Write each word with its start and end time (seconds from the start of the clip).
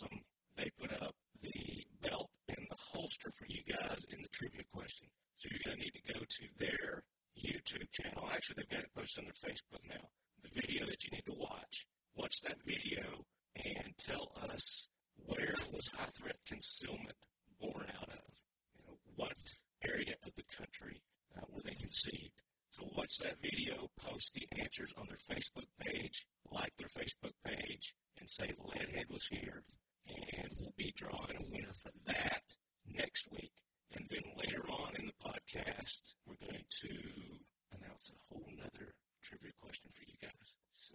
awesome, 0.00 0.20
they 0.56 0.70
put 0.80 0.92
up 1.02 1.14
the 1.42 1.84
belt 2.02 2.30
and 2.48 2.66
the 2.68 2.76
holster 2.76 3.30
for 3.36 3.46
you 3.48 3.62
guys 3.68 4.04
in 4.10 4.20
the 4.22 4.28
trivia 4.32 4.62
question. 4.72 5.08
So 5.36 5.48
you're 5.50 5.64
going 5.64 5.78
to 5.78 5.84
need 5.84 5.96
to 5.96 6.12
go 6.12 6.20
to 6.20 6.44
their 6.58 7.02
YouTube 7.36 7.88
channel. 7.92 8.28
Actually, 8.32 8.56
they've 8.58 8.76
got 8.76 8.84
it 8.84 8.94
posted 8.96 9.24
on 9.24 9.30
their 9.30 9.40
Facebook 9.44 9.82
now. 9.88 10.04
The 10.42 10.60
video 10.60 10.86
that 10.86 11.02
you 11.04 11.10
need 11.12 11.26
to 11.26 11.36
watch 11.36 11.86
watch 12.16 12.40
that 12.42 12.58
video 12.66 13.24
and 13.56 13.94
tell 13.98 14.32
us 14.50 14.88
where 15.24 15.54
was 15.72 15.88
high 15.94 16.10
threat 16.18 16.36
concealment 16.46 17.16
born 17.60 17.86
out 17.96 18.08
of? 18.08 18.24
You 18.76 18.82
know, 18.88 18.96
what 19.16 19.36
area 19.84 20.14
of 20.26 20.32
the 20.36 20.44
country 20.56 21.00
uh, 21.36 21.44
were 21.48 21.62
they 21.62 21.76
conceived? 21.78 22.34
So 22.72 22.88
watch 22.96 23.16
that 23.22 23.40
video, 23.40 23.88
post 24.00 24.32
the 24.34 24.46
answers 24.60 24.92
on 24.98 25.06
their 25.08 25.22
Facebook 25.22 25.68
page, 25.80 26.26
like 26.50 26.72
their 26.78 26.88
Facebook 26.88 27.34
page, 27.44 27.94
and 28.18 28.28
say 28.28 28.52
Leadhead 28.60 29.10
was 29.10 29.26
here. 29.26 29.62
And 30.06 30.48
we'll 30.58 30.74
be 30.76 30.92
drawing 30.96 31.36
a 31.36 31.48
winner 31.52 31.72
for 31.82 31.92
that 32.06 32.42
next 32.86 33.28
week. 33.32 33.52
And 33.92 34.06
then 34.10 34.22
later 34.36 34.62
on 34.70 34.94
in 34.96 35.06
the 35.06 35.18
podcast, 35.24 36.14
we're 36.26 36.40
going 36.46 36.64
to 36.82 36.94
announce 37.72 38.10
a 38.10 38.18
whole 38.28 38.46
nother 38.56 38.94
trivia 39.22 39.52
question 39.60 39.90
for 39.92 40.04
you 40.06 40.16
guys. 40.22 40.54
So 40.76 40.94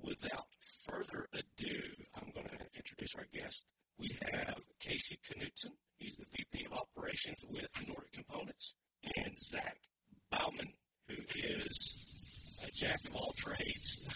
without 0.00 0.46
further 0.84 1.26
ado, 1.32 1.78
I'm 2.16 2.30
going 2.34 2.48
to 2.48 2.66
introduce 2.76 3.14
our 3.16 3.26
guest. 3.32 3.64
We 3.98 4.10
have 4.32 4.58
Casey 4.80 5.18
Knutson. 5.30 5.74
He's 5.98 6.16
the 6.16 6.26
VP 6.32 6.66
of 6.66 6.72
Operations 6.72 7.44
with 7.48 7.70
Nordic 7.86 8.12
Components, 8.12 8.74
and 9.16 9.38
Zach 9.38 9.76
Bauman, 10.30 10.72
who 11.08 11.14
is 11.36 12.58
a 12.66 12.70
jack 12.72 12.98
of 13.06 13.14
all 13.14 13.32
trades. 13.36 14.08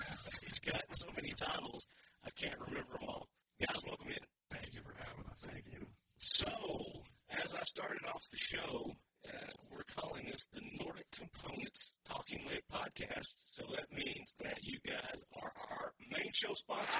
He's 0.43 0.59
got 0.59 0.83
so 0.93 1.07
many 1.15 1.33
titles, 1.39 1.87
I 2.25 2.31
can't 2.31 2.59
remember 2.61 2.93
them 2.99 3.09
all. 3.09 3.29
Guys, 3.61 3.83
welcome 3.87 4.09
in. 4.09 4.25
Thank 4.51 4.75
you 4.75 4.81
for 4.83 4.95
having 4.99 5.25
us. 5.31 5.47
Thank 5.49 5.65
you. 5.73 5.87
So, 6.21 6.49
as 7.43 7.55
I 7.55 7.63
started 7.63 8.03
off 8.13 8.23
the 8.31 8.37
show, 8.37 8.93
uh, 9.27 9.53
we're 9.73 9.85
calling 9.97 10.27
this 10.31 10.47
the 10.53 10.61
Nordic 10.79 11.11
Components 11.11 11.95
Talking 12.05 12.41
Lead 12.49 12.63
podcast. 12.73 13.35
So 13.45 13.65
that 13.75 13.91
means 13.93 14.35
that 14.43 14.59
you 14.63 14.79
guys 14.87 15.23
are 15.41 15.53
our 15.71 15.93
main 16.11 16.31
show 16.33 16.53
sponsor. 16.55 16.99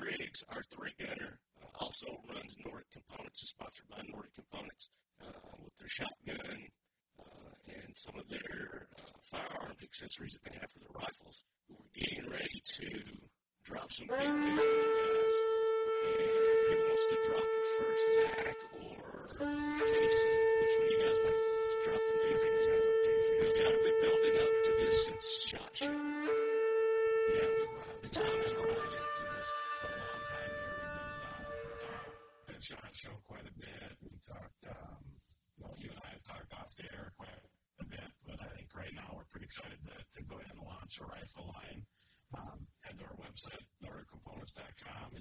Riggs, 0.00 0.44
our 0.50 0.62
three 0.70 0.92
gunner, 0.98 1.38
uh, 1.62 1.84
also 1.84 2.06
runs 2.28 2.56
Nordic 2.64 2.90
Components, 2.92 3.42
is 3.42 3.48
sponsored 3.50 3.88
by 3.88 4.02
Nordic 4.10 4.34
Components 4.34 4.88
uh, 5.22 5.56
with 5.62 5.74
their 5.78 5.88
shotgun 5.88 6.68
uh, 7.20 7.52
and 7.68 7.96
some 7.96 8.14
of 8.18 8.28
their 8.28 8.88
uh, 8.98 9.18
firearms 9.24 9.82
accessories 9.82 10.32
that 10.32 10.44
they 10.44 10.58
have 10.58 10.70
for 10.70 10.78
their 10.80 10.94
rifles. 10.94 11.42
We're 11.68 11.92
getting 11.94 12.30
ready 12.30 12.62
to 12.78 12.88
drop 13.64 13.87
some 13.98 14.06
big 14.06 14.87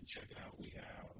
check 0.07 0.27
it 0.31 0.37
out. 0.39 0.55
We 0.57 0.71
have 0.79 1.19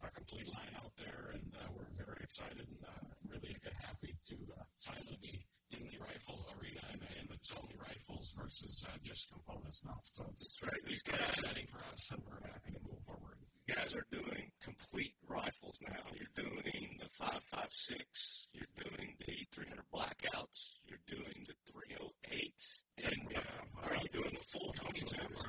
a 0.00 0.10
complete 0.10 0.48
line 0.48 0.72
out 0.80 0.92
there, 0.96 1.36
and 1.36 1.44
uh, 1.60 1.68
we're 1.76 1.92
very 1.92 2.24
excited 2.24 2.64
and 2.64 2.80
uh, 2.80 3.04
really 3.28 3.56
happy 3.84 4.16
to 4.32 4.36
uh, 4.56 4.64
finally 4.80 5.18
be 5.20 5.44
in 5.72 5.84
the 5.92 5.98
rifle 6.00 6.46
arena 6.56 6.80
and, 6.92 7.00
and 7.20 7.28
it's 7.32 7.52
only 7.52 7.74
rifles 7.80 8.32
versus 8.38 8.84
uh, 8.88 8.96
just 9.02 9.32
components 9.32 9.84
now. 9.84 9.96
So 10.16 10.24
it's 10.30 10.56
right. 10.62 10.82
These 10.86 11.02
guys, 11.02 11.36
exciting 11.36 11.66
for 11.66 11.80
us, 11.92 12.10
and 12.12 12.22
we're 12.24 12.40
happy 12.48 12.72
to 12.72 12.80
move 12.84 13.00
forward. 13.04 13.36
you 13.66 13.74
guys 13.74 13.94
are 13.96 14.06
doing 14.12 14.48
complete 14.62 15.14
rifles 15.28 15.76
now. 15.84 16.04
You're 16.16 16.32
doing 16.36 16.96
the 17.00 17.08
5.56. 17.12 18.48
You're 18.52 18.72
doing 18.76 19.16
the 19.20 19.36
300 19.52 19.84
blackouts. 19.92 20.80
You're 20.88 21.04
doing 21.08 21.44
the 21.44 21.56
308s. 21.68 22.64
And 23.04 23.16
We 23.28 23.34
have, 23.34 23.68
uh, 23.82 23.88
are 23.88 23.96
you 24.00 24.08
doing 24.12 24.32
the 24.32 24.46
full 24.48 24.72
22s? 24.80 25.48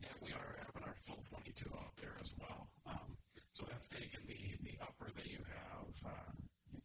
Yeah, 0.00 0.12
we 0.20 0.32
are 0.32 0.60
having 0.60 0.84
our 0.84 0.94
full 0.94 1.22
22 1.22 1.70
out 1.80 1.96
there 1.96 2.16
as 2.20 2.34
well. 2.38 2.68
Um, 2.86 3.16
so 3.52 3.64
that's 3.70 3.88
taking 3.88 4.20
the, 4.26 4.40
the 4.62 4.76
upper 4.82 5.08
that 5.16 5.26
you 5.26 5.38
have, 5.48 5.94
uh, 6.04 6.32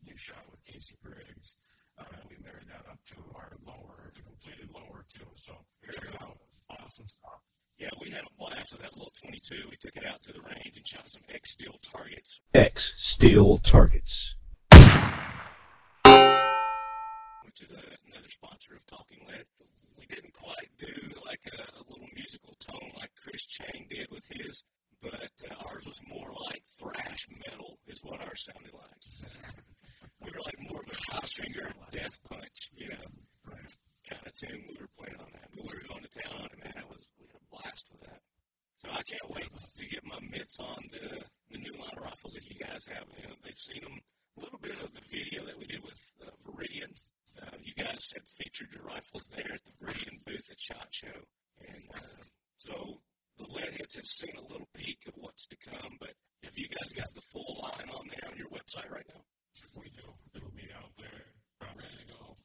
you 0.03 0.15
shot 0.15 0.45
with 0.49 0.63
Casey 0.63 0.95
Briggs, 1.03 1.57
uh, 1.99 2.05
and 2.13 2.29
we 2.29 2.37
married 2.43 2.69
that 2.69 2.85
up 2.87 2.99
to 3.11 3.17
our 3.35 3.57
lower, 3.65 4.05
it's 4.07 4.19
a 4.19 4.23
completed 4.23 4.69
lower 4.71 5.03
too. 5.09 5.18
So 5.33 5.53
check 5.91 6.05
it 6.05 6.21
out. 6.21 6.37
Awesome 6.81 7.07
stuff. 7.07 7.41
Yeah, 7.77 7.89
we 8.01 8.09
had 8.11 8.21
a 8.23 8.33
blast 8.37 8.71
with 8.73 8.81
that 8.81 8.91
little 8.93 9.11
22. 9.23 9.55
We 9.69 9.77
took 9.77 9.95
it 9.95 10.05
out 10.05 10.21
to 10.23 10.33
the 10.33 10.41
range 10.41 10.75
and 10.77 10.85
shot 10.87 11.07
some 11.09 11.21
X 11.33 11.51
steel 11.51 11.75
targets, 11.81 12.41
X 12.53 12.93
Steel 12.97 13.57
Targets. 13.57 14.35
which 17.43 17.61
is 17.61 17.71
a, 17.71 17.81
another 18.11 18.29
sponsor 18.29 18.75
of 18.75 18.85
Talking 18.85 19.19
Lead. 19.27 19.45
We 19.97 20.05
didn't 20.05 20.33
quite 20.33 20.69
do 20.77 20.91
like 21.25 21.41
a, 21.47 21.79
a 21.79 21.83
little 21.89 22.07
musical 22.13 22.55
tone 22.59 22.91
like 22.99 23.11
Chris 23.23 23.45
Chang 23.45 23.87
did 23.89 24.07
with 24.11 24.25
his, 24.29 24.63
but 25.01 25.13
uh, 25.49 25.67
ours 25.67 25.85
was 25.85 26.01
more 26.07 26.31
like 26.51 26.61
thrash 26.77 27.27
metal, 27.47 27.79
is 27.87 27.99
what 28.03 28.21
ours 28.21 28.45
sounded 28.45 28.73
like. 28.73 29.01
we 30.21 30.31
were 30.31 30.41
like 30.43 30.59
more 30.69 30.81
of 30.81 30.87
a 30.91 30.95
five 31.11 31.29
finger 31.29 31.71
death 31.91 32.19
punch, 32.29 32.69
you 32.75 32.89
know, 32.89 32.95
Right. 32.95 32.99
kind 32.99 33.05
of 33.05 33.28
tune 34.39 34.63
we 34.71 34.79
were 34.79 34.91
playing 34.95 35.19
on 35.19 35.31
that. 35.35 35.51
But 35.51 35.67
we 35.67 35.75
were 35.75 35.89
going 35.91 36.05
to 36.07 36.13
town 36.15 36.47
it, 36.47 36.59
man. 36.63 36.79
It 36.79 36.89
was 36.89 37.03
we 37.19 37.27
had 37.27 37.35
a 37.35 37.47
blast 37.51 37.85
with 37.91 38.01
that. 38.07 38.21
So 38.79 38.87
I 38.87 39.03
can't 39.03 39.27
wait 39.27 39.51
to 39.51 39.85
get 39.85 40.03
my 40.07 40.19
mitts 40.23 40.59
on 40.59 40.79
the 40.91 41.19
the 41.51 41.59
new 41.59 41.75
line 41.75 41.97
of 41.97 42.03
rifles 42.03 42.33
that 42.33 42.47
you 42.47 42.55
guys 42.55 42.87
have. 42.87 43.03
You 43.19 43.27
know, 43.27 43.35
they've 43.43 43.57
seen 43.57 43.83
them. 43.83 43.99
A 44.37 44.39
little 44.39 44.59
bit 44.59 44.79
of 44.79 44.93
the 44.95 45.03
video 45.11 45.43
that 45.43 45.59
we 45.59 45.65
did 45.67 45.83
with 45.83 45.99
uh, 46.23 46.31
Viridian. 46.47 46.95
Uh, 47.35 47.59
you 47.59 47.73
guys 47.75 48.07
had 48.13 48.23
featured 48.39 48.71
your 48.71 48.87
rifles 48.87 49.27
there 49.35 49.51
at 49.51 49.59
the 49.67 49.75
Viridian 49.83 50.15
booth 50.23 50.47
at 50.47 50.61
SHOT 50.61 50.87
Show, 50.91 51.19
and 51.59 51.83
uh, 51.91 52.23
so 52.55 53.01
the 53.37 53.43
leadheads 53.51 53.99
have 53.99 54.07
seen 54.07 54.31
a 54.37 54.47
little 54.47 54.69
peek 54.75 54.99
of 55.07 55.13
what's 55.17 55.45
to 55.47 55.57
come. 55.59 55.97
But 55.99 56.15
have 56.43 56.55
you 56.55 56.69
guys 56.71 56.93
got 56.93 57.11
the 57.15 57.25
full 57.35 57.59
line 57.59 57.89
on 57.91 58.07
there 58.07 58.31
on 58.31 58.37
your 58.37 58.47
website 58.47 58.87
right 58.87 59.07
now? 59.11 59.23
We 59.75 59.91
do. 59.91 60.07
It'll 60.35 60.55
be 60.55 60.69
out 60.71 60.93
there, 60.95 61.35
uh, 61.59 61.73
ready 61.75 61.99
to 61.99 62.13
go. 62.15 62.35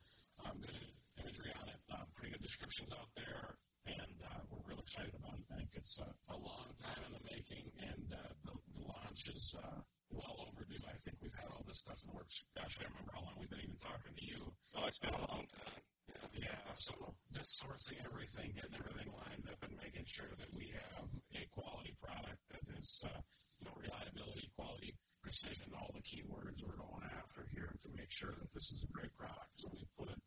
Um, 0.45 0.59
good 0.59 0.75
imagery 1.23 1.53
on 1.63 1.69
it, 1.69 1.79
uh, 1.93 2.05
pretty 2.15 2.33
good 2.33 2.34
descriptions 2.45 2.93
out 2.93 3.09
there, 3.17 3.57
and 3.89 4.17
uh, 4.21 4.45
we're 4.53 4.61
real 4.69 4.85
excited 4.85 5.17
about 5.17 5.41
it. 5.41 5.49
I 5.49 5.65
think 5.65 5.73
it's 5.81 5.97
uh, 5.97 6.13
a 6.29 6.37
long 6.37 6.69
time 6.77 7.01
in 7.09 7.17
the 7.17 7.25
making, 7.25 7.73
and 7.81 8.05
uh, 8.13 8.37
the, 8.45 8.53
the 8.77 8.85
launch 8.85 9.33
is 9.33 9.57
uh, 9.57 9.81
well 10.13 10.45
overdue. 10.53 10.85
I 10.85 11.01
think 11.01 11.17
we've 11.25 11.33
had 11.41 11.49
all 11.49 11.65
this 11.65 11.81
stuff 11.81 11.97
in 12.05 12.13
the 12.13 12.17
works. 12.21 12.45
Gosh, 12.53 12.77
I 12.85 12.93
remember 12.93 13.17
how 13.17 13.25
long 13.25 13.41
we've 13.41 13.49
been 13.49 13.65
even 13.65 13.81
talking 13.81 14.13
to 14.13 14.25
you. 14.29 14.53
Oh, 14.77 14.85
it's 14.85 15.01
been 15.01 15.17
a 15.17 15.25
long 15.25 15.49
time. 15.49 15.81
Yeah. 16.13 16.53
Yeah, 16.53 16.69
so 16.77 16.93
just 17.33 17.65
sourcing 17.65 17.97
everything, 18.05 18.53
getting 18.53 18.77
everything 18.77 19.09
lined 19.09 19.49
up, 19.49 19.65
and 19.65 19.73
making 19.81 20.05
sure 20.05 20.29
that 20.37 20.53
we 20.61 20.69
have 20.77 21.09
a 21.33 21.49
quality 21.49 21.97
product 21.97 22.45
that 22.53 22.65
is, 22.77 23.01
uh, 23.09 23.21
you 23.57 23.65
know, 23.65 23.75
reliability, 23.81 24.53
quality, 24.53 24.93
precision, 25.25 25.73
all 25.73 25.89
the 25.97 26.05
keywords 26.05 26.61
we're 26.61 26.77
going 26.77 27.09
after 27.17 27.49
here 27.57 27.73
to 27.81 27.89
make 27.97 28.13
sure 28.13 28.37
that 28.37 28.53
this 28.53 28.69
is 28.69 28.85
a 28.85 28.93
great 28.93 29.17
product. 29.17 29.49
So 29.57 29.73
we 29.73 29.81
put 29.97 30.13
it 30.13 30.21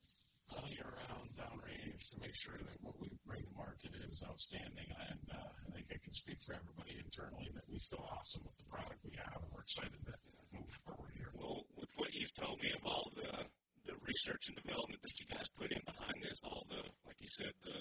plenty 0.57 0.81
of 0.81 0.89
rounds 0.89 1.38
downrange 1.38 2.01
to 2.09 2.18
make 2.18 2.33
sure 2.33 2.57
that 2.57 2.77
what 2.81 2.98
we 2.98 3.13
bring 3.30 3.45
to 3.45 3.54
market 3.54 3.94
is 4.09 4.25
outstanding. 4.25 4.89
And 4.89 5.21
uh, 5.30 5.54
I 5.54 5.69
think 5.69 5.86
I 5.94 6.01
can 6.01 6.13
speak 6.13 6.42
for 6.42 6.57
everybody 6.57 6.98
internally 6.98 7.54
that 7.54 7.69
we 7.69 7.77
feel 7.77 8.01
awesome 8.09 8.42
with 8.42 8.57
the 8.57 8.65
product 8.65 8.98
we 9.06 9.13
have, 9.21 9.38
and 9.38 9.50
we're 9.54 9.62
excited 9.62 10.01
to 10.09 10.13
move 10.50 10.74
forward 10.81 11.13
here. 11.13 11.30
Well, 11.38 11.69
with 11.77 11.94
what 12.01 12.09
you've 12.18 12.33
told 12.33 12.57
me 12.57 12.74
of 12.74 12.81
all 12.89 13.13
the 13.13 13.45
the 13.86 13.95
research 14.04 14.51
and 14.51 14.59
development 14.59 15.00
that 15.00 15.15
you 15.15 15.24
guys 15.31 15.48
put 15.56 15.71
in 15.71 15.80
behind 15.88 16.19
this, 16.19 16.44
all 16.44 16.68
the 16.68 16.81
like 17.06 17.21
you 17.24 17.31
said, 17.31 17.54
the 17.63 17.77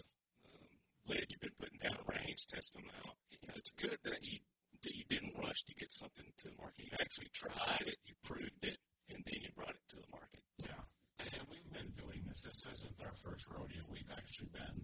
um, 0.46 0.70
lead 1.08 1.26
you've 1.32 1.42
been 1.42 1.58
putting 1.58 1.80
down 1.82 1.98
range, 2.06 2.46
testing 2.46 2.84
them 2.84 2.94
out. 3.02 3.16
You 3.32 3.42
know, 3.48 3.56
it's 3.56 3.72
good 3.74 3.98
that 4.04 4.20
you 4.20 4.38
that 4.84 4.94
you 4.94 5.02
didn't 5.08 5.34
rush 5.34 5.64
to 5.66 5.74
get 5.74 5.90
something 5.90 6.28
to 6.28 6.44
the 6.52 6.58
market. 6.60 6.92
You 6.92 6.94
actually 7.00 7.32
tried 7.32 7.88
it, 7.88 7.98
you 8.04 8.14
proved 8.22 8.62
it, 8.62 8.78
and 9.08 9.18
then 9.24 9.38
you 9.40 9.50
brought 9.56 9.74
it 9.74 9.86
to 9.90 9.98
the 9.98 10.10
market. 10.12 10.44
Yeah, 10.62 10.84
and 11.32 11.42
we've 11.50 11.72
been 11.74 11.90
doing 11.98 12.22
this. 12.28 12.46
This 12.46 12.62
isn't 12.70 13.02
our 13.02 13.14
first 13.18 13.50
rodeo. 13.50 13.82
We've 13.90 14.10
actually 14.14 14.50
been 14.54 14.76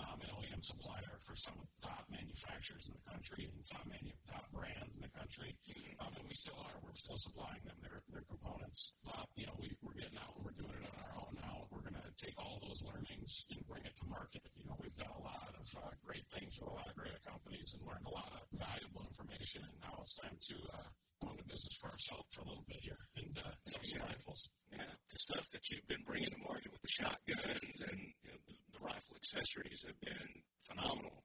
um, 0.00 0.16
an 0.24 0.32
OEM 0.32 0.64
supplier 0.64 1.20
for 1.20 1.36
some 1.36 1.52
of 1.60 1.68
the 1.68 1.92
top 1.92 2.08
manufacturers 2.08 2.88
in 2.88 2.96
the 2.96 3.04
country 3.04 3.44
and 3.44 3.52
top 3.68 3.84
manu- 3.84 4.16
top 4.24 4.48
brands 4.48 4.96
in 4.96 5.04
the 5.04 5.12
country. 5.12 5.52
Um, 6.00 6.16
and 6.16 6.24
we 6.24 6.32
still 6.32 6.56
are. 6.56 6.76
We're 6.80 6.96
still 6.96 7.20
supplying 7.20 7.60
them 7.68 7.76
their, 7.84 8.00
their 8.08 8.24
components. 8.24 8.96
But, 9.04 9.28
you 9.36 9.44
know, 9.44 9.56
we, 9.60 9.76
we're 9.84 9.98
getting 10.00 10.16
out 10.16 10.40
we're 10.40 10.56
doing 10.56 10.80
it 10.80 10.88
on 10.88 11.00
our 11.04 11.16
own 11.20 11.32
now. 11.36 11.68
We're 11.68 11.84
going 11.84 12.00
to 12.00 12.08
take 12.16 12.36
all 12.40 12.56
those 12.64 12.80
learnings 12.80 13.44
and 13.52 13.60
bring 13.68 13.84
it 13.84 13.92
to 14.00 14.04
market. 14.08 14.40
You 14.56 14.64
know, 14.64 14.76
we've 14.80 14.96
done 14.96 15.12
a 15.12 15.22
lot 15.22 15.52
of 15.52 15.64
uh, 15.76 15.92
great 16.00 16.24
things 16.32 16.56
with 16.56 16.72
a 16.72 16.76
lot 16.76 16.88
of 16.88 16.96
great 16.96 17.20
companies 17.28 17.76
and 17.76 17.84
learned 17.84 18.08
a 18.08 18.14
lot 18.14 18.32
of 18.32 18.48
valuable 18.56 19.04
information. 19.04 19.60
And 19.68 19.76
now 19.84 20.00
it's 20.00 20.16
time 20.16 20.36
to 20.48 20.56
uh, 20.72 20.88
go 21.20 21.30
into 21.30 21.44
business 21.44 21.76
for 21.76 21.92
ourselves 21.92 22.28
for 22.32 22.42
a 22.42 22.48
little 22.48 22.64
bit 22.66 22.80
here 22.80 23.00
and 23.16 23.32
uh, 23.38 23.52
sell 23.68 23.84
some 23.84 24.02
rifles. 24.08 24.48
Yeah, 24.72 24.88
the 25.12 25.18
stuff 25.20 25.46
that 25.52 25.68
you've 25.68 25.86
been 25.86 26.04
bringing 26.08 26.28
to 26.32 26.40
market 26.48 26.72
with 26.72 26.82
the 26.82 26.92
shotguns 26.92 27.78
and 27.84 27.98
you 28.24 28.32
know, 28.32 28.40
the, 28.48 28.56
the 28.72 28.80
rifle 28.80 29.16
accessories 29.16 29.84
have 29.84 30.00
been 30.00 30.30
phenomenal. 30.64 31.22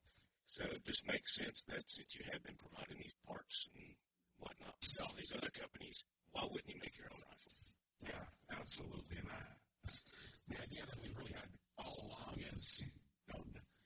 So 0.48 0.64
it 0.68 0.86
just 0.86 1.08
makes 1.08 1.36
sense 1.36 1.64
that 1.68 1.84
since 1.88 2.12
you 2.16 2.24
have 2.32 2.44
been 2.44 2.60
providing 2.60 3.00
these 3.02 3.16
parts 3.26 3.68
and 3.76 3.96
whatnot 4.38 4.76
to 4.80 4.96
all 5.08 5.16
these 5.18 5.34
other 5.34 5.52
companies, 5.52 6.04
why 6.32 6.44
wouldn't 6.44 6.70
you 6.70 6.80
make 6.80 6.96
your 7.00 7.08
own 7.10 7.20
rifle? 7.24 7.52
Yeah, 8.04 8.26
absolutely. 8.60 9.18
And 9.18 9.30
that's 9.32 10.04
the 10.52 10.60
idea 10.60 10.84
that 10.86 11.00
we've 11.02 11.18
really 11.18 11.34
had 11.34 11.50
all 11.80 12.12
along 12.12 12.44
is, 12.54 12.84
you 12.84 12.92
know, 13.34 13.42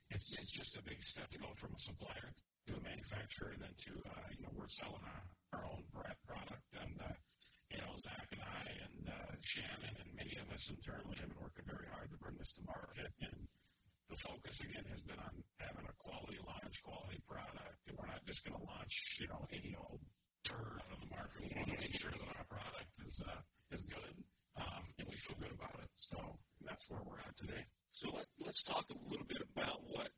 it's, 0.09 0.33
it's 0.33 0.51
just 0.51 0.77
a 0.77 0.83
big 0.83 1.01
step 1.03 1.29
to 1.29 1.39
go 1.39 1.49
from 1.53 1.73
a 1.73 1.79
supplier 1.79 2.29
to 2.67 2.73
a 2.73 2.81
manufacturer 2.81 3.53
and 3.53 3.61
then 3.61 3.75
to, 3.77 3.93
uh, 4.09 4.27
you 4.33 4.41
know, 4.41 4.53
we're 4.57 4.69
selling 4.69 5.05
our, 5.05 5.23
our 5.53 5.63
own 5.69 5.85
product. 5.93 6.69
And, 6.77 6.95
uh, 7.01 7.17
you 7.69 7.77
know, 7.77 7.93
Zach 8.01 8.29
and 8.33 8.41
I 8.41 8.65
and 8.89 9.01
uh, 9.09 9.33
Shannon 9.41 9.93
and 9.93 10.09
many 10.17 10.33
of 10.41 10.49
us 10.49 10.69
internally 10.69 11.17
have 11.21 11.29
been 11.29 11.41
working 11.41 11.69
very 11.69 11.85
hard 11.93 12.09
to 12.09 12.17
bring 12.17 12.37
this 12.41 12.57
to 12.57 12.65
market. 12.65 13.09
And 13.21 13.37
the 14.09 14.17
focus 14.17 14.57
again 14.65 14.85
has 14.89 15.01
been 15.05 15.21
on 15.21 15.33
having 15.61 15.85
a 15.85 15.95
quality 16.01 16.41
launch, 16.41 16.81
quality 16.81 17.21
product. 17.29 17.77
And 17.85 17.93
we're 17.93 18.09
not 18.09 18.25
just 18.25 18.41
going 18.41 18.57
to 18.57 18.65
launch, 18.65 18.93
you 19.21 19.29
know, 19.29 19.45
any 19.53 19.77
old 19.77 20.01
turd 20.41 20.81
out 20.81 20.93
of 20.93 20.99
the 21.05 21.11
market. 21.13 21.45
We 21.45 21.53
want 21.53 21.69
to 21.69 21.77
make 21.77 21.93
sure 21.93 22.13
that 22.13 22.33
our 22.33 22.47
product 22.49 22.89
is 23.05 23.21
uh, 23.21 23.41
is 23.71 23.83
good, 23.83 24.15
um, 24.57 24.83
and 24.97 25.07
we 25.09 25.15
feel 25.17 25.37
good 25.39 25.51
about 25.53 25.75
it. 25.81 25.89
So 25.95 26.17
that's 26.65 26.89
where 26.89 27.01
we're 27.05 27.19
at 27.19 27.35
today. 27.35 27.63
So 27.91 28.09
let, 28.13 28.25
let's 28.45 28.63
talk 28.63 28.85
a 28.89 29.09
little 29.09 29.25
bit 29.27 29.41
about 29.55 29.81
what 29.85 30.11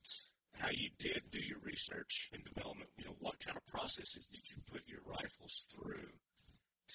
how 0.59 0.69
you 0.69 0.89
did 1.00 1.24
do 1.31 1.39
your 1.39 1.59
research 1.63 2.30
and 2.33 2.44
development. 2.44 2.89
You 2.98 3.06
know, 3.06 3.18
what 3.19 3.39
kind 3.39 3.57
of 3.57 3.65
processes 3.65 4.27
did 4.31 4.44
you 4.50 4.57
put 4.71 4.81
your 4.88 5.01
rifles 5.06 5.65
through 5.71 6.12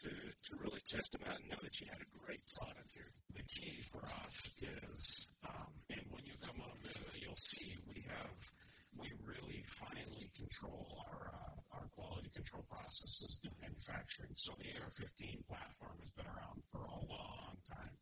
to 0.03 0.11
to 0.11 0.51
really 0.63 0.81
test 0.87 1.13
them 1.13 1.23
out 1.29 1.41
and 1.41 1.49
know 1.51 1.61
that 1.63 1.81
you 1.81 1.87
had 1.91 2.01
a 2.01 2.11
great 2.25 2.43
product 2.61 2.91
here? 2.95 3.11
The 3.35 3.45
key 3.45 3.81
for 3.93 4.05
us 4.25 4.37
is, 4.63 5.27
um, 5.45 5.73
and 5.91 6.05
when 6.11 6.25
you 6.25 6.35
come 6.41 6.61
on 6.61 6.73
visit, 6.83 7.15
you'll 7.21 7.37
see 7.37 7.77
we 7.89 8.05
have 8.09 8.37
we 8.97 9.13
really 9.25 9.63
finally 9.67 10.31
control 10.37 11.05
our 11.11 11.29
uh, 11.33 11.37
our 11.37 11.46
quality 12.07 12.31
control 12.31 12.63
processes 12.71 13.43
in 13.43 13.51
manufacturing. 13.59 14.31
So 14.39 14.55
the 14.63 14.71
AR-15 14.79 15.43
platform 15.51 15.99
has 15.99 16.15
been 16.15 16.31
around 16.31 16.63
for 16.71 16.87
a 16.87 17.01
long 17.11 17.59
time. 17.67 17.95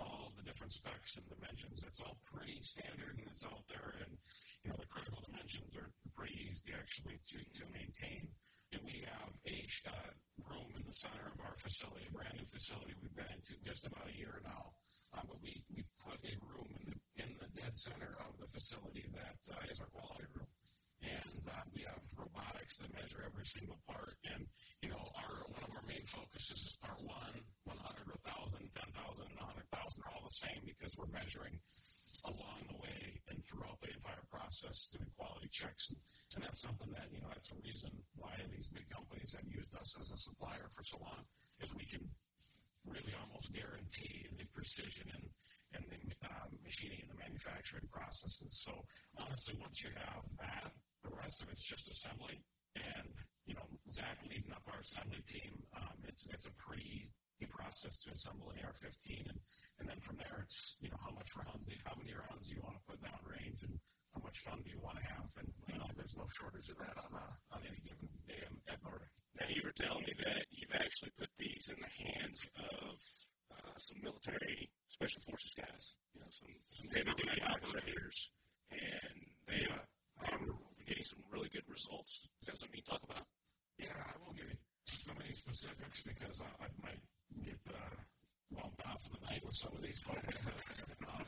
All 0.00 0.32
the 0.32 0.44
different 0.48 0.72
specs 0.72 1.20
and 1.20 1.28
dimensions, 1.28 1.84
it's 1.84 2.00
all 2.00 2.16
pretty 2.24 2.56
standard 2.64 3.20
and 3.20 3.28
it's 3.28 3.44
out 3.44 3.68
there. 3.68 4.00
And 4.00 4.16
you 4.64 4.72
know 4.72 4.80
the 4.80 4.88
critical 4.88 5.20
dimensions 5.28 5.76
are 5.76 5.92
pretty 6.16 6.48
easy 6.48 6.72
actually 6.72 7.20
to 7.20 7.38
to 7.60 7.64
maintain. 7.68 8.32
And 8.72 8.80
we 8.86 9.04
have 9.04 9.34
a 9.50 9.58
uh, 9.90 10.10
room 10.46 10.70
in 10.78 10.86
the 10.86 10.94
center 10.94 11.26
of 11.26 11.42
our 11.42 11.58
facility, 11.58 12.06
a 12.06 12.12
brand 12.14 12.38
new 12.38 12.46
facility 12.46 12.94
we've 13.02 13.18
been 13.18 13.28
into 13.34 13.58
just 13.66 13.84
about 13.84 14.06
a 14.06 14.14
year 14.16 14.40
now. 14.46 14.72
Um, 15.10 15.26
but 15.26 15.42
we, 15.42 15.58
we 15.74 15.82
put 16.06 16.22
a 16.22 16.38
room 16.46 16.70
in 16.78 16.94
the, 16.94 16.98
in 17.18 17.30
the 17.42 17.50
dead 17.60 17.74
center 17.74 18.14
of 18.22 18.38
the 18.38 18.46
facility 18.46 19.10
that 19.10 19.42
uh, 19.50 19.66
is 19.66 19.82
our 19.82 19.90
quality 19.90 20.30
room. 20.38 20.46
And 21.00 21.42
uh, 21.48 21.64
we 21.72 21.82
have 21.88 22.04
robotics 22.16 22.78
that 22.78 22.92
measure 22.92 23.24
every 23.24 23.46
single 23.46 23.80
part. 23.88 24.20
And, 24.28 24.44
you 24.82 24.90
know, 24.92 25.00
our 25.16 25.48
one 25.48 25.64
of 25.64 25.72
our 25.72 25.86
main 25.88 26.04
focuses 26.04 26.60
is 26.60 26.76
part 26.80 27.00
one, 27.00 27.40
100, 27.64 27.72
1,000, 27.72 28.60
10,000, 28.68 29.26
and 29.26 29.40
100,000 29.40 30.04
are 30.04 30.12
all 30.12 30.24
the 30.28 30.36
same 30.36 30.60
because 30.68 30.92
we're 31.00 31.12
measuring 31.16 31.56
along 32.28 32.60
the 32.68 32.76
way 32.76 33.16
and 33.32 33.40
throughout 33.46 33.80
the 33.80 33.88
entire 33.88 34.24
process 34.28 34.92
doing 34.92 35.08
quality 35.16 35.48
checks. 35.48 35.88
And, 35.88 35.98
and 36.36 36.44
that's 36.44 36.60
something 36.60 36.90
that, 36.92 37.08
you 37.08 37.20
know, 37.24 37.32
that's 37.32 37.52
a 37.52 37.58
reason 37.64 37.90
why 38.16 38.36
these 38.52 38.68
big 38.68 38.88
companies 38.92 39.32
have 39.32 39.48
used 39.48 39.72
us 39.76 39.96
as 39.96 40.12
a 40.12 40.18
supplier 40.18 40.68
for 40.68 40.82
so 40.84 41.00
long, 41.00 41.24
is 41.64 41.72
we 41.72 41.88
can 41.88 42.04
really 42.84 43.14
almost 43.24 43.52
guarantee 43.52 44.26
the 44.36 44.44
precision 44.52 45.08
and, 45.16 45.26
and 45.76 45.84
the 45.88 46.00
um, 46.28 46.52
machining 46.64 47.00
and 47.02 47.10
the 47.10 47.18
manufacturing 47.20 47.88
processes. 47.92 48.52
So 48.64 48.72
honestly, 49.16 49.56
once 49.60 49.84
you 49.84 49.90
have 49.96 50.24
that, 50.38 50.72
the 51.02 51.14
rest 51.16 51.42
of 51.42 51.48
it's 51.50 51.64
just 51.64 51.88
assembly. 51.88 52.40
And, 52.76 53.10
you 53.46 53.54
know, 53.54 53.66
Zach 53.90 54.18
leading 54.28 54.52
up 54.52 54.62
our 54.72 54.80
assembly 54.80 55.22
team, 55.26 55.58
um, 55.76 55.98
it's, 56.06 56.26
it's 56.30 56.46
a 56.46 56.54
pretty 56.54 56.86
easy 57.02 57.12
process 57.48 57.96
to 58.04 58.12
assemble 58.12 58.52
an 58.52 58.60
AR-15, 58.60 59.24
and, 59.32 59.38
and 59.80 59.88
then 59.88 59.96
from 60.04 60.20
there 60.20 60.44
it's 60.44 60.76
you 60.84 60.92
know 60.92 61.00
how 61.00 61.12
much 61.16 61.32
rounds, 61.32 61.64
how 61.88 61.96
many 61.96 62.12
rounds 62.12 62.48
do 62.48 62.56
you 62.56 62.60
want 62.60 62.76
to 62.76 62.84
put 62.84 63.00
down 63.00 63.16
range, 63.24 63.64
and 63.64 63.72
how 64.12 64.20
much 64.20 64.44
fun 64.44 64.60
do 64.60 64.68
you 64.68 64.80
want 64.84 65.00
to 65.00 65.04
have, 65.08 65.28
and 65.40 65.48
you 65.72 65.78
know 65.80 65.88
there's 65.96 66.12
no 66.16 66.28
shortage 66.28 66.68
of 66.68 66.76
that 66.76 66.96
on 67.00 67.12
uh, 67.16 67.56
on 67.56 67.64
any 67.64 67.80
given 67.80 68.08
day 68.28 68.44
at 68.68 68.76
Nordic. 68.84 69.08
Now 69.40 69.48
you 69.48 69.62
were 69.64 69.72
telling 69.72 70.04
me 70.04 70.12
that 70.20 70.44
you've 70.52 70.76
actually 70.76 71.12
put 71.16 71.32
these 71.40 71.64
in 71.72 71.78
the 71.80 71.92
hands 71.96 72.44
of 72.60 72.94
uh, 73.56 73.76
some 73.80 73.98
military 74.04 74.68
special 74.92 75.24
forces 75.24 75.54
guys, 75.56 75.96
you 76.12 76.20
know, 76.20 76.28
some 76.28 76.52
some 76.76 76.90
heavy 76.92 77.14
duty 77.16 77.40
operators, 77.40 78.16
and 78.68 79.16
they 79.48 79.64
uh, 79.64 79.80
they 80.20 80.36
were 80.44 80.60
getting 80.90 81.06
some 81.06 81.22
really 81.30 81.46
good 81.54 81.62
results. 81.70 82.26
Is 82.42 82.50
that 82.50 82.58
something 82.58 82.82
you 82.82 82.82
talk 82.82 82.98
about? 83.06 83.22
Yeah, 83.78 83.94
I 83.94 84.18
won't 84.18 84.34
give 84.34 84.50
you 84.50 84.58
so 84.82 85.14
many 85.14 85.30
specifics 85.38 86.02
because 86.02 86.42
I, 86.42 86.66
I 86.66 86.68
might 86.82 86.98
get 87.46 87.62
uh, 87.70 87.94
bumped 88.50 88.82
off 88.82 89.06
in 89.06 89.14
the 89.14 89.22
night 89.30 89.46
with 89.46 89.54
some 89.54 89.70
of 89.70 89.86
these 89.86 90.02
folks. 90.02 90.34
um, 91.06 91.22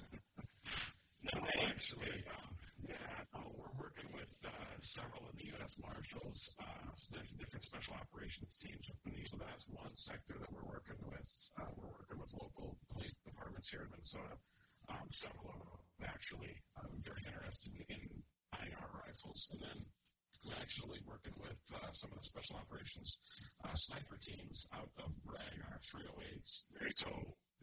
no, 1.31 1.39
actually, 1.63 2.27
um, 2.27 2.51
yeah, 2.91 3.23
uh, 3.39 3.47
we're 3.55 3.71
working 3.79 4.11
with 4.11 4.35
uh, 4.43 4.51
several 4.83 5.23
of 5.31 5.39
the 5.39 5.47
U.S. 5.55 5.79
Marshals, 5.79 6.51
uh, 6.59 6.91
different 7.39 7.63
special 7.63 7.95
operations 7.95 8.59
teams. 8.59 8.91
So 9.31 9.39
that's 9.39 9.71
one 9.71 9.95
sector 9.95 10.43
that 10.43 10.51
we're 10.51 10.67
working 10.67 10.99
with. 11.07 11.31
Uh, 11.55 11.71
we're 11.79 11.95
working 12.03 12.19
with 12.19 12.35
local 12.35 12.75
police 12.91 13.15
departments 13.23 13.71
here 13.71 13.87
in 13.87 13.95
Minnesota. 13.95 14.35
Um, 14.91 15.07
several 15.15 15.55
of 15.55 15.63
them 15.63 16.11
actually 16.11 16.59
uh, 16.75 16.91
very 17.07 17.23
interested 17.23 17.71
in 17.87 18.11
buying 18.63 18.79
our 18.79 19.03
rifles, 19.03 19.51
and 19.51 19.59
then 19.59 19.79
actually 20.59 20.99
working 21.07 21.35
with 21.39 21.59
uh, 21.75 21.91
some 21.93 22.11
of 22.11 22.19
the 22.19 22.25
special 22.25 22.57
operations 22.57 23.19
uh, 23.63 23.75
sniper 23.75 24.19
teams 24.19 24.67
out 24.75 24.91
of 25.03 25.11
Bragg 25.27 25.59
our 25.71 25.79
308s. 25.79 26.67
Very 26.75 26.95
so 26.95 27.11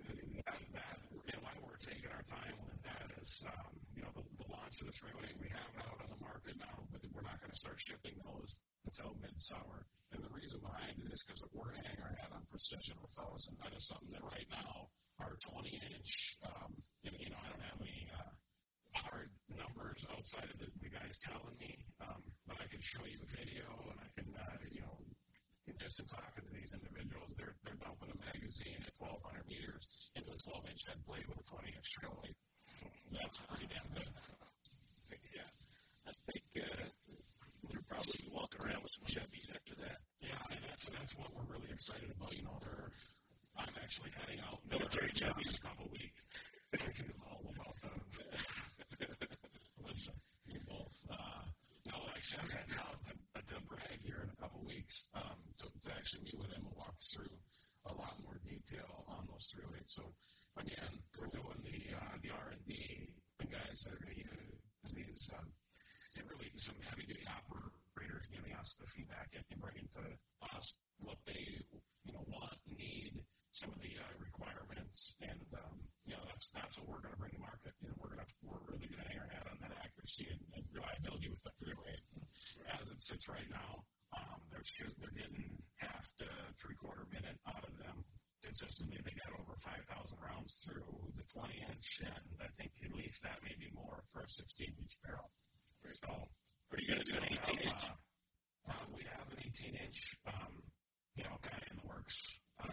that, 0.06 0.60
that 0.76 1.00
and 1.12 1.42
why 1.44 1.52
we're 1.64 1.80
taking 1.80 2.08
our 2.12 2.24
time 2.24 2.56
with 2.68 2.80
that 2.84 3.08
is, 3.20 3.44
um, 3.48 3.72
you 3.96 4.02
know, 4.04 4.12
the, 4.16 4.24
the 4.40 4.48
launch 4.48 4.80
of 4.80 4.88
the 4.88 4.96
308 4.96 5.28
we 5.44 5.52
have 5.52 5.72
it 5.76 5.84
out 5.84 6.00
on 6.00 6.10
the 6.12 6.22
market 6.24 6.56
now, 6.56 6.88
but 6.92 7.04
we're 7.12 7.26
not 7.26 7.40
going 7.44 7.52
to 7.52 7.60
start 7.60 7.80
shipping 7.80 8.16
those 8.24 8.60
until 8.88 9.16
mid-summer. 9.20 9.84
And 10.16 10.24
the 10.24 10.32
reason 10.32 10.64
behind 10.64 10.98
it 11.04 11.12
is 11.12 11.22
because 11.22 11.44
we're 11.52 11.70
going 11.70 11.84
to 11.84 11.88
hang 11.90 12.00
our 12.00 12.16
hat 12.16 12.32
on 12.32 12.48
precision 12.48 12.96
with 13.04 13.12
those, 13.14 13.52
and 13.52 13.60
that 13.60 13.76
is 13.76 13.86
something 13.92 14.10
that 14.16 14.24
right 14.24 14.48
now 14.50 14.88
our 15.20 15.36
20-inch, 15.38 16.40
um, 16.48 16.72
you 17.04 17.30
know, 17.30 17.40
I 17.44 17.48
don't 17.52 17.66
have 17.68 17.80
any 17.84 18.08
uh, 18.10 18.32
hard 18.96 19.30
numbers 19.54 20.06
outside 20.16 20.50
of 20.50 20.58
the, 20.60 20.70
the 20.82 20.90
guys 20.90 21.20
telling 21.22 21.56
me, 21.60 21.78
um, 22.02 22.22
but 22.48 22.58
I 22.58 22.68
can 22.68 22.82
show 22.82 23.04
you 23.06 23.20
a 23.22 23.30
video 23.30 23.66
and 23.90 24.00
I 24.02 24.10
can, 24.18 24.30
uh, 24.34 24.58
you 24.72 24.82
know, 24.82 24.98
just 25.78 26.02
in 26.02 26.06
talking 26.10 26.42
to 26.42 26.54
these 26.54 26.74
individuals, 26.74 27.38
they're 27.38 27.54
they're 27.62 27.78
dumping 27.78 28.10
a 28.10 28.18
magazine 28.26 28.82
at 28.82 28.94
1,200 28.98 29.46
meters 29.46 30.10
into 30.18 30.34
a 30.34 30.40
12-inch 30.40 30.82
head 30.90 31.00
plate 31.06 31.24
with 31.30 31.38
a 31.38 31.46
20-inch 31.46 31.88
trail 31.94 32.18
light. 32.20 32.38
That's 33.14 33.38
pretty 33.46 33.70
damn 33.70 33.86
good. 33.94 34.10
Yeah, 35.30 35.50
I 36.10 36.14
think 36.26 36.46
uh, 36.58 36.90
they're 37.70 37.86
probably 37.86 38.22
walking 38.34 38.62
around 38.66 38.82
with 38.82 38.94
some 38.98 39.06
Chubbies 39.06 39.54
after 39.54 39.78
that. 39.86 40.02
Yeah, 40.20 40.42
and 40.50 40.60
that's 40.66 40.90
that's 40.90 41.14
what 41.16 41.30
we're 41.38 41.48
really 41.54 41.70
excited 41.70 42.10
about. 42.10 42.34
You 42.34 42.44
know, 42.44 42.58
they're 42.60 42.90
I'm 43.58 43.76
actually 43.84 44.12
heading 44.16 44.40
out 44.42 44.60
military 44.70 45.12
Chubbies 45.12 45.54
in 45.54 45.60
a 45.62 45.68
couple 45.68 45.88
weeks. 45.92 46.26
all 47.28 47.44
about 47.56 47.76
them. 47.82 48.00
Listen, 49.88 50.14
Well, 51.88 52.12
actually, 52.16 52.44
I'm 52.44 52.52
heading 52.52 52.80
out 52.84 53.00
to, 53.08 53.14
to 53.16 53.62
Bragg 53.64 54.04
here 54.04 54.28
in 54.28 54.30
a 54.30 54.40
couple 54.42 54.60
weeks 54.68 55.08
um, 55.16 55.40
to, 55.58 55.72
to 55.72 55.90
actually 55.96 56.28
meet 56.28 56.38
with 56.38 56.52
him 56.52 56.68
and 56.68 56.76
walk 56.76 57.00
through 57.00 57.32
a 57.88 57.94
lot 57.96 58.20
more 58.24 58.36
detail 58.44 59.08
on 59.08 59.24
those 59.32 59.56
308. 59.56 59.88
So 59.90 60.04
again, 60.60 60.92
we're 61.16 61.32
doing 61.32 61.64
the 61.64 61.96
uh, 61.96 62.16
the 62.22 62.30
R 62.36 62.52
and 62.52 62.64
D. 62.68 62.76
The 63.40 63.48
guys 63.48 63.88
that 63.88 63.96
are 63.96 64.04
going 64.04 64.20
to 64.20 64.28
use 64.28 64.92
these, 64.92 65.32
um, 65.32 65.48
really 66.28 66.52
some 66.60 66.76
heavy 66.84 67.08
duty 67.08 67.24
operators 67.32 68.28
giving 68.28 68.52
us 68.60 68.76
the 68.76 68.88
feedback 68.88 69.32
and 69.32 69.48
bringing 69.64 69.88
to 69.96 70.04
us 70.56 70.76
what 71.00 71.18
they 71.26 71.64
you 72.04 72.12
know 72.12 72.28
want, 72.28 72.60
need, 72.68 73.09
some 73.60 73.76
of 73.76 73.82
the 73.84 73.92
uh, 74.00 74.16
requirements, 74.24 75.12
and 75.20 75.44
um, 75.60 75.76
you 76.08 76.16
know 76.16 76.24
that's 76.32 76.48
that's 76.56 76.80
what 76.80 76.88
we're 76.88 77.04
going 77.04 77.12
to 77.12 77.20
bring 77.20 77.36
to 77.36 77.44
market. 77.44 77.76
You 77.84 77.92
know, 77.92 77.98
we're 78.00 78.16
going 78.16 78.24
to 78.24 78.32
we're 78.48 78.64
really 78.72 78.88
going 78.88 79.04
to 79.04 79.10
hang 79.12 79.20
our 79.20 79.32
hat 79.36 79.52
on 79.52 79.60
that 79.60 79.76
accuracy 79.76 80.32
and, 80.32 80.40
and 80.56 80.64
reliability 80.72 81.28
with 81.28 81.44
the 81.44 81.52
308. 81.60 81.76
As 82.80 82.88
it 82.88 83.04
sits 83.04 83.28
right 83.28 83.48
now, 83.52 83.84
um, 84.16 84.40
they're 84.48 84.64
shoot, 84.64 84.96
they're 85.04 85.12
getting 85.12 85.60
half 85.84 86.08
to 86.24 86.28
three 86.56 86.80
quarter 86.80 87.04
minute 87.12 87.36
out 87.52 87.68
of 87.68 87.76
them 87.76 88.00
consistently. 88.40 88.98
They 89.04 89.14
got 89.28 89.36
over 89.36 89.54
5,000 89.60 89.84
rounds 90.24 90.64
through 90.64 90.88
the 91.20 91.28
20 91.28 91.52
inch, 91.68 91.88
and 92.08 92.26
I 92.40 92.48
think 92.56 92.72
at 92.80 92.96
least 92.96 93.28
that 93.28 93.44
may 93.44 93.54
be 93.60 93.68
more 93.76 94.08
for 94.16 94.24
a 94.24 94.30
16 94.30 94.72
inch 94.80 94.96
barrel. 95.04 95.28
So, 95.84 96.10
are 96.10 96.80
you 96.80 96.88
going 96.88 97.04
to 97.04 97.12
do 97.12 97.18
an 97.20 97.28
18 97.28 97.60
inch? 97.60 97.84
Uh, 97.84 98.72
uh, 98.72 98.86
we 98.96 99.04
have 99.04 99.28
an 99.36 99.44
18 99.44 99.76
inch, 99.76 100.16
um, 100.28 100.64
you 101.16 101.24
know, 101.24 101.36
kind 101.44 101.60
of 101.60 101.68
in 101.72 101.78
the 101.84 101.88
works. 101.88 102.40
Uh, 102.60 102.68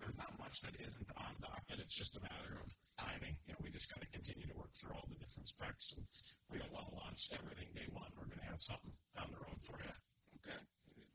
there's 0.00 0.16
not 0.16 0.32
much 0.40 0.60
that 0.64 0.72
isn't 0.80 1.10
on 1.16 1.32
docket. 1.44 1.80
It's 1.80 1.94
just 1.94 2.16
a 2.16 2.22
matter 2.24 2.56
of 2.56 2.68
timing. 2.96 3.36
You 3.46 3.52
know, 3.52 3.60
we 3.60 3.70
just 3.70 3.92
got 3.92 4.00
to 4.00 4.08
continue 4.08 4.48
to 4.48 4.56
work 4.56 4.72
through 4.72 4.96
all 4.96 5.04
the 5.08 5.20
different 5.20 5.48
specs, 5.48 5.92
and 5.92 6.04
we 6.48 6.58
don't 6.58 6.72
want 6.72 6.88
to 6.88 6.94
launch 6.96 7.28
everything 7.36 7.68
day 7.76 7.88
one. 7.92 8.08
We're 8.16 8.32
going 8.32 8.40
to 8.40 8.50
have 8.50 8.62
something 8.64 8.92
down 9.12 9.28
the 9.28 9.42
road 9.44 9.60
for 9.60 9.76
you. 9.76 9.92
Okay. 10.40 10.60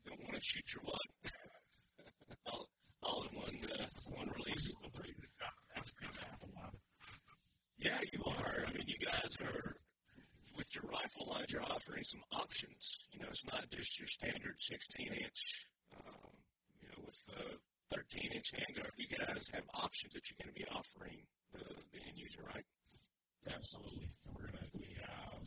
Don't 0.06 0.22
want 0.22 0.38
to 0.38 0.44
shoot 0.44 0.66
your 0.70 0.86
what? 0.86 1.06
all, 2.46 2.68
all 3.02 3.26
in 3.26 3.32
one 3.34 3.56
uh, 3.74 3.86
one 4.14 4.30
release. 4.38 4.72
Yeah, 7.82 7.98
you 8.12 8.22
are. 8.26 8.62
I 8.62 8.70
mean, 8.72 8.86
you 8.86 8.94
guys 9.04 9.34
are 9.42 9.74
with 10.56 10.72
your 10.72 10.84
rifle 10.86 11.26
lines. 11.26 11.50
You're 11.50 11.66
offering 11.66 12.04
some 12.04 12.22
options. 12.30 13.02
You 13.10 13.20
know, 13.20 13.26
it's 13.28 13.44
not 13.44 13.68
just 13.74 13.98
your 13.98 14.06
standard 14.06 14.54
16 14.56 15.06
inch. 15.08 15.66
Um, 15.98 16.30
you 16.80 16.88
know, 16.88 17.02
with 17.04 17.18
the 17.26 17.58
13 17.92 18.32
inch 18.32 18.52
handguard, 18.56 18.96
you 18.96 19.08
guys 19.12 19.50
have 19.52 19.64
options 19.74 20.14
that 20.14 20.24
you're 20.28 20.40
going 20.40 20.52
to 20.52 20.58
be 20.58 20.66
offering 20.72 21.20
the, 21.52 21.60
the 21.92 22.00
end 22.08 22.16
user, 22.16 22.40
right? 22.48 22.64
Absolutely. 23.44 24.08
We're 24.24 24.48
gonna 24.48 24.70
we 24.72 24.96
have 25.02 25.44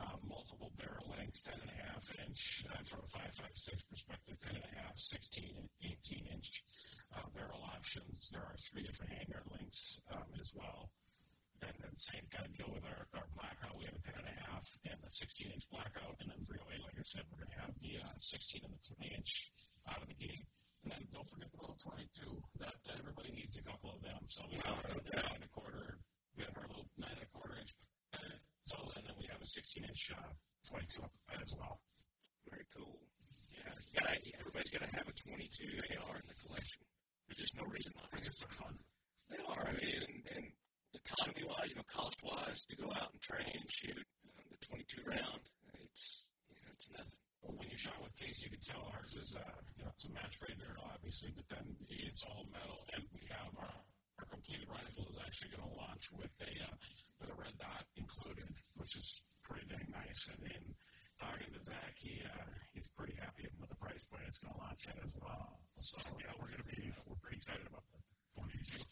uh, 0.00 0.16
multiple 0.24 0.72
barrel 0.80 1.12
lengths, 1.12 1.44
10 1.44 1.60
and 1.60 1.68
a 1.68 1.78
half 1.92 2.08
inch 2.26 2.64
uh, 2.72 2.80
from 2.88 3.04
a 3.04 3.10
5.56 3.12 3.84
perspective, 3.92 4.40
10 4.40 4.56
and 4.56 4.64
a 4.64 4.74
half, 4.80 4.96
16 4.96 5.44
and 5.60 5.68
18 5.84 6.32
inch 6.32 6.64
uh, 7.12 7.28
barrel 7.36 7.60
options. 7.76 8.32
There 8.32 8.40
are 8.40 8.56
three 8.56 8.82
different 8.82 9.12
handguard 9.12 9.44
lengths 9.52 10.00
um, 10.10 10.24
as 10.40 10.50
well. 10.56 10.88
And 11.60 11.76
then 11.76 11.92
same 11.92 12.24
kind 12.32 12.48
of 12.48 12.56
deal 12.56 12.72
with 12.72 12.88
our, 12.88 13.04
our 13.12 13.28
blackout. 13.36 13.76
We 13.76 13.84
have 13.84 13.92
a 13.92 14.00
10 14.00 14.16
and 14.16 14.32
a 14.32 14.36
half 14.48 14.64
and 14.88 14.96
a 15.04 15.10
16 15.12 15.52
inch 15.52 15.68
blackout, 15.68 16.16
and 16.24 16.32
then 16.32 16.40
308. 16.48 16.80
Like 16.80 16.96
I 16.96 17.04
said, 17.04 17.28
we're 17.28 17.44
going 17.44 17.52
to 17.52 17.60
have 17.68 17.76
the 17.84 18.00
uh, 18.00 18.16
16 18.16 18.64
and 18.64 18.72
the 18.72 18.80
20 18.96 19.12
inch 19.12 19.52
out 19.92 20.00
of 20.00 20.08
the 20.08 20.16
gate. 20.16 20.48
And 20.84 20.92
then 20.92 21.02
don't 21.12 21.28
forget 21.28 21.52
the 21.52 21.60
little 21.60 21.76
22. 21.76 22.40
That, 22.60 22.72
that 22.88 22.96
everybody 22.96 23.30
needs 23.36 23.60
a 23.60 23.64
couple 23.64 23.92
of 23.92 24.00
them. 24.00 24.20
So 24.28 24.44
we 24.48 24.56
have 24.64 24.80
our 24.80 24.96
nine 25.12 25.36
and 25.36 25.44
a 25.44 25.52
quarter. 25.52 26.00
We 26.36 26.44
have 26.48 26.56
our 26.56 26.68
little 26.68 26.88
nine 26.96 27.12
and 27.12 27.26
a 27.26 27.30
quarter 27.36 27.60
inch. 27.60 27.72
Uh, 28.16 28.36
so 28.64 28.76
and 28.96 29.04
then 29.04 29.16
we 29.20 29.28
have 29.28 29.40
a 29.42 29.46
16 29.46 29.84
inch 29.84 30.12
uh, 30.16 30.32
22 30.72 31.04
as 31.36 31.52
well. 31.56 31.80
Very 32.48 32.64
cool. 32.72 32.96
Yeah, 33.52 33.76
you 33.92 34.00
gotta, 34.00 34.16
everybody's 34.40 34.72
got 34.72 34.88
to 34.88 34.92
have 34.96 35.08
a 35.08 35.12
22 35.12 36.00
AR 36.00 36.16
in 36.16 36.24
the 36.24 36.38
collection. 36.48 36.80
There's 37.28 37.44
just 37.44 37.56
no 37.60 37.68
reason 37.68 37.92
not 38.00 38.08
to. 38.10 38.16
It's 38.18 38.32
just 38.32 38.42
for 38.48 38.52
fun. 38.64 38.74
They 39.28 39.38
are. 39.44 39.68
I 39.68 39.72
mean, 39.76 40.00
and, 40.00 40.16
and 40.34 40.46
economy 40.96 41.44
wise, 41.46 41.70
you 41.70 41.76
know, 41.76 41.86
cost 41.86 42.18
wise, 42.24 42.64
to 42.66 42.74
go 42.76 42.88
out 42.90 43.12
and 43.12 43.20
train 43.20 43.46
and 43.46 43.70
shoot 43.70 44.02
uh, 44.26 44.42
the 44.48 44.58
22 44.66 45.04
round, 45.06 45.44
it's 45.84 46.26
you 46.48 46.56
know, 46.56 46.72
it's 46.74 46.90
nothing. 46.90 47.29
When 47.42 47.68
you 47.68 47.76
shot 47.76 47.96
with 48.04 48.12
case, 48.16 48.44
you 48.44 48.50
could 48.52 48.62
tell 48.62 48.84
ours 48.92 49.16
is, 49.16 49.36
uh, 49.36 49.56
you 49.76 49.84
know, 49.84 49.90
it's 49.92 50.04
a 50.04 50.12
match 50.12 50.36
grade 50.40 50.60
barrel, 50.60 50.84
obviously, 50.92 51.32
but 51.32 51.48
then 51.48 51.64
it's 51.88 52.24
all 52.28 52.44
metal, 52.52 52.84
and 52.92 53.04
we 53.16 53.24
have 53.32 53.52
our, 53.56 53.74
our 54.20 54.26
completed 54.28 54.68
rifle 54.68 55.08
is 55.08 55.16
actually 55.24 55.56
going 55.56 55.64
to 55.64 55.76
launch 55.76 56.04
with 56.20 56.32
a 56.44 56.52
uh, 56.68 56.76
with 57.20 57.32
a 57.32 57.36
red 57.40 57.56
dot 57.56 57.84
included, 57.96 58.48
which 58.76 58.92
is 58.96 59.24
pretty 59.44 59.64
dang 59.72 59.88
nice. 59.88 60.28
And 60.28 60.40
then 60.44 60.62
talking 61.16 61.48
to 61.48 61.60
Zach, 61.60 61.96
he 61.96 62.20
uh, 62.24 62.48
he's 62.72 62.88
pretty 62.96 63.16
happy 63.16 63.48
with 63.60 63.68
the 63.68 63.80
price 63.80 64.04
point 64.04 64.24
it's 64.28 64.38
going 64.38 64.52
to 64.52 64.60
launch 64.60 64.84
at 64.88 65.00
as 65.00 65.16
well. 65.20 65.60
So 65.80 65.96
yeah, 66.20 66.32
we're 66.36 66.52
going 66.52 66.64
to 66.64 66.70
be 66.76 66.92
we're 67.08 67.20
pretty 67.24 67.40
excited 67.40 67.64
about 67.64 67.84
that. 67.92 68.04
22. 68.36 68.84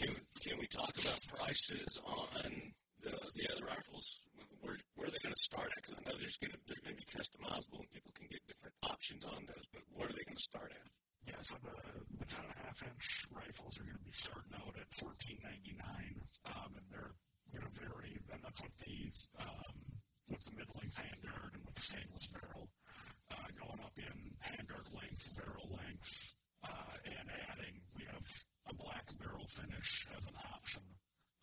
Can 0.00 0.12
can 0.40 0.56
we 0.58 0.66
talk 0.66 0.92
about 0.96 1.20
prices 1.36 2.00
on 2.04 2.72
the 3.04 3.12
the 3.36 3.46
other 3.52 3.66
rifles? 3.68 4.18
Where 4.64 4.80
where 4.96 5.08
are 5.08 5.12
they 5.12 5.20
going 5.20 5.36
to 5.36 5.44
start 5.44 5.68
at? 5.68 5.78
Because 5.84 6.00
I 6.00 6.02
know 6.08 6.16
there's 6.16 6.40
going 6.40 6.56
to 6.56 6.60
they're 6.64 6.80
going 6.80 6.96
to 6.96 7.02
be 7.04 7.10
customizable 7.12 7.84
and 7.84 7.90
people 7.92 8.12
can 8.16 8.26
get 8.32 8.40
different 8.48 8.74
options 8.80 9.24
on 9.28 9.44
those. 9.44 9.66
But 9.70 9.84
where 9.92 10.08
are 10.08 10.16
they 10.16 10.24
going 10.24 10.40
to 10.40 10.48
start 10.48 10.72
at? 10.72 10.88
Yeah, 11.24 11.40
so 11.40 11.56
the, 11.64 11.72
the 12.20 12.28
10 12.28 12.44
and 12.44 12.52
a 12.52 12.60
half 12.68 12.76
inch 12.84 13.24
rifles 13.32 13.80
are 13.80 13.84
going 13.88 13.96
to 13.96 14.04
be 14.04 14.12
starting 14.12 14.52
out 14.60 14.76
at 14.76 14.88
fourteen 14.92 15.40
ninety 15.40 15.72
nine, 15.80 16.16
um, 16.52 16.76
and 16.76 16.84
they're 16.92 17.16
going 17.52 17.64
to 17.64 17.72
vary, 17.80 18.12
and 18.28 18.40
that's 18.44 18.60
with 18.60 18.76
the 18.84 18.96
um, 19.40 19.72
with 20.28 20.42
the 20.44 20.52
mid 20.56 20.68
length 20.76 20.96
handguard 21.00 21.52
and 21.56 21.64
with 21.64 21.76
the 21.76 21.84
stainless 21.84 22.28
barrel, 22.28 22.68
uh, 23.32 23.48
going 23.56 23.80
up 23.80 23.96
in 23.96 24.16
handguard 24.44 24.84
length, 24.92 25.24
barrel 25.40 25.68
length, 25.72 26.36
uh, 26.64 26.96
and 27.08 27.26
adding. 27.48 27.76
We 27.96 28.04
have 28.12 28.24
a 28.68 28.74
black 28.76 29.08
barrel 29.16 29.48
finish 29.48 30.04
as 30.16 30.28
an 30.28 30.36
option. 30.52 30.84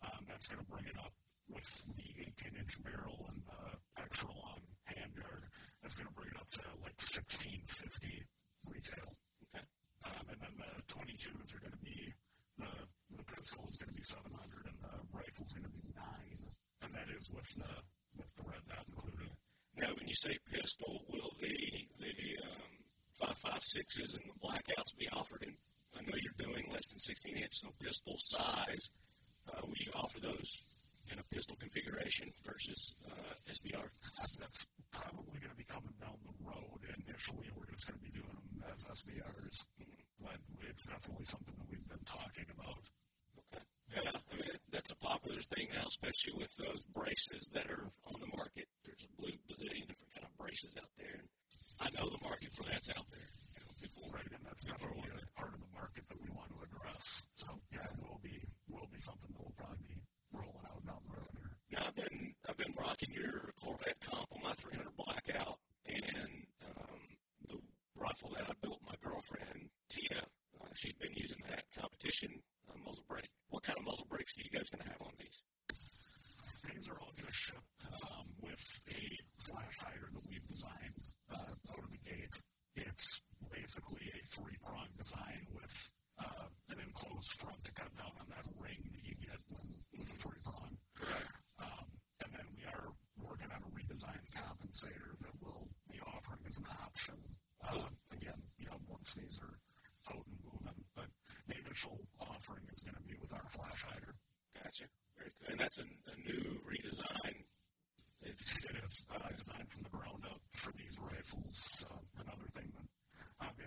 Um, 0.02 0.26
that's 0.30 0.46
going 0.46 0.62
to 0.62 0.70
bring 0.70 0.86
it 0.86 0.98
up 0.98 1.14
with 1.48 1.68
the 1.96 2.08
18 2.22 2.58
inch 2.58 2.74
barrel 2.84 3.26
and 3.30 3.42
the 3.46 4.02
extra 4.02 4.28
long 4.28 4.60
handguard. 4.88 5.44
That's 5.82 5.96
going 5.96 6.08
to 6.08 6.14
bring 6.14 6.30
it 6.30 6.38
up 6.38 6.50
to 6.58 6.62
like 6.82 6.98
1650 7.00 8.22
retail. 8.68 9.08
Okay. 9.50 9.64
Um, 10.06 10.24
and 10.30 10.38
then 10.40 10.54
the 10.58 10.72
22s 10.90 11.54
are 11.54 11.62
going 11.62 11.76
to 11.76 11.84
be 11.84 12.14
the 12.58 12.70
the 13.16 13.24
pistol 13.24 13.64
is 13.68 13.76
going 13.76 13.92
to 13.92 13.98
be 13.98 14.06
700 14.06 14.28
and 14.66 14.78
the 14.80 14.94
rifle 15.12 15.44
is 15.44 15.52
going 15.52 15.68
to 15.68 15.74
be 15.74 15.84
nine, 15.92 16.40
and 16.82 16.90
that 16.94 17.08
is 17.12 17.28
with 17.30 17.48
the 17.56 17.72
with 18.16 18.30
the 18.36 18.44
red 18.48 18.62
dot 18.68 18.84
included. 18.88 19.30
Now, 19.76 19.92
when 19.96 20.08
you 20.08 20.14
say 20.14 20.36
pistol, 20.48 21.04
will 21.08 21.32
the 21.40 21.56
the 22.00 22.14
um, 22.44 22.72
five 23.18 23.38
five 23.38 23.62
sixes 23.62 24.14
and 24.14 24.24
the 24.28 24.36
blackouts 24.40 24.96
be 24.98 25.08
offered 25.12 25.42
in? 25.42 25.54
I 25.96 26.00
know 26.02 26.16
you're 26.16 26.40
doing 26.40 26.72
less 26.72 26.88
than 26.88 26.98
16 26.98 27.36
inch, 27.36 27.52
so 27.52 27.68
pistol 27.80 28.16
size. 28.18 28.88
Uh, 29.48 29.60
will 29.66 29.76
you 29.80 29.92
offer 29.94 30.20
those 30.20 30.62
in 31.12 31.20
a 31.20 31.26
pistol 31.28 31.56
configuration 31.60 32.32
versus 32.44 32.96
uh, 33.04 33.52
SBR? 33.52 33.84
That's 34.40 34.66
probably 34.90 35.38
going 35.38 35.52
to 35.52 35.60
be 35.60 35.68
coming 35.68 35.92
down 36.00 36.16
the 36.24 36.32
road. 36.40 36.80
Initially, 37.04 37.52
we're 37.52 37.68
just 37.68 37.84
going 37.84 38.00
to 38.00 38.06
be 38.08 38.14
doing 38.16 38.32
them 38.32 38.64
as 38.72 38.88
SBRs, 38.88 39.56
but 40.24 40.40
it's 40.64 40.88
definitely 40.88 41.28
something 41.28 41.54
that 41.60 41.68
we've 41.68 41.88
been 41.88 42.06
talking 42.08 42.48
about. 42.56 42.80
Okay. 43.36 43.64
Yeah, 43.92 44.16
I 44.16 44.34
mean 44.40 44.56
that's 44.72 44.90
a 44.90 44.98
popular 45.04 45.44
thing 45.52 45.68
now, 45.76 45.84
especially 45.84 46.32
with 46.40 46.52
those 46.56 46.80
braces 46.96 47.52
that 47.52 47.68
are 47.68 47.84
on 48.08 48.16
the 48.16 48.32
market. 48.32 48.64
There's 48.88 49.04
a 49.04 49.12
blue 49.20 49.36
bazillion 49.44 49.84
different 49.84 50.12
kind 50.16 50.24
of 50.24 50.32
braces 50.40 50.80
out 50.80 50.88
there, 50.96 51.20
and 51.20 51.28
I 51.84 51.92
know 51.92 52.08
the 52.08 52.24
market 52.24 52.48
for 52.56 52.64
that's 52.64 52.88
out 52.88 53.04
there. 53.12 53.28
You 53.52 53.60
know, 53.60 53.72
people 53.84 54.02
Right, 54.12 54.28
and 54.32 54.44
that's 54.44 54.64
definitely 54.64 55.08
a 55.12 55.40
part 55.40 55.52
of 55.54 55.60
the 55.60 55.72
market 55.72 56.04
that 56.08 56.20
we 56.20 56.28
want 56.32 56.48
to 56.52 56.58
address. 56.64 57.24
So 57.34 57.48
yeah, 57.72 57.84
it 57.84 58.00
will 58.00 58.20
be 58.22 58.36
will 58.68 58.88
be 58.92 59.00
something 59.00 59.28
that 59.32 59.40
we'll 59.40 59.56
probably 59.56 59.84
be 59.88 60.00
Now 61.72 61.88
I've 61.88 61.96
been 61.96 62.34
I've 62.48 62.56
been 62.56 62.74
rocking 62.78 63.12
your 63.12 63.52
Corvette 63.62 64.00
comp 64.04 64.28
on 64.32 64.42
my 64.42 64.52
300 64.54 64.92
blackout, 64.96 65.58
and 65.86 66.44
um, 66.68 67.00
the 67.48 67.56
rifle 67.96 68.30
that 68.36 68.44
I 68.48 68.52
built 68.60 68.80
my 68.86 68.94
girlfriend 69.02 69.70
Tia, 69.88 70.20
uh, 70.20 70.66
she's 70.74 70.92
been 71.00 71.14
using 71.14 71.38
that 71.48 71.64
competition 71.78 72.30
uh, 72.68 72.76
muzzle 72.84 73.04
brake. 73.08 73.30
What 73.48 73.62
kind 73.62 73.78
of 73.78 73.84
muzzle 73.84 74.06
brakes 74.10 74.36
are 74.36 74.42
you 74.42 74.50
guys 74.52 74.68
going 74.68 74.84
to 74.84 74.88
have 74.88 75.00
on 75.00 75.12
these? 75.18 75.42
These 76.68 76.88
are 76.88 76.98
all 77.00 77.12
going 77.16 77.26
to 77.26 77.32
ship 77.32 77.64
um, 78.04 78.26
with 78.40 78.62
a 78.92 79.02
flash 79.40 79.76
hider 79.80 80.08
that 80.12 80.24
we've 80.28 80.46
designed 80.48 80.96
uh, 81.32 81.56
out 81.56 81.84
of 81.84 81.90
the 81.90 82.02
gate. 82.04 82.36
It's 82.76 83.20
basically 83.50 84.12
a 84.12 84.20
three-prong 84.28 84.88
design 84.96 85.46
with 85.52 85.72
uh, 86.18 86.46
an 86.70 86.78
enclosed 86.80 87.32
front 87.40 87.62
to 87.64 87.72
cut 87.72 87.90
down 87.96 88.12
on 88.20 88.26
that 88.28 88.44
ring 88.60 88.80
that 88.92 89.04
you 89.04 89.14
get 89.20 89.38
when, 89.48 89.66
with 89.96 90.08
a 90.10 90.16
three-prong. 90.18 90.72
Um, 91.60 91.86
and 92.24 92.30
then 92.32 92.46
we 92.56 92.64
are 92.66 92.92
working 93.22 93.48
on 93.52 93.62
a 93.62 93.70
redesigned 93.72 94.26
compensator 94.34 95.16
that 95.22 95.34
we'll 95.40 95.68
be 95.90 96.00
offering 96.02 96.40
as 96.48 96.58
an 96.58 96.66
option. 96.82 97.14
Uh, 97.62 97.86
again, 98.12 98.40
you 98.58 98.66
know, 98.66 98.78
once 98.88 99.14
these 99.14 99.38
are 99.42 99.54
out 100.10 100.26
and 100.26 100.38
moving, 100.42 100.82
but 100.96 101.06
the 101.46 101.54
initial 101.64 101.98
offering 102.20 102.66
is 102.72 102.80
going 102.82 102.96
to 102.96 103.02
be 103.06 103.14
with 103.20 103.32
our 103.32 103.46
flash 103.48 103.84
hider. 103.86 104.14
Gotcha. 104.58 104.84
Very 105.16 105.30
good. 105.40 105.50
And 105.50 105.60
that's 105.60 105.78
a, 105.78 105.82
a 105.82 106.16
new 106.26 106.58
redesign. 106.66 107.46
It 108.22 108.34
is 108.38 108.62
uh, 109.10 109.18
designed 109.36 109.70
from 109.70 109.82
the 109.82 109.90
ground 109.90 110.22
up 110.30 110.40
for 110.54 110.70
these 110.78 110.96
rifles. 111.02 111.84
Another 111.90 111.98
thing 111.98 112.11
that 112.11 112.11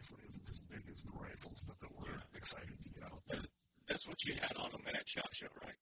obviously 0.05 0.29
isn't 0.29 0.49
as 0.49 0.61
big 0.69 0.85
as 0.93 1.01
the 1.01 1.17
rifles, 1.17 1.65
but 1.65 1.79
that 1.81 1.89
we're 1.97 2.21
excited 2.37 2.77
to 2.77 2.89
get 2.93 3.03
out 3.09 3.21
there. 3.25 3.41
That's 3.89 4.07
what 4.07 4.21
you 4.25 4.37
had 4.37 4.53
on 4.57 4.69
them 4.69 4.85
at 4.85 5.07
Shot 5.09 5.29
Show, 5.33 5.49
right? 5.65 5.81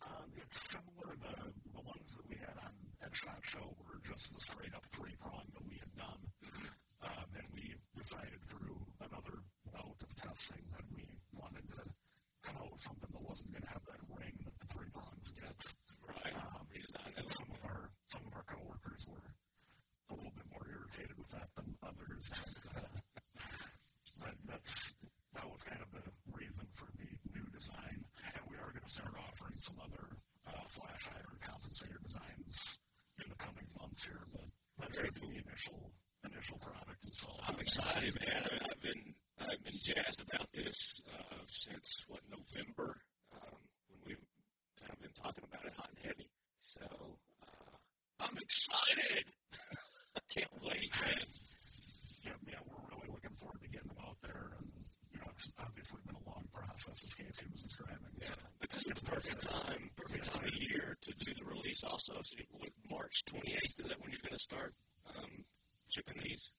Um, 0.00 0.28
it's 0.36 0.72
similar. 0.72 1.12
The 1.20 1.52
the 1.76 1.84
ones 1.84 2.16
that 2.16 2.24
we 2.28 2.36
had 2.40 2.56
on 2.56 2.72
at 3.04 3.12
Shot 3.12 3.40
Show 3.44 3.64
were 3.84 4.00
just 4.00 4.32
the 4.32 4.40
straight 4.40 4.72
up 4.72 4.84
three 4.96 5.12
prong 5.20 5.44
that 5.52 5.64
we 5.64 5.76
had 5.76 5.92
done, 5.92 6.20
um, 7.04 7.28
and 7.36 7.46
we 7.52 7.76
decided 7.96 8.40
through 8.48 8.80
another 9.04 9.36
bout 9.72 9.96
of 10.00 10.10
testing 10.16 10.64
that 10.72 10.84
we 10.88 11.04
wanted 11.36 11.68
to 11.68 11.84
come 12.48 12.56
out 12.64 12.72
with 12.72 12.80
something 12.80 13.12
that 13.12 13.24
wasn't 13.24 13.52
going 13.52 13.64
to 13.64 13.72
have 13.76 13.84
that 13.88 14.00
ring 14.08 14.32
that 14.44 14.56
the 14.56 14.68
three 14.72 14.88
prongs 14.92 15.32
get. 15.36 15.60
Right. 16.00 16.32
Um, 16.32 16.64
and 17.16 17.28
some 17.28 17.48
of 17.52 17.60
our 17.64 17.92
some 18.08 18.24
of 18.24 18.32
our 18.36 18.44
coworkers 18.48 19.04
were 19.08 19.28
a 20.08 20.14
little 20.16 20.32
bit 20.32 20.48
more 20.48 20.64
irritated 20.68 21.16
with 21.16 21.28
that 21.36 21.48
than 21.56 21.76
others. 21.84 22.32
But, 22.74 22.80
uh, 22.80 23.03
but 24.24 24.32
that's 24.48 24.94
that 25.36 25.44
was 25.50 25.60
kind 25.62 25.82
of 25.84 25.90
the 25.92 26.00
reason 26.32 26.64
for 26.72 26.88
the 26.96 27.10
new 27.36 27.44
design, 27.52 28.00
and 28.24 28.42
we 28.48 28.56
are 28.56 28.70
going 28.72 28.86
to 28.86 28.90
start 28.92 29.12
offering 29.18 29.58
some 29.58 29.76
other 29.82 30.16
uh, 30.48 30.64
flash 30.72 31.04
hider 31.10 31.36
compensator 31.44 32.00
designs 32.00 32.78
in 33.20 33.28
the 33.28 33.36
coming 33.36 33.66
months 33.76 34.04
here. 34.06 34.24
But 34.32 34.48
that's 34.80 34.96
Very 34.96 35.10
going 35.10 35.20
to 35.20 35.26
be 35.28 35.30
the 35.36 35.42
initial 35.44 35.92
initial 36.24 36.58
product. 36.58 37.04
And 37.04 37.12
so 37.12 37.28
I'm 37.44 37.58
excited, 37.60 38.14
man. 38.24 38.40
I 38.40 38.48
mean, 38.48 38.64
I've 38.70 38.82
been 38.82 39.02
I've 39.44 39.62
been 39.64 39.76
jazzed 39.76 40.22
about 40.22 40.48
this 40.54 41.02
uh, 41.12 41.42
since 41.48 42.04
what 42.08 42.24
November 42.30 42.96
um, 43.36 43.60
when 43.90 43.98
we've 44.06 44.24
kind 44.80 44.92
of 44.94 45.00
been 45.02 45.14
talking 45.18 45.44
about 45.44 45.66
it 45.66 45.74
hot 45.76 45.90
and 45.92 46.00
heavy. 46.06 46.30
So 46.60 46.80
uh, 47.42 47.74
I'm 48.20 48.36
excited. 48.38 49.26
I 50.16 50.22
can't 50.30 50.54
wait, 50.62 50.90
man. 51.02 51.26
yeah, 52.22 52.38
yeah, 52.46 52.62
we're 52.70 52.86
really 52.94 53.10
looking 53.10 53.34
forward 53.36 53.60
to 53.62 53.68
getting 53.68 53.90
them 53.90 53.98
out 54.06 54.13
there. 54.24 54.56
And 54.58 54.66
you 55.12 55.18
know, 55.20 55.28
it's 55.30 55.46
obviously 55.60 56.00
been 56.08 56.16
a 56.16 56.26
long 56.28 56.42
process, 56.52 56.96
as 57.04 57.12
Casey 57.14 57.46
was 57.52 57.62
describing. 57.62 58.10
So 58.20 58.34
But 58.60 58.70
this 58.70 58.88
is 58.88 58.96
the 58.98 59.06
perfect 59.06 59.42
time, 59.46 59.90
perfect 59.96 60.24
time 60.32 60.44
of 60.44 60.54
year 60.58 60.96
to 61.00 61.10
do 61.12 61.30
the 61.38 61.46
release. 61.46 61.84
Also, 61.84 62.14
so 62.24 62.34
what, 62.56 62.72
March 62.90 63.22
28th 63.30 63.80
is 63.80 63.86
that 63.88 64.00
when 64.00 64.10
you're 64.10 64.24
going 64.24 64.34
to 64.36 64.42
start 64.42 64.74
um, 65.14 65.44
shipping 65.92 66.18
these? 66.24 66.50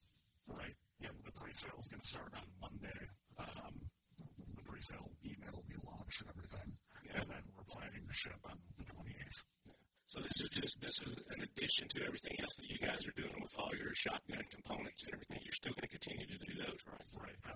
Right. 0.48 0.74
Yeah, 1.02 1.12
the 1.26 1.32
pre-sale 1.36 1.76
is 1.78 1.88
going 1.88 2.00
to 2.00 2.08
start 2.08 2.32
on 2.38 2.46
Monday. 2.62 3.00
Um, 3.36 3.74
the 4.56 4.64
pre-sale 4.64 5.10
email 5.26 5.52
will 5.52 5.68
be 5.68 5.76
launched 5.84 6.22
and 6.24 6.30
everything, 6.32 6.72
Yeah. 7.04 7.20
and 7.20 7.28
then 7.28 7.42
we're 7.52 7.68
planning 7.68 8.00
to 8.06 8.14
ship 8.14 8.40
on 8.48 8.56
the 8.78 8.84
28th. 8.88 9.44
So 10.06 10.22
this 10.22 10.38
is 10.40 10.48
just 10.54 10.78
this 10.80 11.02
is 11.02 11.18
an 11.34 11.42
addition 11.42 11.90
to 11.98 12.06
everything 12.06 12.38
else 12.38 12.54
that 12.62 12.70
you 12.70 12.78
guys 12.78 13.02
are 13.10 13.16
doing 13.18 13.34
with 13.42 13.50
all 13.58 13.74
your 13.74 13.90
shotgun 13.92 14.38
components 14.54 15.02
and 15.02 15.12
everything. 15.12 15.42
You're 15.42 15.58
still 15.58 15.74
going 15.74 15.82
to 15.90 15.94
continue 15.98 16.26
to 16.30 16.38
do 16.46 16.54
those, 16.62 16.78
right? 16.86 17.02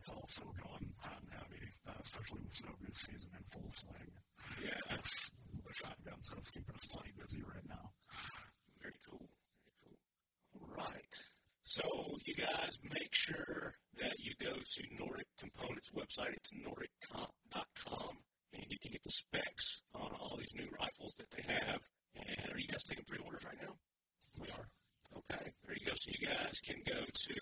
That's 0.08 0.32
still 0.32 0.54
going 0.56 0.88
hot 0.98 1.20
and 1.20 1.32
heavy, 1.32 1.66
uh, 1.88 1.92
especially 2.02 2.40
with 2.44 2.52
snow 2.52 2.72
goose 2.80 3.04
season 3.04 3.30
in 3.36 3.44
full 3.52 3.68
swing. 3.68 4.08
Yeah, 4.64 4.80
That's 4.88 5.30
the 5.52 5.72
shotgun 5.74 6.22
stuff's 6.22 6.50
keeping 6.50 6.74
us 6.74 6.86
plenty 6.90 7.12
busy 7.20 7.42
right 7.44 7.66
now. 7.68 7.92
very 8.80 8.96
cool. 9.08 9.28
Very 9.28 9.74
cool. 9.84 9.98
All 10.56 10.72
right. 10.76 11.14
So 11.62 11.84
you 12.24 12.34
guys 12.34 12.78
make 12.82 13.12
sure 13.12 13.74
that 14.00 14.16
you 14.18 14.32
go 14.40 14.56
to 14.56 14.80
Nordic 14.98 15.28
Components 15.38 15.90
website. 15.94 16.32
It's 16.34 16.50
nordiccomp.com, 16.56 18.16
and 18.54 18.64
you 18.68 18.78
can 18.80 18.92
get 18.92 19.02
the 19.04 19.10
specs 19.10 19.82
on 19.94 20.10
all 20.18 20.36
these 20.38 20.54
new 20.56 20.68
rifles 20.80 21.14
that 21.18 21.30
they 21.30 21.42
have. 21.46 21.80
And 22.16 22.50
are 22.52 22.58
you 22.58 22.66
guys 22.68 22.82
taking 22.88 23.04
pre-orders 23.06 23.44
right 23.44 23.60
now? 23.62 23.74
We 24.40 24.48
are. 24.48 24.66
Okay, 25.10 25.50
there 25.66 25.76
you 25.78 25.86
go. 25.86 25.92
So 25.94 26.10
you 26.10 26.26
guys 26.26 26.58
can 26.64 26.78
go 26.86 27.02
to 27.04 27.34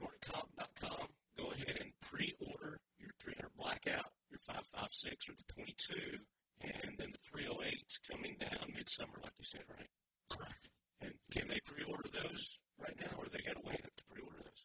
nordiccomp.com, 0.00 1.06
go 1.36 1.50
ahead 1.50 1.76
and 1.80 1.90
pre-order 2.00 2.78
your 2.98 3.10
300 3.20 3.50
Blackout, 3.58 4.10
your 4.30 4.40
556 4.46 5.28
or 5.28 5.34
the 5.34 5.48
22, 5.52 6.18
and 6.62 6.94
then 6.98 7.10
the 7.10 7.22
308's 7.26 7.98
coming 8.08 8.36
down 8.40 8.72
midsummer, 8.72 9.18
like 9.22 9.34
you 9.38 9.44
said, 9.44 9.66
right? 9.68 9.90
Correct. 10.30 10.70
And 11.02 11.12
can 11.30 11.48
they 11.48 11.60
pre-order 11.66 12.08
those 12.14 12.58
right 12.78 12.94
now, 12.96 13.10
or 13.18 13.26
they 13.28 13.42
got 13.44 13.58
to 13.58 13.66
wait 13.66 13.82
up 13.82 13.94
to 13.94 14.04
pre-order 14.08 14.40
those? 14.40 14.62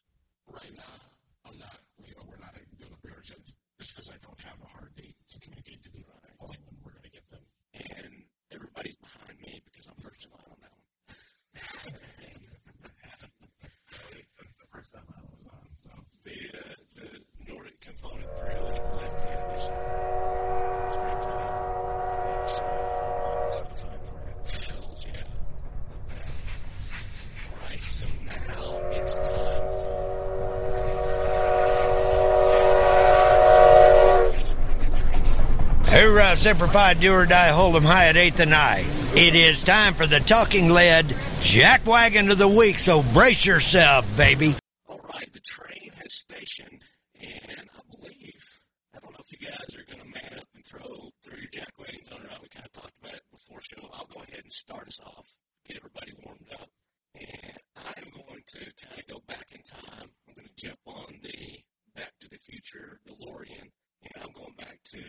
Right 0.48 0.74
now, 0.74 0.96
I'm 1.46 1.58
not. 1.58 1.78
You 2.00 2.14
know, 2.16 2.24
we're 2.26 2.40
not 2.40 2.54
doing 2.78 2.90
the 2.90 3.02
pre-order 3.02 3.22
just 3.22 3.96
because 3.96 4.10
I 4.10 4.18
don't 4.22 4.40
have 4.40 4.56
a 4.62 4.68
hard 4.72 4.94
date 4.96 5.16
to 5.32 5.36
communicate 5.40 5.82
to 5.84 5.90
the 5.92 6.04
only 6.40 6.58
when 6.64 6.76
we're 6.84 6.96
going 6.96 7.08
to 7.08 7.14
get 7.14 7.26
them. 7.28 7.44
And 7.74 8.24
everybody's 8.52 8.96
behind 8.96 9.36
me 9.40 9.60
because 9.64 9.88
I'm 9.88 10.00
first 10.00 10.24
in 10.24 10.30
line 10.32 10.48
on 10.48 10.60
that 10.64 10.72
one. 10.72 10.88
That's 14.40 14.56
the 14.56 14.68
first 14.72 14.92
time 14.92 15.04
I 15.12 15.20
was 15.32 15.48
on. 15.48 15.68
So 15.76 15.90
The 16.30 16.58
uh, 16.58 16.62
the 16.94 17.52
Nordic 17.52 17.80
component 17.80 18.30
308 18.38 18.82
left-hand 18.94 19.40
edition. 19.50 19.74
It's 20.86 20.96
pretty 20.96 21.18
cool. 21.26 21.42
set 23.50 23.72
aside 23.72 24.02
for 24.06 24.18
it. 24.30 24.36
Shells, 24.62 25.00
yeah. 25.06 25.26
All 27.50 27.58
right, 27.68 27.82
so 27.82 28.06
now 28.26 28.78
it's 28.92 29.14
time 29.16 29.24
for 29.26 29.98
Hoorah, 35.90 36.36
Semper 36.36 36.68
Fi, 36.68 36.94
do 36.94 37.12
or 37.12 37.26
die, 37.26 37.48
hold 37.48 37.74
'em 37.76 37.82
high 37.82 38.06
at 38.08 38.16
eighth 38.16 38.38
and 38.40 38.54
I. 38.54 38.84
It 39.16 39.34
is 39.34 39.62
time 39.64 39.94
for 39.94 40.06
the 40.06 40.20
talking 40.20 40.68
lead 40.70 41.14
jack 41.40 41.84
wagon 41.86 42.30
of 42.30 42.38
the 42.38 42.48
week, 42.48 42.78
so 42.78 43.02
brace 43.02 43.44
yourself, 43.44 44.06
baby. 44.16 44.54
All 44.88 45.00
right, 45.12 45.30
the 45.32 45.40
train 45.40 45.90
has 46.00 46.14
stationed, 46.14 46.82
and 47.20 47.68
I 47.74 47.80
believe 47.96 48.60
I 48.94 49.00
don't 49.00 49.10
know 49.12 49.18
if 49.18 49.32
you 49.32 49.38
guys 49.38 49.76
are 49.76 49.84
going 49.84 49.98
to 49.98 50.06
man 50.06 50.38
up 50.38 50.46
and 50.54 50.64
throw 50.64 51.10
throw 51.24 51.36
your 51.36 51.50
jack 51.52 51.72
wagons 51.78 52.08
on 52.12 52.20
or 52.20 52.28
not. 52.30 52.40
We 52.42 52.48
kind 52.48 52.66
of 52.66 52.72
talked 52.72 52.94
about 53.60 53.82
show. 53.82 53.88
I'll 53.92 54.06
go 54.06 54.22
ahead 54.22 54.40
and 54.42 54.52
start 54.52 54.88
us 54.88 55.00
off, 55.04 55.28
get 55.66 55.76
everybody 55.76 56.12
warmed 56.24 56.48
up, 56.52 56.68
and 57.14 57.58
I'm 57.76 58.08
going 58.12 58.42
to 58.56 58.60
kind 58.80 59.00
of 59.00 59.06
go 59.08 59.20
back 59.28 59.46
in 59.52 59.60
time. 59.62 60.08
I'm 60.28 60.34
going 60.34 60.48
to 60.48 60.66
jump 60.66 60.80
on 60.86 61.20
the 61.22 61.60
Back 61.94 62.12
to 62.20 62.28
the 62.30 62.38
Future 62.38 63.00
DeLorean, 63.08 63.68
and 63.68 64.14
I'm 64.22 64.32
going 64.32 64.54
back 64.56 64.78
to 64.94 65.02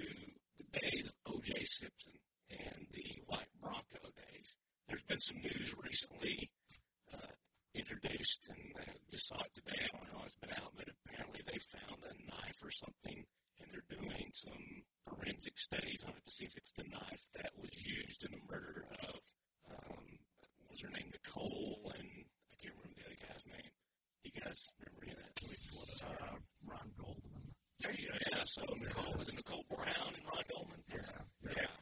the 0.57 0.79
days 0.79 1.07
of 1.07 1.33
O.J. 1.35 1.53
Simpson 1.63 2.17
and 2.49 2.87
the 2.91 3.21
White 3.27 3.51
Bronco 3.61 4.01
days. 4.17 4.49
There's 4.87 5.03
been 5.03 5.19
some 5.21 5.37
news 5.37 5.73
recently 5.77 6.49
uh, 7.13 7.31
introduced, 7.75 8.49
and 8.49 8.59
I 8.81 8.91
just 9.11 9.29
saw 9.29 9.39
it 9.39 9.53
today. 9.53 9.77
I 9.77 9.95
don't 9.95 10.09
know 10.11 10.19
how 10.19 10.25
it's 10.25 10.41
been 10.41 10.57
out, 10.57 10.73
but 10.75 10.89
apparently 11.05 11.41
they 11.45 11.59
found 11.71 12.01
a 12.03 12.13
knife 12.27 12.59
or 12.65 12.71
something, 12.71 13.23
and 13.61 13.67
they're 13.71 13.87
doing 13.93 14.27
some 14.33 14.83
forensic 15.07 15.57
studies 15.59 16.01
on 16.03 16.13
it 16.17 16.25
to 16.25 16.31
see 16.31 16.45
if 16.45 16.57
it's 16.57 16.73
the 16.73 16.83
knife 16.89 17.23
that 17.35 17.51
was 17.61 17.71
used 17.77 18.25
in 18.25 18.31
the 18.31 18.43
murder 18.51 18.85
of, 19.05 19.15
um, 19.69 20.03
what 20.59 20.71
was 20.71 20.81
her 20.81 20.89
name, 20.89 21.11
Nicole, 21.11 21.91
and 21.95 22.09
I 22.51 22.55
can't 22.61 22.75
remember 22.75 22.97
the 22.97 23.05
other 23.05 23.21
guy's 23.21 23.45
name. 23.45 23.71
Do 24.23 24.31
you 24.33 24.41
guys 24.41 24.59
remember 24.79 25.01
any 25.03 25.13
of 25.13 25.19
that? 25.21 25.33
Let 25.41 25.51
me 25.51 25.57
pull 25.71 25.85
it 25.87 26.01
up. 26.03 26.17
Uh, 26.21 26.37
Ron 26.67 26.89
Goldman. 26.97 27.45
There 27.81 27.93
you 27.97 28.09
go. 28.11 28.17
Yeah, 28.31 28.43
so 28.45 28.61
Nicole 28.77 29.10
was 29.21 29.29
it 29.29 29.35
Nicole 29.37 29.69
Brown 29.69 30.17
and 30.17 30.25
Ron 30.25 30.41
Goldman? 30.49 30.81
Yeah. 30.89 31.21
Yeah. 31.45 31.77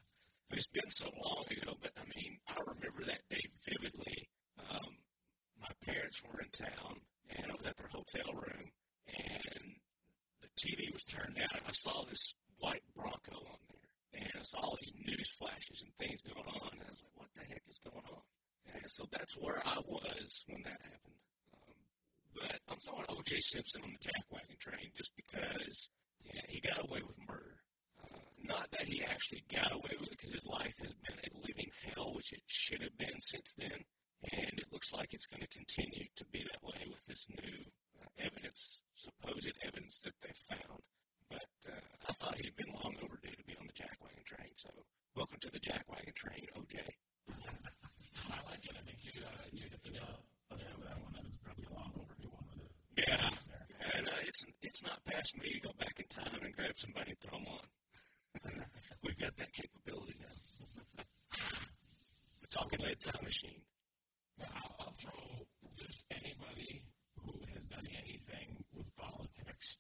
It's 0.51 0.67
been 0.67 0.91
so 0.91 1.07
long 1.23 1.47
ago, 1.47 1.71
but 1.79 1.95
I 1.95 2.03
mean, 2.11 2.35
I 2.51 2.59
remember 2.67 3.07
that 3.07 3.23
day 3.31 3.47
vividly. 3.63 4.27
Um, 4.59 4.99
my 5.55 5.71
parents 5.87 6.19
were 6.19 6.43
in 6.43 6.51
town, 6.51 6.99
and 7.31 7.47
I 7.47 7.55
was 7.55 7.63
at 7.63 7.79
their 7.79 7.87
hotel 7.87 8.27
room, 8.35 8.67
and 9.07 9.63
the 10.43 10.51
TV 10.59 10.91
was 10.91 11.07
turned 11.07 11.39
down, 11.39 11.55
and 11.55 11.63
I 11.63 11.71
saw 11.71 12.03
this 12.11 12.35
white 12.59 12.83
Bronco 12.91 13.39
on 13.39 13.61
there, 13.71 14.19
and 14.19 14.31
I 14.35 14.43
saw 14.43 14.59
all 14.59 14.77
these 14.83 14.99
news 14.99 15.31
flashes 15.39 15.79
and 15.79 15.95
things 15.95 16.19
going 16.19 16.43
on, 16.43 16.75
and 16.75 16.83
I 16.83 16.91
was 16.91 17.07
like, 17.07 17.15
what 17.15 17.31
the 17.39 17.47
heck 17.47 17.63
is 17.71 17.79
going 17.79 18.03
on? 18.03 18.23
And 18.67 18.91
so 18.91 19.07
that's 19.15 19.39
where 19.39 19.63
I 19.63 19.79
was 19.87 20.43
when 20.51 20.59
that 20.67 20.83
happened. 20.83 21.19
Um, 21.55 21.79
but 22.35 22.59
I'm 22.67 22.83
throwing 22.83 23.07
O.J. 23.07 23.39
Simpson 23.39 23.79
on 23.87 23.95
the 23.95 24.03
jackwagon 24.03 24.59
train 24.59 24.91
just 24.91 25.15
because 25.15 25.87
yeah, 26.25 26.41
he 26.47 26.59
got 26.59 26.83
away 26.83 27.01
with 27.05 27.18
not 28.49 28.65
that 28.73 28.89
he 28.89 29.05
actually 29.05 29.45
got 29.45 29.71
away 29.71 29.93
with 30.01 30.09
it, 30.09 30.17
because 30.17 30.33
his 30.33 30.49
life 30.49 30.73
has 30.81 30.93
been 31.05 31.21
a 31.21 31.29
living 31.45 31.69
hell, 31.85 32.17
which 32.17 32.33
it 32.33 32.41
should 32.49 32.81
have 32.81 32.97
been 32.97 33.21
since 33.21 33.53
then. 33.57 33.85
And 34.33 34.57
it 34.57 34.67
looks 34.73 34.91
like 34.91 35.13
it's 35.13 35.29
going 35.29 35.45
to 35.45 35.53
continue 35.53 36.09
to 36.17 36.25
be 36.33 36.43
that 36.43 36.59
way 36.65 36.81
with 36.89 36.99
this 37.05 37.29
new 37.29 37.55
uh, 38.01 38.09
evidence, 38.19 38.81
supposed 38.97 39.47
evidence 39.63 40.01
that 40.03 40.17
they 40.19 40.33
found. 40.49 40.81
But 41.29 41.47
uh, 41.69 41.87
I 42.09 42.11
thought 42.17 42.41
he'd 42.41 42.57
been 42.57 42.73
long 42.73 42.97
overdue 42.99 43.37
to 43.37 43.45
be 43.47 43.55
on 43.55 43.69
the 43.69 43.77
jackwagon 43.77 44.25
train. 44.25 44.51
So, 44.57 44.73
welcome 45.15 45.39
to 45.39 45.51
the 45.53 45.61
jackwagon 45.61 46.11
train, 46.17 46.43
OJ. 46.57 46.83
I 48.33 48.39
like 48.49 48.65
it. 48.65 48.75
I 48.75 48.83
think 48.83 48.99
you 49.05 49.21
uh, 49.23 49.45
you 49.53 49.69
hit 49.69 49.79
the 49.85 49.93
nail 49.93 50.25
on 50.51 50.57
the 50.57 50.65
head 50.65 50.75
with 50.75 50.89
that 50.89 50.99
one. 50.99 51.13
That 51.13 51.29
is 51.29 51.37
probably 51.39 51.69
a 51.69 51.73
long 51.77 51.93
overdue 51.95 52.33
one 52.33 52.43
with 52.49 52.65
it. 52.65 52.73
Yeah, 52.97 53.29
and 53.93 54.09
uh, 54.09 54.25
it's 54.25 54.43
it's 54.65 54.83
not 54.83 54.99
past 55.05 55.37
me 55.37 55.53
to 55.53 55.61
go 55.61 55.71
back 55.79 55.95
in 56.01 56.09
time 56.09 56.41
and 56.41 56.51
grab 56.51 56.75
somebody 56.75 57.13
and 57.13 57.19
throw 57.21 57.37
them 57.37 57.47
on. 57.47 57.63
We've 59.03 59.19
got 59.19 59.35
that 59.37 59.53
capability 59.53 60.15
now. 60.19 61.03
The 62.41 62.47
talking 62.47 62.79
lead 62.79 62.99
time 62.99 63.23
machine. 63.23 63.61
I'll, 64.41 64.75
I'll 64.79 64.93
throw 64.93 65.45
just 65.77 66.03
anybody 66.11 66.83
who 67.25 67.33
has 67.53 67.65
done 67.65 67.87
anything 67.99 68.63
with 68.75 68.87
politics 68.95 69.77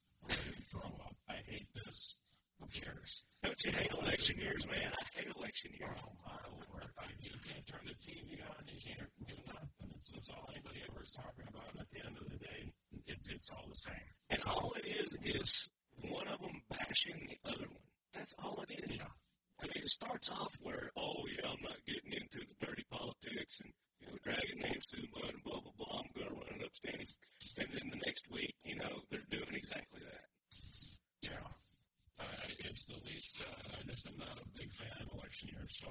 grow 0.73 0.91
up. 1.05 1.15
I 1.29 1.37
hate 1.47 1.67
this. 1.85 2.17
Who 2.59 2.67
cares? 2.67 3.23
Don't 3.43 3.63
you 3.63 3.71
hate 3.71 3.91
election 3.91 4.37
years, 4.37 4.67
man? 4.67 4.91
I 4.91 5.19
hate 5.19 5.31
election 5.35 5.71
years. 5.79 5.97
Oh 6.03 6.11
my 6.25 6.35
lord! 6.51 6.87
I, 6.99 7.05
you 7.21 7.31
can't 7.47 7.65
turn 7.65 7.87
the 7.87 7.95
TV 8.03 8.35
on. 8.43 8.67
You 8.67 8.79
can't 8.83 9.09
do 9.27 9.35
nothing. 9.47 9.95
It's, 9.95 10.11
it's 10.11 10.29
all 10.29 10.49
anybody 10.51 10.83
ever 10.89 11.01
is 11.01 11.11
talking 11.11 11.47
about. 11.47 11.71
And 11.71 11.79
at 11.79 11.89
the 11.89 12.05
end 12.05 12.17
of 12.19 12.29
the 12.29 12.37
day, 12.37 12.73
it's 13.07 13.29
it's 13.29 13.51
all 13.51 13.65
the 13.67 13.79
same. 13.79 14.11
And 14.29 14.43
all 14.45 14.73
it 14.75 14.85
is 14.87 15.15
is 15.23 15.69
one 16.03 16.27
of 16.27 16.39
them 16.41 16.61
bashing 16.69 17.27
the 17.29 17.49
other 17.49 17.67
one. 17.71 17.88
That's 18.13 18.33
all 18.43 18.63
it 18.67 18.91
is. 18.91 18.99
I 19.61 19.65
mean, 19.65 19.83
it 19.83 19.89
starts 19.89 20.29
off 20.29 20.55
where, 20.61 20.89
oh 20.97 21.25
yeah, 21.27 21.49
I'm 21.51 21.61
not 21.61 21.77
getting 21.85 22.13
into 22.13 22.39
the 22.47 22.65
dirty 22.65 22.85
politics 22.89 23.59
and 23.61 23.71
you 23.99 24.07
know 24.07 24.17
dragging 24.23 24.59
names 24.63 24.85
through 24.87 25.03
the 25.03 25.13
mud 25.19 25.33
and 25.33 25.43
blah 25.43 25.59
blah 25.59 25.75
blah. 25.77 25.99
I'm 25.99 26.09
gonna 26.15 26.31
run 26.35 26.55
an 26.55 26.65
upstanding. 26.65 27.07
And 27.59 27.69
then 27.73 27.87
the 27.91 28.01
next 28.05 28.25
week, 28.31 28.55
you 28.63 28.77
know, 28.77 29.03
they're 29.11 29.27
doing 29.29 29.51
exactly 29.53 29.99
that. 30.07 30.25
Yeah. 31.27 31.47
Uh, 32.19 32.47
it's 32.67 32.83
the 32.83 32.99
least, 33.05 33.43
uh, 33.43 33.79
just 33.87 34.07
I'm 34.07 34.17
not 34.17 34.39
a 34.39 34.47
big 34.57 34.71
fan 34.73 34.91
of 35.01 35.13
election 35.15 35.49
years. 35.55 35.71
So 35.79 35.87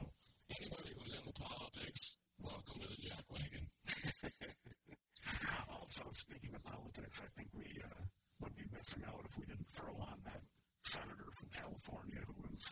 anybody 0.61 0.93
who's 0.97 1.15
into 1.15 1.33
politics, 1.33 2.17
welcome 2.41 2.81
to 2.81 2.89
the 2.89 3.01
jack 3.01 3.25
wagon. 3.29 3.65
Also, 5.69 6.05
speaking 6.13 6.55
of 6.55 6.63
politics, 6.65 7.21
I 7.25 7.29
think 7.37 7.49
we 7.55 7.65
uh, 7.83 8.03
would 8.41 8.55
be 8.57 8.65
missing 8.73 9.03
out 9.09 9.25
if 9.25 9.37
we 9.39 9.47
didn't 9.47 9.69
throw 9.73 9.93
on 9.97 10.21
that 10.25 10.41
senator 10.83 11.29
from 11.37 11.49
California 11.55 12.21
who 12.27 12.35
was 12.51 12.65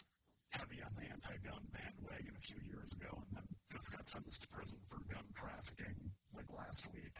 heavy 0.53 0.81
on 0.83 0.93
the 0.97 1.07
anti-gun 1.11 1.63
bandwagon 1.73 2.33
a 2.37 2.41
few 2.47 2.57
years 2.65 2.93
ago 2.95 3.11
and 3.13 3.27
then 3.37 3.47
just 3.73 3.93
got 3.93 4.09
sentenced 4.09 4.43
to 4.43 4.49
prison 4.49 4.79
for 4.89 4.99
gun 5.13 5.25
trafficking 5.35 5.97
like 6.35 6.47
last 6.57 6.87
week. 6.95 7.13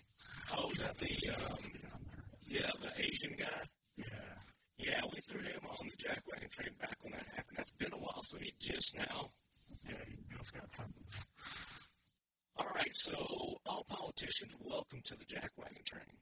Oh, 0.57 0.71
is 0.71 0.79
that 0.79 0.97
the 0.99 1.11
um, 1.37 1.57
To 1.57 1.69
be 1.71 1.83
on 1.93 2.01
there. 2.09 2.25
yeah 2.47 2.71
the 2.81 2.93
Asian 3.03 3.35
guy? 3.39 3.61
Yeah. 3.97 4.35
Yeah, 4.79 5.01
we 5.09 5.19
threw 5.25 5.41
him 5.41 5.65
on 5.69 5.89
the 5.89 5.97
jackwagon 5.97 6.51
train 6.53 6.69
back 6.79 6.97
when 7.01 7.13
that 7.13 7.25
happened. 7.35 7.57
That's 7.57 7.73
been 7.73 7.93
a 7.93 7.97
while, 7.97 8.21
so 8.25 8.37
he 8.39 8.53
just 8.61 8.95
now. 8.97 9.31
Yeah, 9.89 9.97
he 10.07 10.17
just 10.37 10.53
got 10.53 10.71
sentenced. 10.73 11.27
All 12.59 12.69
right, 12.75 12.95
so 12.95 13.13
all 13.65 13.85
politicians, 13.89 14.53
welcome 14.61 15.01
to 15.05 15.15
the 15.17 15.25
jackwagon 15.25 15.83
train. 15.85 16.13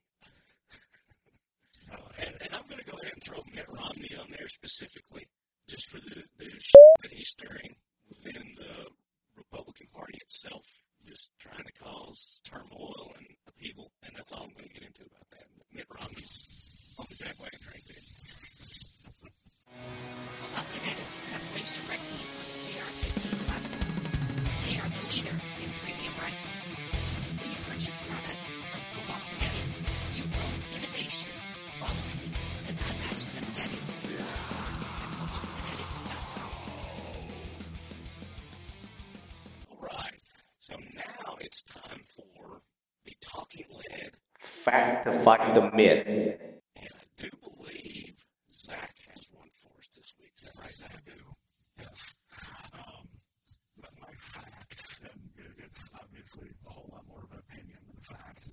and, 2.19 2.35
and 2.43 2.55
I'm 2.55 2.63
going 2.69 2.79
to 2.79 2.87
go 2.91 2.97
ahead 3.03 3.13
and 3.13 3.23
throw 3.23 3.43
Mitt 3.53 3.67
Romney 3.69 4.15
on 4.23 4.31
there 4.45 4.49
specifically, 4.51 5.27
just 5.69 5.89
for 5.89 5.97
the 6.01 6.21
the 6.37 6.51
that 7.01 7.11
he's 7.11 7.31
stirring 7.31 7.75
within 8.11 8.45
the 8.59 8.91
Republican 9.37 9.87
Party 9.95 10.19
itself, 10.21 10.67
just 11.09 11.31
trying 11.41 11.65
to 11.65 11.73
cause 11.83 12.41
turmoil 12.45 13.15
and 13.17 13.27
upheaval, 13.49 13.91
and 14.03 14.13
that's 14.15 14.33
all 14.33 14.43
I'm 14.43 14.53
going 14.53 14.69
to 14.69 14.75
get 14.75 14.83
into 14.83 15.03
about 15.03 15.31
that. 15.31 15.47
Mitt 15.73 15.87
Romney's 15.89 16.75
on 16.99 17.07
the 17.09 17.25
jackwagon 17.25 17.63
train 17.65 17.83
too. 17.89 18.14
The 43.57 43.63
talking 43.63 43.77
lead 43.91 44.11
Fact 44.41 45.07
to 45.07 45.13
fight 45.21 45.55
the 45.55 45.71
myth. 45.73 46.05
And 46.07 46.89
I 46.93 47.05
do 47.17 47.31
believe 47.41 48.15
Zach 48.51 48.95
has 49.09 49.25
one 49.33 49.49
for 49.57 49.73
us 49.79 49.89
this 49.97 50.13
week. 50.21 50.33
Is 50.39 50.45
that 50.45 50.61
right, 50.61 50.93
I 50.93 51.11
do. 51.11 51.17
Yes. 51.81 52.15
Um, 52.75 53.09
but 53.81 53.91
my 54.01 54.13
fact, 54.19 54.99
and 55.03 55.21
it, 55.39 55.65
it's 55.65 55.91
obviously 55.97 56.49
a 56.67 56.71
whole 56.71 56.91
lot 56.93 57.05
more 57.09 57.25
of 57.25 57.33
an 57.33 57.41
opinion 57.49 57.79
than 57.89 57.97
a 57.97 58.05
fact, 58.05 58.45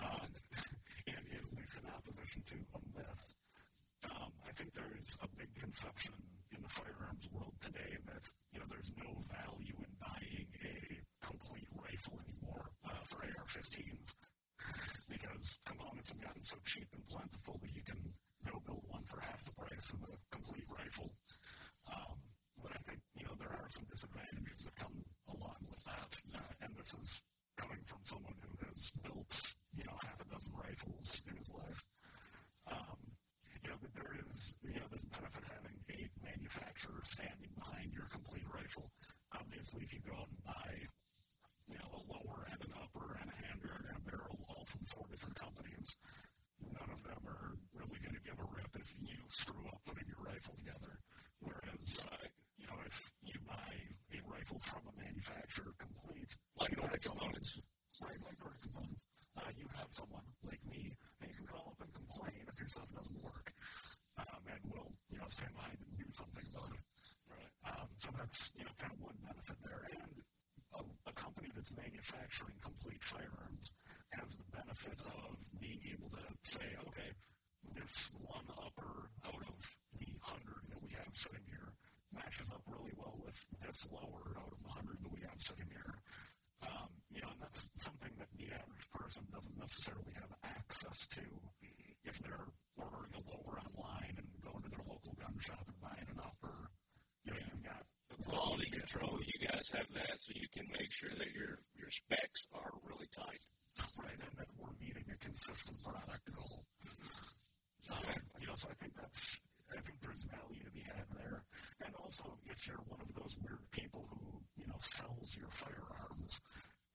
um, 0.00 0.28
and 1.06 1.16
at 1.16 1.58
least 1.58 1.80
in 1.80 1.90
opposition 1.92 2.42
to 2.48 2.56
a 2.74 2.80
myth. 2.96 3.24
Um, 4.08 4.32
I 4.48 4.52
think 4.56 4.72
there's 4.72 5.16
a 5.20 5.28
big 5.36 5.52
conception 5.60 6.14
in 6.56 6.62
the 6.62 6.68
firearms 6.68 7.28
world 7.30 7.54
today 7.60 7.92
that 8.08 8.24
you 8.52 8.60
know 8.60 8.66
there's 8.70 8.92
no 8.96 9.20
value 9.28 9.76
in 9.84 9.92
buying 10.00 10.48
a 10.64 11.04
complete 11.24 11.68
rifle 11.74 12.20
anymore 12.28 12.70
uh, 12.84 13.02
for 13.04 13.24
AR-15s 13.24 14.14
because 15.08 15.58
components 15.64 16.08
have 16.10 16.20
gotten 16.20 16.44
so 16.44 16.56
cheap 16.64 16.88
and 16.94 17.04
plentiful 17.08 17.58
that 17.62 17.72
you 17.74 17.82
can 17.84 18.00
go 18.46 18.60
build 18.66 18.84
one 18.88 19.04
for 19.04 19.20
half 19.20 19.44
the 19.44 19.52
price 19.52 19.90
of 19.92 20.00
a 20.08 20.14
complete 20.30 20.64
rifle. 20.72 21.10
Um, 21.92 22.16
but 22.62 22.72
I 22.72 22.80
think 22.88 23.00
you 23.16 23.24
know 23.26 23.36
there 23.38 23.52
are 23.52 23.68
some 23.68 23.84
disadvantages 23.90 24.64
that 24.64 24.76
come 24.76 24.96
along 25.28 25.60
with 25.68 25.84
that, 25.84 26.10
uh, 26.36 26.52
and 26.64 26.72
this 26.76 26.94
is 26.96 27.20
coming 27.56 27.80
from 27.84 28.00
someone 28.04 28.36
who 28.40 28.52
has 28.68 28.90
built 29.04 29.32
you 29.76 29.84
know 29.84 29.96
half 30.00 30.20
a 30.20 30.28
dozen 30.32 30.52
rifles 30.56 31.22
in 31.28 31.36
his 31.36 31.52
life. 31.52 31.80
Um, 32.72 32.96
you 33.52 33.70
know, 33.70 33.76
but 33.80 33.92
there 33.94 34.12
is, 34.28 34.54
you 34.64 34.76
know, 34.76 34.88
there's 34.90 35.04
benefit 35.08 35.44
having 35.48 35.76
a 35.92 36.00
manufacturer 36.24 37.00
standing 37.04 37.52
behind 37.56 37.92
your 37.92 38.08
complete 38.12 38.44
rifle. 38.52 38.88
Obviously, 39.32 39.84
if 39.84 39.92
you 39.92 40.00
go 40.04 40.16
out 40.16 40.28
and 40.28 40.42
buy, 40.44 40.72
lower 42.08 42.46
and 42.50 42.60
an 42.64 42.72
upper 42.80 43.18
and 43.20 43.28
a 43.30 43.36
handgun 43.46 43.82
and 43.88 43.96
a 43.98 44.02
barrel, 44.08 44.38
all 44.48 44.64
from 44.66 44.84
four 44.86 45.06
different 45.10 45.36
companies, 45.36 45.96
none 46.60 46.90
of 46.90 47.00
them 47.02 47.22
are 47.28 47.56
really 47.74 47.98
going 48.02 48.14
to 48.16 48.24
give 48.24 48.38
a 48.38 48.48
rip 48.54 48.70
if 48.78 48.88
you 49.00 49.18
screw 49.30 49.64
up 49.68 49.80
putting 49.86 50.08
your 50.08 50.22
rifle 50.24 50.54
together. 50.58 50.98
Whereas, 51.40 52.04
Right. 52.10 52.32
you 52.56 52.66
know, 52.68 52.78
if 52.86 52.96
you 53.22 53.36
buy 53.46 53.72
a 54.14 54.18
rifle 54.30 54.60
from 54.64 54.82
a 54.88 54.94
manufacturer 55.00 55.74
complete, 55.78 56.30
Like 56.60 56.70
you 56.72 56.76
Nordic 56.80 57.02
Components. 57.02 57.60
Right, 58.02 58.18
like 58.24 58.38
Nordic 58.40 58.62
Components. 58.62 59.04
Uh, 59.36 59.50
you 59.58 59.66
have 59.76 59.90
someone 59.90 60.24
like 60.46 60.62
me 60.70 60.94
that 61.20 61.28
you 61.28 61.34
can 61.36 61.46
call 61.46 61.74
up 61.74 61.80
and 61.82 61.92
complain 61.94 62.42
if 62.48 62.56
your 62.58 62.68
stuff 62.68 62.88
doesn't 62.94 63.20
work, 63.22 63.52
um, 64.18 64.40
and 64.46 64.60
we'll, 64.70 64.92
you 65.10 65.18
know, 65.18 65.28
stand 65.28 65.52
behind 65.54 65.76
and 65.78 65.98
do 65.98 66.06
something 66.14 66.46
about 66.54 66.70
it. 66.70 66.82
Right. 67.28 67.50
Um, 67.66 67.88
so 67.98 68.08
that's, 68.16 68.52
you 68.56 68.64
know, 68.64 68.70
kind 68.78 68.92
of 68.94 69.00
one 69.02 69.18
benefit 69.26 69.58
there. 69.66 69.82
And 69.90 70.22
a, 70.78 71.10
a 71.10 71.12
company 71.12 71.50
that's 71.54 71.74
manufacturing 71.76 72.56
complete 72.62 73.02
firearms 73.02 73.72
has 74.12 74.36
the 74.36 74.48
benefit 74.54 74.98
of 75.06 75.36
being 75.60 75.80
able 75.90 76.10
to 76.10 76.22
say, 76.42 76.64
okay, 76.86 77.10
this 77.74 78.10
one 78.22 78.46
upper 78.62 79.10
out 79.26 79.42
of 79.42 79.58
the 79.98 80.10
hundred 80.22 80.62
that 80.70 80.80
we 80.82 80.90
have 80.94 81.10
sitting 81.12 81.42
here 81.48 81.72
matches 82.14 82.50
up 82.54 82.62
really 82.70 82.94
well 82.94 83.18
with 83.24 83.34
this 83.66 83.88
lower 83.90 84.36
out 84.38 84.52
of 84.52 84.60
the 84.62 84.70
hundred 84.70 84.98
that 85.02 85.10
we 85.10 85.20
have 85.26 85.38
sitting 85.38 85.66
here. 85.70 85.94
Um, 86.62 86.88
you 87.10 87.20
know, 87.20 87.28
and 87.34 87.42
that's 87.42 87.68
something 87.78 88.12
that 88.18 88.30
the 88.38 88.48
average 88.54 88.86
person 88.94 89.26
doesn't 89.34 89.58
necessarily 89.58 90.14
have 90.14 90.30
access 90.44 91.06
to 91.18 91.24
if 92.04 92.18
they're 92.20 92.48
ordering 92.76 93.12
a 93.16 93.22
lower 93.28 93.58
online 93.58 94.14
and 94.16 94.28
going 94.44 94.62
to 94.62 94.70
their 94.70 94.86
local 94.86 95.12
gun 95.18 95.34
shop 95.40 95.64
and 95.66 95.78
buying 95.80 96.08
an 96.08 96.20
upper. 96.20 96.70
You 97.24 97.32
know, 97.32 97.40
you've 97.50 97.64
got 97.64 97.82
quality 98.24 98.68
control, 98.70 99.18
you 99.20 99.46
guys 99.48 99.70
have 99.74 99.86
that, 99.94 100.16
so 100.20 100.32
you 100.34 100.48
can 100.52 100.66
make 100.72 100.90
sure 100.92 101.10
that 101.16 101.30
your 101.32 101.58
your 101.76 101.90
specs 101.90 102.44
are 102.54 102.72
really 102.84 103.08
tight. 103.12 103.40
right, 104.02 104.18
and 104.20 104.34
that 104.38 104.48
we're 104.58 104.72
meeting 104.80 105.04
a 105.12 105.16
consistent 105.18 105.76
product 105.84 106.24
goal. 106.34 106.64
Um, 107.90 107.98
Exactly. 108.00 108.40
you 108.40 108.46
know, 108.46 108.54
so 108.56 108.68
I 108.70 108.76
think 108.80 108.94
that's, 108.96 109.42
I 109.76 109.80
think 109.82 110.00
there's 110.00 110.24
value 110.24 110.62
to 110.64 110.70
be 110.72 110.80
had 110.88 111.04
there. 111.18 111.42
And 111.84 111.92
also, 112.00 112.38
if 112.46 112.66
you're 112.66 112.80
one 112.88 113.00
of 113.02 113.10
those 113.18 113.36
weird 113.44 113.60
people 113.72 114.08
who, 114.08 114.40
you 114.56 114.66
know, 114.66 114.78
sells 114.80 115.36
your 115.36 115.50
firearms, 115.50 116.40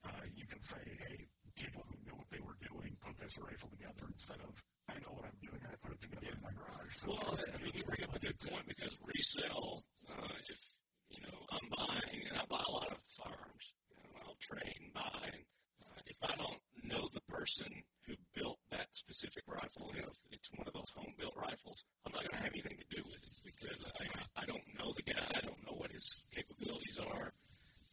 uh, 0.07 0.23
you 0.33 0.47
can 0.47 0.61
say, 0.63 0.81
hey, 1.05 1.27
people 1.55 1.83
who 1.85 1.93
knew 2.07 2.15
what 2.17 2.25
they 2.31 2.39
were 2.41 2.57
doing 2.65 2.95
put 3.05 3.13
this 3.19 3.37
rifle 3.37 3.69
together 3.69 4.07
instead 4.09 4.39
of, 4.41 4.55
I 4.89 4.97
know 5.03 5.13
what 5.13 5.25
I'm 5.29 5.37
doing, 5.45 5.61
I 5.67 5.75
put 5.83 5.93
it 5.93 6.01
together 6.01 6.31
in 6.33 6.41
my 6.41 6.55
garage. 6.57 6.95
So 6.95 7.13
Well, 7.13 7.37
I 7.37 7.61
mean, 7.61 7.73
you 7.75 7.83
bring 7.83 8.03
up 8.07 8.15
a 8.15 8.19
good 8.23 8.39
point 8.39 8.65
because 8.65 8.97
resale, 9.05 9.83
uh, 10.09 10.33
if 10.49 10.61
you 11.09 11.21
know, 11.21 11.37
I'm 11.51 11.67
buying, 11.69 12.21
and 12.29 12.37
I 12.37 12.45
buy 12.49 12.63
a 12.65 12.71
lot 12.71 12.91
of 12.91 12.97
firearms. 13.07 13.65
You 13.89 13.97
know, 14.03 14.21
I'll 14.25 14.39
trade 14.39 14.77
and 14.81 14.93
buy, 14.93 15.21
and 15.33 15.43
uh, 15.83 16.01
if 16.05 16.17
I 16.23 16.35
don't 16.35 16.61
know 16.83 17.07
the 17.13 17.21
person 17.29 17.69
who 18.07 18.13
built 18.33 18.57
that 18.71 18.87
specific 18.93 19.43
rifle, 19.47 19.91
you 19.95 20.01
know, 20.01 20.09
if 20.09 20.21
it's 20.31 20.49
one 20.55 20.67
of 20.67 20.73
those 20.73 20.89
home-built 20.95 21.35
rifles, 21.37 21.85
I'm 22.05 22.13
not 22.13 22.23
going 22.25 22.37
to 22.37 22.43
have 22.43 22.53
anything 22.53 22.77
to 22.77 22.95
do 22.95 23.01
with 23.05 23.21
it 23.21 23.35
because 23.45 23.85
I, 23.85 24.41
I 24.41 24.45
don't 24.45 24.65
know 24.77 24.93
the 24.95 25.05
guy, 25.05 25.25
I 25.35 25.41
don't 25.41 25.61
know 25.65 25.77
what 25.77 25.91
his 25.91 26.17
capabilities 26.33 26.99
are, 26.99 27.33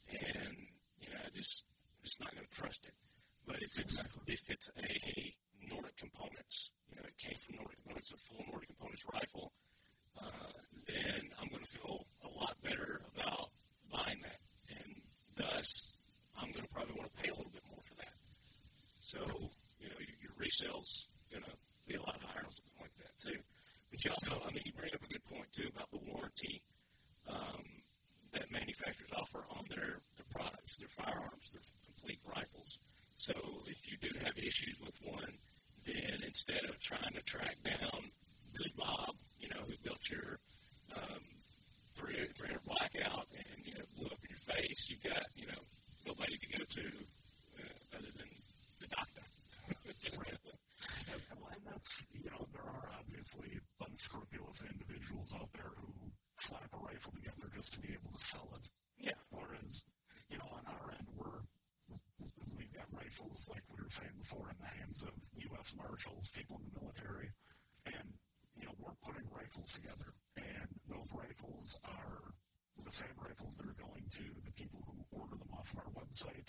and 0.08 0.56
you 1.00 1.08
know, 1.10 1.20
I 1.24 1.30
just 1.34 1.64
I'm 1.98 2.04
just 2.04 2.20
not 2.20 2.32
going 2.34 2.46
to 2.46 2.54
trust 2.56 2.86
it. 2.86 2.94
But 3.46 3.56
if 3.62 3.78
it's 3.78 4.04
if 4.26 4.50
it's 4.50 4.70
a 4.78 5.34
Nordic 5.68 5.96
Components, 5.96 6.70
you 6.90 6.96
know, 6.96 7.06
it 7.06 7.16
came 7.18 7.38
from 7.38 7.56
Nordic 7.56 7.76
Components, 7.82 8.12
a 8.12 8.16
full 8.16 8.44
Nordic 8.50 8.68
Components 8.68 9.04
rifle, 9.12 9.52
uh, 10.18 10.52
then 10.86 11.20
I'm 11.40 11.48
going 11.48 11.62
to 11.62 11.70
feel 11.70 12.06
a 12.24 12.28
lot 12.28 12.56
better 12.62 13.02
about 13.14 13.50
buying 13.90 14.20
that, 14.22 14.40
and 14.70 14.90
thus 15.36 15.96
I'm 16.38 16.50
going 16.52 16.64
to 16.64 16.72
probably 16.72 16.94
want 16.96 17.12
to 17.12 17.18
pay 17.22 17.28
a 17.28 17.34
little 17.34 17.52
bit 17.52 17.62
more 17.70 17.82
for 17.82 17.94
that. 17.96 18.14
So, 19.00 19.18
you 19.78 19.88
resale's 20.56 21.08
going 21.30 21.44
to 21.44 21.50
be 21.86 21.94
a 21.94 22.00
lot 22.00 22.16
higher 22.22 22.44
on 22.44 22.50
something 22.50 22.80
like 22.80 22.96
that, 22.98 23.12
too. 23.20 23.38
But 23.90 24.04
you 24.04 24.10
also, 24.10 24.40
I 24.40 24.50
mean, 24.52 24.62
you 24.64 24.72
bring 24.72 24.90
up 24.94 25.02
a 25.04 25.12
good 25.12 25.24
point, 25.24 25.52
too, 25.52 25.68
about 25.68 25.90
the 25.90 26.00
warranty 26.08 26.62
um, 27.28 27.62
that 28.32 28.50
manufacturers 28.50 29.12
offer 29.16 29.44
on 29.50 29.64
their, 29.68 30.00
their 30.16 30.28
products, 30.30 30.76
their 30.76 30.88
firearms, 30.88 31.52
their 31.52 31.62
complete 31.84 32.20
rifles. 32.26 32.78
So 33.16 33.32
if 33.66 33.84
you 33.90 33.96
do 34.00 34.10
have 34.24 34.36
issues 34.36 34.76
with 34.80 34.96
one, 35.04 35.32
then 35.84 36.20
instead 36.26 36.64
of 36.68 36.80
trying 36.80 37.12
to 37.14 37.22
track 37.22 37.56
down 37.64 38.10
Billy 38.52 38.72
Bob, 38.76 39.14
you 39.38 39.48
know, 39.48 39.62
who 39.66 39.74
built 39.84 40.02
your 40.10 40.38
um, 40.96 41.22
300, 41.94 42.34
300 42.36 42.64
blackout 42.64 43.26
and, 43.32 43.64
you 43.64 43.74
know, 43.74 43.84
blew 43.96 44.06
up 44.06 44.18
in 44.24 44.30
your 44.30 44.44
face, 44.56 44.88
you've 44.90 45.02
got, 45.04 45.22
you 45.36 45.46
know, 45.46 45.62
nobody 46.06 46.36
to 46.36 46.58
go 46.58 46.64
to 46.64 46.84
uh, 47.60 47.96
other 47.96 48.10
than 48.18 48.28
the 48.80 48.88
doctor. 48.88 49.22
And, 49.96 51.22
and 51.22 51.62
that's, 51.66 52.06
you 52.12 52.30
know, 52.30 52.46
there 52.52 52.62
are 52.62 52.90
obviously 53.26 53.58
unscrupulous 53.82 54.62
individuals 54.70 55.34
out 55.34 55.50
there 55.52 55.72
who 55.82 55.90
slap 56.36 56.70
a 56.74 56.78
rifle 56.78 57.12
together 57.12 57.50
just 57.54 57.74
to 57.74 57.80
be 57.80 57.90
able 57.90 58.12
to 58.16 58.22
sell 58.22 58.48
it. 58.54 58.70
Yeah. 58.98 59.18
Whereas, 59.30 59.82
you 60.30 60.38
know, 60.38 60.46
on 60.52 60.62
our 60.66 60.94
end, 60.94 61.06
we're, 61.16 61.42
we've 62.56 62.72
got 62.72 62.86
rifles, 62.92 63.48
like 63.50 63.62
we 63.66 63.82
were 63.82 63.90
saying 63.90 64.14
before, 64.18 64.46
in 64.50 64.58
the 64.62 64.70
hands 64.78 65.02
of 65.02 65.10
U.S. 65.50 65.74
Marshals, 65.76 66.30
people 66.38 66.60
in 66.62 66.70
the 66.70 66.80
military, 66.80 67.30
and, 67.86 68.06
you 68.54 68.66
know, 68.66 68.74
we're 68.78 68.94
putting 69.02 69.26
rifles 69.34 69.72
together. 69.72 70.14
And 70.36 70.70
those 70.86 71.10
rifles 71.10 71.78
are 71.82 72.30
the 72.84 72.92
same 72.94 73.16
rifles 73.18 73.56
that 73.56 73.66
are 73.66 73.80
going 73.82 74.06
to 74.22 74.26
the 74.46 74.54
people 74.54 74.86
who 74.86 75.02
order 75.18 75.34
them 75.34 75.50
off 75.58 75.74
our 75.74 75.90
website 75.98 76.46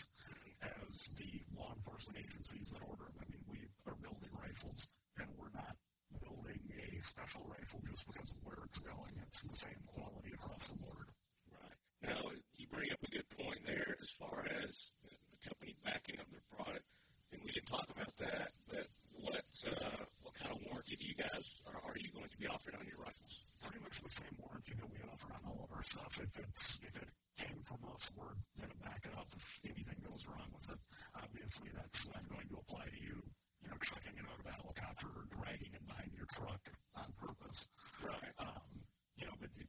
as 0.62 1.10
the 1.18 1.42
law 1.58 1.74
enforcement 1.74 2.22
agencies 2.22 2.70
that 2.70 2.86
order 2.86 3.10
them. 3.10 3.18
I 3.18 3.26
mean, 3.32 3.42
we 3.50 3.66
are 3.90 3.98
building 3.98 4.30
rifles, 4.38 4.90
and 5.18 5.26
we're 5.40 5.54
not 5.56 5.74
building 6.22 6.62
a 6.78 7.02
special 7.02 7.44
rifle 7.48 7.82
just 7.88 8.06
because 8.08 8.30
of 8.32 8.40
where 8.44 8.62
it's 8.66 8.80
going. 8.80 9.14
It's 9.28 9.44
the 9.44 9.56
same 9.56 9.82
quality 9.88 10.32
across 10.34 10.68
the 10.68 10.78
board. 10.80 11.08
Right. 11.52 11.78
Now, 12.14 12.22
you 12.56 12.68
bring 12.72 12.92
up 12.92 13.02
a 13.04 13.12
good 13.12 13.30
point 13.36 13.62
there 13.66 13.96
as 14.02 14.10
far 14.12 14.46
as 14.64 14.92
the 15.04 15.40
company 15.48 15.76
backing 15.84 16.20
up 16.20 16.30
their 16.32 16.46
product, 16.52 16.86
and 17.32 17.42
we 17.44 17.52
didn't 17.52 17.68
talk 17.68 17.88
about 17.92 18.16
that, 18.18 18.52
but 18.70 18.88
what 19.22 19.46
uh, 19.66 20.04
what 20.22 20.34
kind 20.38 20.54
of 20.54 20.60
warranty 20.70 20.96
do 20.96 21.06
you 21.06 21.18
guys 21.18 21.60
are, 21.68 21.82
are 21.82 21.98
you 21.98 22.10
going 22.14 22.30
to 22.30 22.38
be 22.38 22.48
offering 22.48 22.78
on 22.78 22.86
your 22.86 23.02
rifles? 23.02 23.44
Pretty 23.62 23.82
much 23.82 23.98
the 24.02 24.14
same 24.14 24.36
warranty 24.38 24.78
that 24.78 24.86
we 24.86 25.02
offer 25.10 25.34
on 25.34 25.42
all 25.50 25.66
of 25.66 25.72
our 25.74 25.84
stuff. 25.84 26.14
If 26.22 26.32
it's 26.38 26.80
if 26.86 26.94
it 27.02 27.10
came 27.42 27.58
from 27.66 27.82
us, 27.90 28.10
we're 28.14 28.38
going 28.62 28.70
to 28.70 28.82
back 28.86 29.02
it 29.06 29.14
up 29.18 29.28
if 29.34 29.46
anything 29.66 29.98
goes 30.06 30.26
wrong 30.30 30.46
with 30.54 30.70
it. 30.70 30.80
Obviously, 31.18 31.70
that's 31.74 32.06
not 32.14 32.22
going 32.30 32.46
to 32.54 32.62
apply 32.62 32.86
to 32.86 33.00
you. 33.02 33.18
You 33.66 33.74
know, 33.74 33.80
chucking 33.82 34.14
it 34.14 34.26
out 34.30 34.38
of 34.38 34.46
a 34.46 34.54
helicopter 34.54 35.10
or 35.10 35.26
dragging 35.34 35.74
it 35.74 35.84
behind 35.90 36.14
your 36.14 36.30
truck 36.38 36.62
on 36.96 37.10
purpose. 37.18 37.68
Right. 38.06 38.34
Um, 38.38 38.70
you 39.18 39.26
know, 39.26 39.36
but 39.42 39.50
it, 39.58 39.68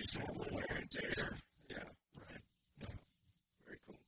Use, 0.00 0.16
normal 0.16 0.48
wear 0.50 0.64
and 0.80 0.90
tear. 0.90 1.36
Yeah. 1.68 1.84
right. 2.16 2.40
Very 3.68 3.78
cool. 3.84 4.00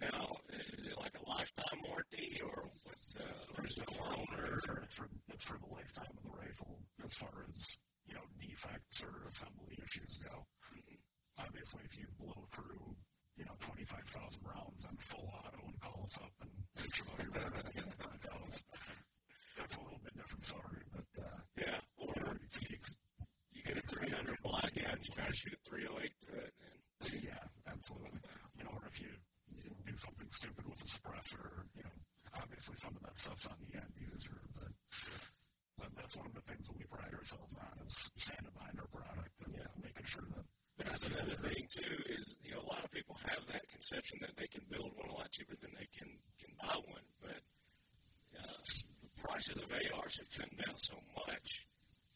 Now, 0.00 0.32
is 0.72 0.86
it 0.86 0.96
like 0.96 1.12
a 1.12 1.28
lifetime 1.28 1.80
warranty, 1.84 2.40
or 2.40 2.64
what? 2.84 2.96
Uh, 3.20 3.58
or 3.60 3.66
is 3.68 3.76
it 3.76 3.86
loaner? 4.00 4.48
Or, 4.68 4.80
It's 4.88 4.96
for, 4.96 5.08
for 5.38 5.58
the 5.60 5.68
lifetime 5.74 6.08
of 6.16 6.24
the 6.24 6.36
rifle 6.40 6.80
as 7.04 7.12
far 7.14 7.44
as, 7.52 7.76
you 8.08 8.14
know, 8.14 8.24
defects 8.40 9.02
or 9.04 9.28
assembly 9.28 9.76
issues 9.76 10.16
go. 10.24 10.40
Obviously, 11.38 11.82
if 11.84 11.98
you 12.00 12.06
blow 12.18 12.48
through, 12.56 12.96
you 13.36 13.44
know, 13.44 13.52
25,000 13.60 14.40
rounds 14.40 14.84
on 14.88 14.96
full 14.96 15.28
auto 15.36 15.60
and 15.68 15.76
call 15.84 16.00
us 16.08 16.16
up 16.16 16.32
and 16.40 16.48
bitch 16.80 16.96
about 17.04 17.20
your 17.20 17.32
weapon 17.44 17.60
that's, 18.48 18.64
that's 19.58 19.76
a 19.76 19.80
little 19.84 20.00
bit 20.02 20.16
different 20.16 20.44
story. 20.44 20.80
But, 20.96 21.12
uh, 21.20 21.38
yeah. 21.60 21.76
you 22.00 22.08
Or 22.08 22.24
know, 22.24 22.32
to 22.32 22.60
the 22.60 22.72
ex- 22.72 22.96
you 23.52 23.62
get 23.64 23.76
a 23.76 23.86
300 23.86 24.36
blackout 24.42 24.96
and 24.96 25.04
you 25.04 25.12
try 25.84 26.08
to 26.08 26.08
308 26.08 26.20
to 26.26 26.32
it, 26.40 26.52
and 26.64 27.22
yeah, 27.22 27.42
absolutely. 27.68 28.20
You 28.56 28.64
know, 28.64 28.72
or 28.76 28.84
if 28.88 28.96
you, 29.00 29.12
you 29.52 29.70
do 29.84 29.96
something 29.96 30.28
stupid 30.32 30.64
with 30.64 30.80
a 30.80 30.88
suppressor, 30.88 31.64
you 31.76 31.84
know, 31.84 31.94
obviously 32.40 32.76
some 32.80 32.96
of 32.96 33.02
that 33.04 33.16
stuff's 33.18 33.46
on 33.46 33.56
the 33.68 33.76
end 33.76 33.92
user, 34.00 34.36
but, 34.56 34.72
but 35.76 35.90
that's 35.96 36.16
one 36.16 36.26
of 36.26 36.34
the 36.34 36.44
things 36.48 36.64
that 36.68 36.76
we 36.76 36.84
pride 36.88 37.12
ourselves 37.12 37.56
on 37.60 37.72
is 37.84 37.94
standing 38.16 38.52
behind 38.56 38.76
our 38.80 38.88
product 38.92 39.34
and 39.44 39.52
Yeah. 39.56 39.68
making 39.80 40.04
sure 40.08 40.24
that 40.36 40.44
But 40.76 40.86
that's 40.92 41.04
another 41.08 41.36
thing 41.40 41.64
too 41.72 41.94
is 42.12 42.36
you 42.44 42.52
know 42.52 42.60
a 42.60 42.68
lot 42.68 42.84
of 42.84 42.90
people 42.92 43.16
have 43.24 43.40
that 43.48 43.64
conception 43.68 44.20
that 44.20 44.36
they 44.36 44.48
can 44.48 44.64
build 44.68 44.92
one 44.96 45.08
a 45.08 45.16
lot 45.16 45.28
cheaper 45.32 45.56
than 45.60 45.72
they 45.76 45.88
can 45.96 46.08
can 46.40 46.52
buy 46.60 46.76
one, 46.76 47.06
but 47.20 47.40
uh, 48.36 48.60
the 49.00 49.12
prices 49.20 49.56
of 49.60 49.68
ARs 49.72 50.14
have 50.20 50.30
come 50.36 50.52
down 50.60 50.76
so 50.76 50.96
much, 51.24 51.48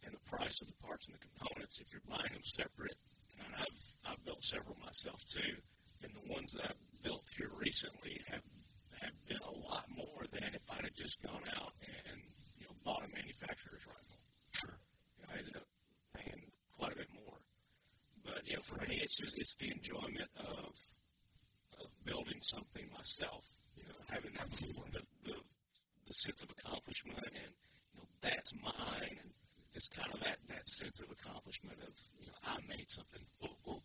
and 0.04 0.12
the 0.12 0.20
price 0.28 0.52
of 0.60 0.68
the 0.68 0.76
parts 0.84 1.08
and 1.08 1.16
the 1.16 1.24
components. 1.24 1.80
If 1.80 1.88
you're 1.96 2.04
buying 2.04 2.32
them 2.36 2.44
separate, 2.44 2.96
I've 4.10 4.24
built 4.24 4.42
several 4.42 4.76
myself 4.82 5.22
too, 5.30 5.54
and 6.02 6.12
the 6.14 6.32
ones 6.32 6.52
that 6.54 6.70
I've 6.70 7.02
built 7.02 7.24
here 7.36 7.50
recently 7.58 8.20
have 8.28 8.42
have 9.00 9.16
been 9.28 9.40
a 9.40 9.56
lot 9.68 9.86
more 9.96 10.24
than 10.32 10.52
if 10.52 10.60
I'd 10.70 10.84
have 10.84 10.94
just 10.94 11.22
gone 11.22 11.44
out 11.56 11.72
and 12.10 12.20
you 12.58 12.66
know 12.66 12.74
bought 12.84 13.04
a 13.04 13.08
manufacturer's 13.14 13.86
rifle. 13.86 14.18
Sure. 14.50 14.76
You 15.16 15.22
know, 15.22 15.28
I 15.32 15.38
ended 15.38 15.56
up 15.56 15.68
paying 16.16 16.42
quite 16.76 16.92
a 16.92 16.96
bit 16.96 17.08
more. 17.14 17.38
But 18.24 18.42
you 18.46 18.56
know, 18.56 18.62
for 18.62 18.76
me, 18.84 19.00
it's 19.02 19.16
just 19.16 19.38
it's 19.38 19.54
the 19.56 19.70
enjoyment 19.70 20.30
of 20.36 20.74
of 21.80 21.88
building 22.04 22.40
something 22.40 22.84
myself. 22.92 23.44
You 23.76 23.84
know, 23.88 23.96
having 24.08 24.32
that 24.34 24.50
the, 24.50 25.00
the 25.24 25.36
the 26.06 26.12
sense 26.12 26.42
of 26.42 26.50
accomplishment, 26.50 27.18
and 27.24 27.54
you 27.94 28.00
know 28.00 28.08
that's 28.20 28.52
mine, 28.60 29.16
and 29.22 29.30
it's 29.72 29.88
kind 29.88 30.12
of 30.12 30.20
that 30.20 30.38
that 30.48 30.68
sense 30.68 31.00
of 31.00 31.08
accomplishment 31.10 31.78
of 31.86 31.94
you 32.20 32.26
know 32.26 32.38
I 32.44 32.58
made 32.68 32.90
something. 32.90 33.22
Ooh, 33.44 33.70
ooh. 33.70 33.80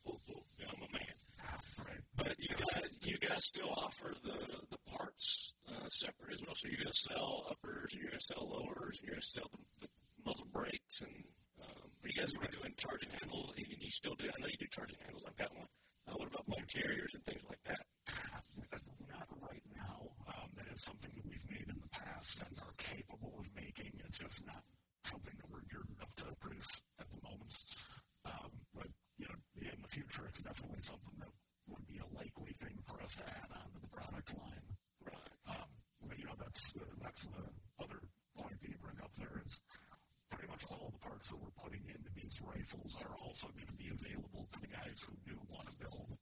You 0.59 0.65
know, 0.65 0.71
I'm 0.75 0.83
a 0.83 0.91
man. 0.91 1.15
Right. 1.79 2.03
But 2.17 2.35
you 2.39 2.55
guys, 3.35 3.45
still 3.45 3.71
offer 3.75 4.15
the 4.23 4.39
the 4.71 4.79
parts 4.87 5.53
uh, 5.67 5.89
separate 5.89 6.33
as 6.33 6.41
well. 6.45 6.55
So 6.55 6.67
you're 6.67 6.79
going 6.79 6.91
to 6.91 7.03
sell 7.11 7.45
uppers, 7.51 7.91
you're 7.93 8.07
going 8.07 8.19
to 8.19 8.25
sell 8.25 8.47
lowers, 8.47 8.99
you're 9.03 9.11
going 9.11 9.21
to 9.21 9.27
sell 9.27 9.49
the, 9.51 9.59
the 9.85 9.89
muzzle 10.25 10.47
brakes, 10.51 11.01
and 11.01 11.15
um, 11.59 11.87
are 12.03 12.07
you 12.07 12.15
guys 12.15 12.31
are 12.31 12.39
going 12.39 12.51
to 12.51 12.55
be 12.55 12.61
doing 12.63 12.75
charging 12.77 13.11
handle? 13.19 13.51
You, 13.57 13.65
you 13.67 13.91
still 13.91 14.15
do? 14.15 14.31
I 14.31 14.39
know 14.39 14.47
you 14.47 14.59
do 14.59 14.71
charging 14.71 14.99
handles. 15.03 15.23
I've 15.27 15.35
got 15.35 15.51
one. 15.51 15.67
Uh, 16.07 16.15
what 16.15 16.27
about 16.31 16.45
bolt 16.47 16.67
carriers 16.71 17.11
and 17.17 17.23
things 17.25 17.43
like 17.49 17.59
that? 17.65 17.81
Not 19.09 19.27
right 19.41 19.65
now. 19.73 20.05
Um, 20.31 20.47
that 20.55 20.69
is 20.71 20.85
something 20.85 21.09
that 21.11 21.25
we've 21.25 21.47
made 21.49 21.65
in 21.67 21.79
the 21.81 21.91
past 21.91 22.39
and 22.45 22.53
are 22.61 22.77
capable 22.77 23.33
of 23.41 23.45
making. 23.57 23.89
It's 24.05 24.21
just 24.21 24.45
not 24.45 24.61
something 25.03 25.33
that 25.33 25.49
we're 25.49 25.65
geared 25.67 25.89
up 26.01 26.13
to 26.21 26.25
produce 26.39 26.69
at 27.01 27.09
the 27.09 27.19
moment. 27.25 27.51
Um, 28.25 28.53
but 28.77 28.89
you 29.17 29.25
know, 29.25 29.37
in 29.59 29.81
the 29.81 29.89
future, 29.89 30.29
it's 30.29 30.41
definitely 30.45 30.81
something 30.85 31.17
that 31.19 31.33
would 31.73 31.85
be 31.89 31.97
a 31.97 32.09
likely 32.13 32.53
thing 32.61 32.77
for 32.85 33.01
us 33.01 33.17
to 33.17 33.25
add 33.25 33.49
on 33.49 33.65
to 33.73 33.79
the 33.81 33.89
product 33.89 34.29
line. 34.37 34.65
Right. 35.01 35.33
Um, 35.49 35.69
but 36.05 36.17
you 36.21 36.25
know, 36.29 36.37
that's 36.37 36.61
the, 36.73 36.85
that's 37.01 37.25
the 37.25 37.45
other 37.81 37.97
point 38.37 38.57
that 38.61 38.69
you 38.69 38.77
bring 38.77 39.01
up 39.01 39.09
there 39.17 39.41
is 39.41 39.57
pretty 40.29 40.49
much 40.49 40.65
all 40.69 40.93
the 40.93 41.01
parts 41.01 41.29
that 41.33 41.39
we're 41.41 41.57
putting 41.61 41.81
into 41.89 42.11
these 42.13 42.37
rifles 42.41 42.97
are 43.01 43.17
also 43.21 43.47
going 43.53 43.69
to 43.69 43.77
be 43.77 43.89
available 43.89 44.45
to 44.51 44.59
the 44.61 44.69
guys 44.69 45.01
who 45.05 45.13
do 45.25 45.37
want 45.49 45.65
to 45.69 45.75
build. 45.81 46.17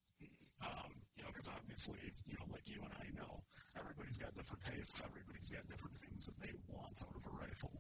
Um, 0.64 0.92
you 1.20 1.24
know, 1.28 1.32
because 1.36 1.52
obviously, 1.52 2.00
you 2.24 2.36
know, 2.40 2.48
like 2.52 2.64
you 2.70 2.80
and 2.80 2.96
I 2.96 3.12
know, 3.16 3.44
everybody's 3.76 4.16
got 4.16 4.32
different 4.36 4.64
tastes. 4.64 5.04
Everybody's 5.04 5.52
got 5.52 5.68
different 5.68 6.00
things 6.00 6.24
that 6.28 6.40
they 6.40 6.56
want 6.72 6.96
out 7.04 7.16
of 7.16 7.24
a 7.28 7.34
rifle. 7.36 7.76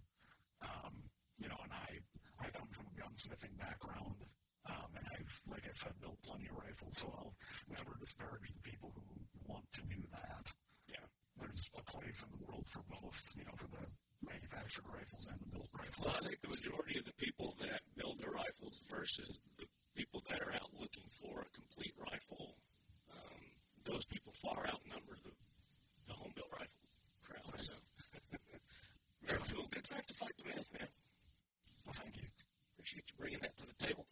Um, 0.63 0.95
you 1.39 1.47
know, 1.47 1.59
and 1.63 1.71
I, 1.71 2.03
I 2.43 2.51
come 2.51 2.67
from 2.75 2.91
a 2.91 2.95
gunsmithing 2.99 3.55
background, 3.55 4.19
um, 4.67 4.89
and 4.95 5.05
I've, 5.15 5.35
like 5.51 5.63
I 5.67 5.75
said, 5.75 5.91
built 5.99 6.19
plenty 6.23 6.47
of 6.47 6.55
rifles, 6.55 6.95
so 6.95 7.11
I'll 7.19 7.35
never 7.67 7.95
disparage 7.99 8.47
the 8.51 8.63
people 8.63 8.91
who 8.95 9.03
want 9.47 9.67
to 9.75 9.81
do 9.91 9.99
that. 10.11 10.45
Yeah. 10.87 11.03
There's 11.39 11.67
a 11.75 11.83
place 11.83 12.23
in 12.23 12.29
the 12.31 12.45
world 12.45 12.63
for 12.67 12.83
both, 12.87 13.19
you 13.35 13.43
know, 13.43 13.51
for 13.57 13.67
the 13.67 13.83
manufactured 14.23 14.45
rifles 14.47 14.47
and 14.47 14.79
the 14.79 14.79
built 14.79 14.87
rifles. 14.87 15.02
Well, 16.03 16.09
I 16.09 16.25
think 16.25 16.41
the 16.41 16.49
majority 16.49 16.99
of 16.99 17.05
the 17.05 17.13
people 17.13 17.55
that 17.61 17.79
build 17.95 18.19
their 18.19 18.31
rifles 18.31 18.81
versus 18.89 19.39
the 19.57 19.65
people 19.95 20.23
that 20.29 20.41
are 20.41 20.51
out 20.53 20.73
looking 20.73 21.07
for 21.21 21.45
a 21.45 21.49
complete 21.55 21.93
rifle, 21.95 22.57
um, 23.13 23.39
those 23.85 24.03
people 24.05 24.33
far 24.33 24.67
outnumber 24.67 25.15
the, 25.23 25.31
the 26.07 26.13
home 26.13 26.33
built 26.35 26.49
rifle 26.51 26.83
crowd. 27.23 27.61
So, 27.61 27.73
very 29.23 29.41
cool. 29.53 29.67
Good 29.71 29.87
fact 29.87 30.09
to 30.09 30.13
fight 30.15 30.33
the 30.43 30.49
myth, 30.49 30.67
man. 30.73 30.89
Well, 31.85 31.95
thank 31.95 32.17
you. 32.17 32.27
Appreciate 32.75 33.05
you 33.07 33.15
bringing 33.17 33.39
that 33.41 33.55
to 33.57 33.65
the 33.67 33.85
table. 33.85 34.05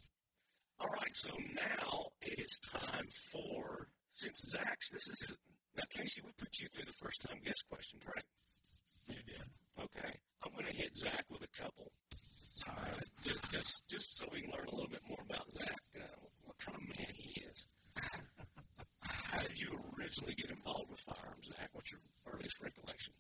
All 0.80 0.90
right, 0.96 1.14
so 1.14 1.30
now 1.54 2.08
it 2.22 2.40
is 2.40 2.60
time 2.60 3.08
for 3.32 3.88
since 4.12 4.48
Zach's 4.48 4.92
this 4.92 5.08
is 5.08 5.20
his. 5.22 5.38
Now, 5.76 5.84
Casey, 5.90 6.22
we 6.24 6.32
put 6.38 6.60
you 6.60 6.68
through 6.68 6.86
the 6.86 7.00
first 7.04 7.22
time 7.22 7.40
guest 7.44 7.64
questions, 7.70 8.04
right? 8.06 8.26
You 9.08 9.20
did. 9.28 9.44
Okay, 9.80 10.14
I'm 10.44 10.52
going 10.54 10.66
to 10.66 10.71
hit 10.82 10.98
Zach 10.98 11.26
with 11.30 11.46
a 11.46 11.54
couple. 11.62 11.94
Uh, 12.66 12.98
just, 13.22 13.52
just, 13.54 13.88
just 13.88 14.18
so 14.18 14.26
we 14.34 14.42
can 14.42 14.50
learn 14.50 14.66
a 14.66 14.74
little 14.74 14.90
bit 14.90 15.02
more 15.08 15.22
about 15.30 15.46
Zach, 15.54 15.78
uh, 15.94 16.18
what 16.46 16.58
kind 16.58 16.74
of 16.74 16.84
man 16.98 17.14
he 17.14 17.42
is. 17.46 17.70
How 19.06 19.42
did 19.46 19.62
you 19.62 19.78
originally 19.94 20.34
get 20.34 20.50
involved 20.50 20.90
with 20.90 21.00
firearms, 21.06 21.54
Zach? 21.54 21.70
What's 21.74 21.92
your 21.94 22.02
earliest 22.26 22.58
recollection? 22.62 23.14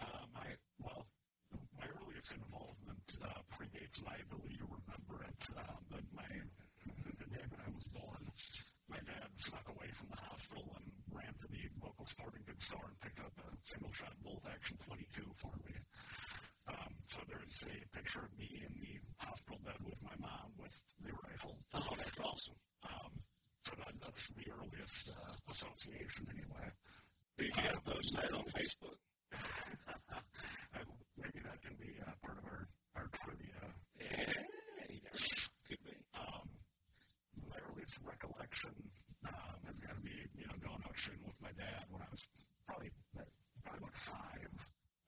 Uh, 0.00 0.28
my 0.36 0.48
well, 0.78 1.08
my 1.80 1.88
earliest 1.88 2.36
involvement 2.36 3.06
uh, 3.24 3.40
predates 3.48 4.04
my 4.04 4.16
ability 4.20 4.60
to 4.60 4.68
remember 4.68 5.24
it. 5.24 5.40
Um, 5.56 5.80
but 5.88 6.04
my 6.12 6.28
the 6.84 7.28
day 7.32 7.44
that 7.48 7.60
I 7.64 7.70
was 7.72 7.84
born, 7.96 8.22
my 8.88 9.00
dad 9.08 9.28
snuck 9.36 9.66
away 9.72 9.88
from 9.96 10.12
the 10.12 10.20
hospital 10.20 10.68
and 10.78 10.86
ran 11.10 11.32
to 11.40 11.46
the 11.48 11.64
local 11.82 12.04
sporting 12.06 12.44
goods 12.46 12.66
store 12.66 12.86
and 12.86 12.98
picked 13.00 13.20
up 13.20 13.32
a 13.40 13.48
single 13.62 13.92
shot 13.92 14.14
bolt 14.22 14.44
action 14.46 14.76
22 14.86 15.26
for 15.36 15.52
me. 15.64 15.73
Um, 17.14 17.20
so 17.20 17.20
there's 17.30 17.64
a 17.70 17.96
picture 17.96 18.20
of 18.20 18.32
me 18.38 18.48
in 18.66 18.72
the 18.80 18.94
hospital 19.24 19.58
bed 19.64 19.78
with 19.84 20.00
my 20.02 20.14
mom 20.18 20.50
with 20.58 20.74
the 21.04 21.12
rifle. 21.30 21.56
Oh, 21.74 21.94
that's 21.96 22.20
awesome. 22.20 22.54
Um, 22.84 23.12
so 23.60 23.72
that, 23.78 23.94
that's 24.02 24.28
the 24.34 24.50
earliest 24.50 25.10
uh, 25.10 25.50
association, 25.50 26.26
anyway. 26.30 26.68
You 27.38 27.50
get 27.54 27.74
a 27.74 27.80
post 27.82 28.14
that 28.16 28.32
on 28.32 28.44
Facebook? 28.50 28.98
Uh, 29.32 30.82
Maybe 31.16 31.38
that 31.46 31.62
can 31.62 31.76
be 31.78 31.94
uh, 32.02 32.10
part 32.26 32.38
of 32.38 32.44
our, 32.44 32.66
our 32.96 33.06
trivia. 33.22 33.62
Yeah, 33.98 34.34
you 34.90 34.98
never 35.02 35.14
know. 35.14 35.46
could 35.70 35.82
be. 35.86 35.94
Um, 36.18 36.46
my 37.48 37.58
earliest 37.70 37.94
recollection 38.02 38.74
um, 39.26 39.58
has 39.66 39.78
got 39.78 39.94
to 39.94 40.02
be, 40.02 40.14
you 40.34 40.46
know, 40.50 40.58
going 40.62 40.82
out 40.82 40.94
shooting 40.98 41.22
with 41.26 41.38
my 41.40 41.54
dad 41.54 41.86
when 41.90 42.02
I 42.02 42.10
was 42.10 42.26
probably 42.66 42.90
probably 43.62 43.78
about 43.78 43.94
five. 43.96 44.50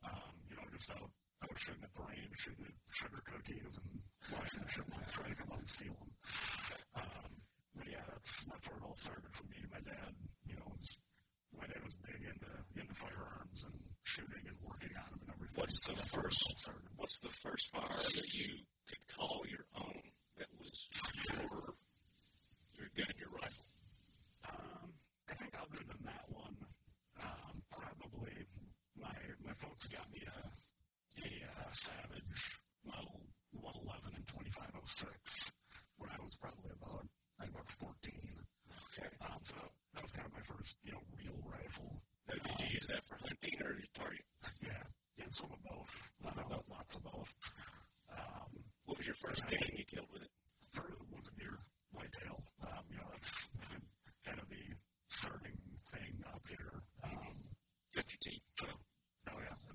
Um, 0.06 0.34
you 0.48 0.54
know, 0.56 0.66
just 0.72 0.90
out, 0.94 1.10
out 1.42 1.45
shooting 1.56 1.84
at 1.84 1.92
the 1.94 2.02
range, 2.04 2.36
shooting 2.36 2.66
at 2.68 2.76
sugar 2.92 3.22
cookies 3.24 3.74
and 3.80 3.90
watching 4.32 4.60
the 4.60 4.70
chipmunks 4.70 5.12
try 5.12 5.28
to 5.28 5.34
come 5.34 5.50
out 5.52 5.60
and 5.60 5.70
steal 5.70 5.96
them. 5.96 6.12
Um, 6.96 7.30
but 7.76 7.86
yeah, 7.88 8.04
that's 8.08 8.44
that's 8.48 8.64
where 8.68 8.78
it 8.78 8.84
all 8.84 8.96
started 8.96 9.32
for 9.32 9.44
me. 9.48 9.58
My 9.72 9.80
dad, 9.80 10.12
you 10.44 10.56
know, 10.56 10.68
was 10.68 11.00
my 11.56 11.66
dad 11.66 11.80
was 11.84 11.96
big 12.04 12.20
into 12.24 12.50
into 12.76 12.94
firearms 12.94 13.64
and 13.64 13.76
shooting 14.04 14.44
and 14.48 14.56
working 14.64 14.92
on 14.96 15.08
them 15.12 15.20
and 15.26 15.30
everything. 15.36 15.60
What's 15.60 15.80
So 15.84 15.92
the 15.92 15.98
that's 16.00 16.12
where 16.12 16.26
it 16.26 16.32
first? 16.32 16.68
What's 16.96 17.18
the 17.20 17.32
first 17.32 17.64
firearm 17.72 18.12
that 18.20 18.30
you 18.32 18.52
could 18.88 19.04
call 19.16 19.44
your 19.48 19.66
own? 19.76 20.02
That 20.38 20.52
was 20.60 20.76
your 21.32 21.44
your 22.76 22.88
gun, 22.96 23.12
your 23.16 23.32
rifle. 23.32 23.64
Um, 24.48 24.92
I 25.28 25.34
think 25.34 25.56
other 25.56 25.80
than 25.84 26.00
that 26.04 26.24
one, 26.28 26.56
um, 27.20 27.54
probably 27.72 28.36
my 28.96 29.16
my 29.44 29.52
folks 29.56 29.88
got 29.88 30.04
me 30.12 30.20
a 30.24 30.36
a 31.24 31.32
uh, 31.60 31.70
Savage 31.72 32.60
Model 32.84 33.20
111 33.52 34.16
and 34.16 34.26
2506 34.28 35.52
when 35.98 36.10
I 36.12 36.18
was 36.22 36.36
probably 36.36 36.72
about 36.76 37.04
I 37.40 37.44
think 37.44 37.54
about 37.56 37.68
14. 37.68 37.92
Okay. 38.96 39.08
Um, 39.28 39.40
so 39.44 39.56
that 39.94 40.02
was 40.02 40.12
kind 40.12 40.26
of 40.28 40.32
my 40.32 40.44
first 40.44 40.76
you 40.84 40.92
know 40.92 41.02
real 41.16 41.36
rifle. 41.44 42.00
Now, 42.28 42.36
did 42.42 42.56
you 42.64 42.70
use 42.76 42.86
that 42.88 43.04
for 43.04 43.16
hunting 43.20 43.56
or 43.62 43.76
target? 43.94 44.24
Yeah, 44.60 44.82
yeah, 45.16 45.28
some 45.30 45.52
of 45.52 45.60
both. 45.64 45.92
Uh, 46.24 46.58
lots 46.68 46.96
of 46.96 47.02
both. 47.04 47.30
Um, 48.12 48.50
What 48.84 48.98
was 48.98 49.06
your 49.06 49.16
first 49.20 49.46
game 49.46 49.72
you 49.76 49.84
killed 49.84 50.08
with 50.12 50.22
it? 50.22 50.32
First 50.72 50.96
was 51.12 51.28
a 51.28 51.34
deer 51.38 51.56
whitetail. 51.92 52.42
Um, 52.62 52.82
you 52.90 52.96
know, 52.98 53.08
that's 53.12 53.48
kind 54.24 54.38
of 54.40 54.48
the 54.48 54.64
starting 55.08 55.56
thing 55.92 56.24
up 56.34 56.42
here. 56.48 56.82
Um, 57.04 57.36
Cut 57.94 58.04
your 58.10 58.20
teeth. 58.20 58.42
So, 58.60 58.66
oh 59.30 59.38
yeah. 59.40 59.65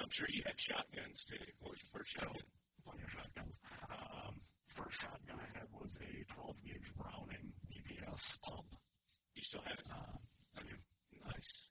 I'm 0.00 0.10
sure 0.10 0.26
you 0.30 0.42
had 0.46 0.58
shotguns 0.60 1.24
too. 1.24 1.42
What 1.60 1.72
was 1.72 1.80
your 1.82 1.92
first 2.00 2.12
shotgun? 2.18 2.46
Plenty 2.86 3.02
of 3.04 3.10
shotguns. 3.10 3.60
Um, 3.90 4.34
first 4.68 5.00
shotgun 5.02 5.38
I 5.40 5.48
had 5.58 5.66
was 5.72 5.96
a 6.00 6.10
12 6.34 6.56
gauge 6.64 6.90
Browning 6.96 7.52
BPS 7.68 8.38
pump. 8.42 8.68
You 9.34 9.42
still 9.42 9.62
have 9.66 9.78
it? 9.78 9.88
Uh, 9.90 10.16
I 10.58 10.62
mean, 10.64 10.78
Nice. 11.26 11.68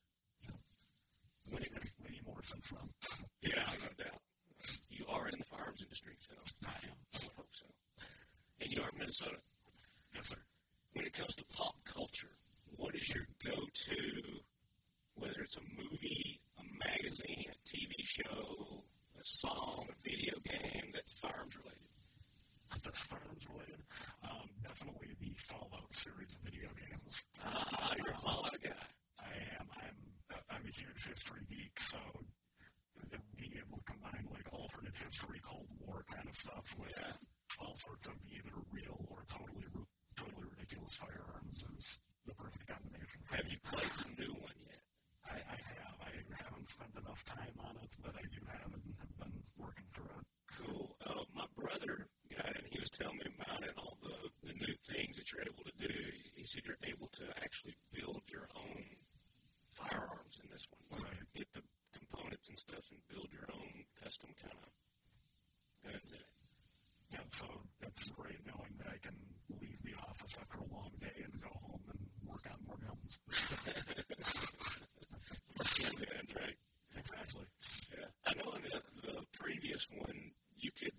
Many, 1.52 1.68
many 2.04 2.20
more 2.26 2.44
since 2.44 2.70
then. 2.70 2.88
yeah, 3.42 3.64
no 3.82 4.04
doubt. 4.04 4.22
You 4.90 5.06
are 5.08 5.28
in 5.30 5.40
the 5.40 5.46
firearms 5.46 5.82
industry, 5.82 6.14
so 6.20 6.34
I 6.68 6.76
am. 6.84 6.98
I 7.16 7.20
would 7.24 7.32
hope 7.38 7.54
so. 7.54 7.66
And 8.62 8.70
you 8.72 8.82
are 8.82 8.90
in 8.90 8.98
Minnesota. 9.00 9.38
Yes, 10.14 10.28
sir. 10.28 10.38
When 10.94 11.06
it 11.06 11.14
comes 11.14 11.36
to 11.36 11.46
pop 11.56 11.76
culture, 11.86 12.36
what 12.76 12.94
is 12.96 13.08
your 13.16 13.26
go-to? 13.44 13.96
Whether 15.16 15.42
it's 15.42 15.56
a 15.58 15.62
movie, 15.78 16.42
magazine, 16.80 17.46
a 17.52 17.58
TV 17.68 17.94
show, 18.04 18.84
a 19.20 19.24
song, 19.24 19.88
a 19.90 19.98
video 20.04 20.36
game 20.46 20.92
that's 20.94 21.14
firearms 21.20 21.56
related. 21.58 21.82
That's 22.84 23.02
firearms 23.04 23.48
related. 23.48 23.80
Um, 24.28 24.52
definitely 24.62 25.16
the 25.22 25.32
Fallout 25.40 25.88
series 25.96 26.36
of 26.36 26.44
video 26.44 26.68
games. 26.76 27.24
Ah, 27.40 27.94
you're 27.96 28.12
a 28.12 28.18
Fallout 28.20 28.60
guy. 28.62 28.86
I 29.20 29.32
am. 29.56 29.68
I'm. 29.72 29.96
I'm 30.52 30.64
a 30.68 30.72
huge 30.76 31.08
history 31.08 31.48
geek, 31.48 31.80
so 31.80 31.98
being 33.40 33.54
able 33.56 33.78
to 33.78 33.84
combine 33.88 34.28
like 34.34 34.52
alternate 34.52 34.96
history, 35.00 35.40
Cold 35.44 35.68
War 35.80 36.04
kind 36.12 36.28
of 36.28 36.36
stuff 36.36 36.76
with 36.78 37.18
all 37.60 37.76
sorts 37.76 38.08
of 38.08 38.14
either 38.28 38.52
real 38.72 39.00
or 39.10 39.24
totally 39.32 39.64
totally 40.18 40.48
ridiculous 40.52 40.96
firearms 40.96 41.64
is 41.78 42.00
the 42.26 42.34
perfect 42.36 42.68
combination. 42.68 43.22
Have 43.32 43.48
you 43.48 43.58
played 43.64 43.92
the 44.04 44.22
new 44.22 44.34
one 44.34 44.58
yet? 44.66 44.67
I, 45.38 45.54
I 45.54 45.60
have. 45.78 45.96
I 46.02 46.12
haven't 46.44 46.70
spent 46.70 46.94
enough 46.98 47.22
time 47.26 47.54
on 47.62 47.76
it, 47.82 47.92
but 48.02 48.14
I 48.18 48.26
do 48.34 48.42
have 48.50 48.70
it 48.74 48.82
and 48.86 48.96
have 48.98 49.16
been 49.22 49.38
working 49.58 49.86
through 49.94 50.10
it. 50.18 50.26
Cool. 50.58 50.96
Uh, 51.06 51.26
my 51.36 51.46
brother 51.58 52.08
got 52.34 52.50
it, 52.50 52.64
and 52.64 52.70
he 52.74 52.80
was 52.80 52.90
telling 52.90 53.18
me 53.18 53.30
about 53.38 53.62
it, 53.64 53.70
and 53.70 53.78
all 53.78 53.98
the, 54.02 54.18
the 54.48 54.54
new 54.54 54.74
things 54.86 55.18
that 55.18 55.32
you're 55.32 55.46
able 55.46 55.64
to 55.66 55.76
do. 55.78 55.90
He, 55.90 56.42
he 56.42 56.44
said 56.46 56.64
you're 56.66 56.82
able 56.86 57.08
to 57.22 57.26
actually 57.44 57.76
build 57.94 58.22
your 58.32 58.48
own 58.58 58.86
firearms 59.70 60.42
in 60.42 60.50
this 60.50 60.66
one. 60.74 60.86
So 60.90 61.04
Right. 61.06 61.26
Get 61.36 61.50
the 61.54 61.62
components 61.94 62.50
and 62.50 62.58
stuff 62.58 62.86
and 62.92 63.00
build 63.10 63.30
your 63.34 63.46
own 63.54 63.86
custom 64.02 64.30
kind 64.42 64.58
of 64.58 64.72
guns 65.86 66.12
in 66.14 66.22
it. 66.22 66.34
Yeah, 67.14 67.26
so 67.32 67.48
it's 67.82 68.10
great 68.10 68.42
knowing 68.46 68.74
that 68.80 68.88
I 68.92 68.98
can 69.00 69.16
leave 69.62 69.80
the 69.84 69.96
office 70.10 70.36
after 70.42 70.60
a 70.60 70.68
long 70.74 70.92
day 71.00 71.16
and 71.24 71.32
go 71.42 71.50
home 71.62 71.84
and 71.88 72.02
work 72.26 72.44
on 72.52 72.60
more 72.68 72.80
guns. 72.84 73.20
Some 76.18 76.42
right? 76.42 76.58
Exactly. 76.98 77.46
Yeah. 77.94 78.10
I 78.26 78.32
know 78.34 78.50
in 78.58 78.64
the, 78.66 78.82
the 79.06 79.18
previous 79.38 79.86
one, 79.94 80.18
you 80.58 80.72
could 80.74 80.96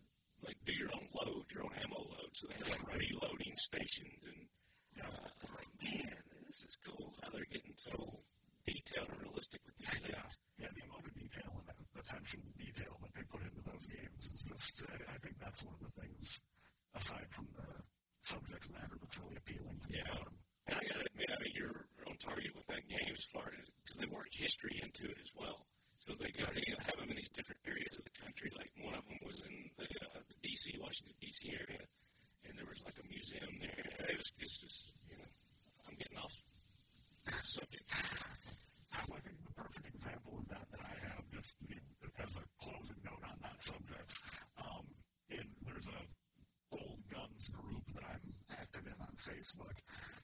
like 0.46 0.56
do 0.64 0.72
your 0.72 0.90
own 0.94 1.08
load, 1.10 1.50
your 1.50 1.64
own 1.66 1.74
ammo 1.82 1.98
load. 2.06 2.30
So 2.32 2.46
they 2.46 2.54
had 2.54 2.70
like 2.70 2.86
reloading 2.94 3.54
stations, 3.58 4.22
and 4.30 4.40
uh, 5.02 5.10
I 5.10 5.34
was 5.42 5.52
like, 5.58 5.70
man, 5.82 6.14
this 6.46 6.62
is 6.62 6.78
cool 6.86 7.14
how 7.22 7.30
they're 7.34 7.50
getting 7.50 7.74
so 7.74 7.90
detailed 8.62 9.10
and 9.10 9.20
realistic 9.26 9.60
with 9.66 9.74
these 9.82 9.90
Yeah, 10.06 10.22
things. 10.22 10.32
yeah, 10.62 10.70
the 10.76 10.84
amount 10.86 11.06
of 11.10 11.14
detail 11.18 11.50
and 11.66 11.66
attention 11.98 12.38
to 12.46 12.52
detail 12.62 12.94
that 13.02 13.10
they 13.18 13.24
put 13.26 13.42
into 13.42 13.62
those 13.66 13.86
games 13.90 14.22
is 14.30 14.40
just, 14.46 14.86
I 14.86 14.94
I 15.10 15.18
think 15.18 15.34
that's 15.42 15.64
one 15.66 15.74
of 15.74 15.82
the 15.82 15.94
things, 15.98 16.38
aside 16.94 17.26
from 17.34 17.48
the 17.58 17.66
subject 18.22 18.70
matter, 18.70 18.94
that's 19.02 19.18
really 19.18 19.36
appealing. 19.36 19.80
Yeah. 19.90 20.06
about 20.06 20.30
'em. 20.30 20.38
And 20.68 20.76
I 20.76 20.84
gotta 20.84 21.06
admit, 21.08 21.28
I 21.32 21.38
mean, 21.40 21.54
you're 21.56 21.88
on 22.04 22.16
target 22.20 22.52
with 22.52 22.68
that 22.68 22.84
game 22.88 23.12
as 23.16 23.24
far 23.32 23.48
as 23.48 23.64
because 23.82 23.98
they 23.98 24.10
work 24.12 24.28
history 24.30 24.76
into 24.84 25.08
it 25.08 25.16
as 25.16 25.32
well. 25.32 25.64
So 25.98 26.14
they 26.14 26.30
got 26.30 26.54
they 26.54 26.62
have 26.84 26.94
them 27.00 27.10
in 27.10 27.16
these 27.16 27.32
different 27.32 27.58
areas 27.66 27.96
of 27.98 28.04
the 28.04 28.14
country. 28.20 28.52
Like 28.54 28.70
one 28.84 28.94
of 28.94 29.02
them 29.08 29.18
was 29.24 29.40
in 29.42 29.54
the, 29.80 29.88
uh, 30.14 30.22
the 30.28 30.36
D.C. 30.44 30.78
Washington 30.78 31.16
D.C. 31.18 31.50
area, 31.56 31.82
and 32.46 32.52
there 32.54 32.68
was 32.68 32.78
like 32.84 32.94
a 33.02 33.06
museum 33.10 33.50
there. 33.58 33.82
It 34.06 34.14
was 34.14 34.30
it's 34.38 34.60
just 34.60 34.92
you 35.10 35.18
know 35.18 35.30
I'm 35.88 35.96
getting 35.98 36.20
off 36.20 36.36
subject. 37.26 37.88
I 38.94 39.20
think 39.24 39.40
the 39.42 39.56
perfect 39.56 39.88
example 39.90 40.38
of 40.38 40.46
that 40.52 40.64
that 40.70 40.82
I 40.84 40.94
have, 41.10 41.24
just 41.32 41.56
as 42.20 42.32
a 42.36 42.44
closing 42.62 43.00
note 43.04 43.24
on 43.24 43.36
that 43.42 43.58
subject, 43.60 44.08
um, 44.58 44.84
in, 45.30 45.44
there's 45.66 45.88
a 45.88 46.00
old 46.72 47.00
guns 47.10 47.48
group 47.48 47.84
that 47.94 48.04
I'm 48.04 48.26
active 48.52 48.84
in 48.86 48.98
on 49.00 49.14
Facebook, 49.16 49.76
and 49.76 50.17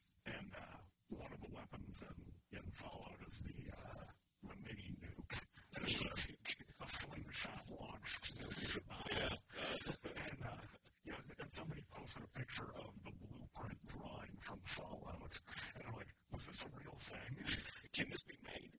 of 2.03 2.09
the 2.17 2.25
weapons 2.25 2.47
in, 2.53 2.59
in 2.59 2.65
Fallout 2.73 3.21
is 3.27 3.39
the 3.39 3.73
uh, 3.73 4.05
the 4.43 4.57
mini 4.65 4.97
nuke. 4.99 5.39
It's 5.83 6.01
a, 6.01 6.11
a 6.83 6.89
slingshot 6.89 7.65
launched 7.71 8.35
nuke. 8.39 8.81
Uh, 8.91 9.37
and 10.03 10.41
uh, 10.45 10.65
know, 11.13 11.19
and 11.41 11.53
somebody 11.53 11.83
posted 11.93 12.25
a 12.25 12.39
picture 12.39 12.71
of 12.77 12.91
the 13.05 13.13
blueprint 13.23 13.79
drawing 13.89 14.35
from 14.41 14.59
Fallout, 14.65 15.35
and 15.77 15.85
I'm 15.87 15.95
like, 15.95 16.11
was 16.33 16.47
this 16.47 16.65
a 16.65 16.71
real 16.81 16.99
thing? 16.99 17.33
Can 17.93 18.11
this 18.11 18.23
be 18.23 18.39
made? 18.43 18.73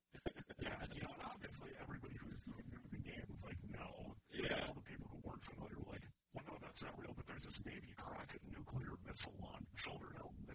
Yeah, 0.60 0.76
you 0.94 1.04
know, 1.04 1.14
and 1.16 1.24
obviously 1.24 1.72
everybody 1.82 2.16
who, 2.20 2.32
who 2.52 2.60
knew 2.68 2.84
the 2.92 3.00
game 3.00 3.24
was 3.32 3.44
like, 3.46 3.60
no. 3.72 4.16
Yeah. 4.34 4.68
All 4.68 4.76
the 4.76 4.84
people 4.84 5.08
who 5.12 5.20
weren't 5.24 5.44
familiar 5.44 5.78
were 5.80 5.96
like, 5.96 6.06
well, 6.34 6.44
no, 6.48 6.56
that's 6.60 6.84
not 6.84 6.96
real, 7.00 7.14
but 7.16 7.28
there's 7.28 7.48
this 7.48 7.60
Davy 7.64 7.96
Crockett 7.96 8.44
nuclear 8.52 9.00
missile 9.08 9.36
launch, 9.40 9.64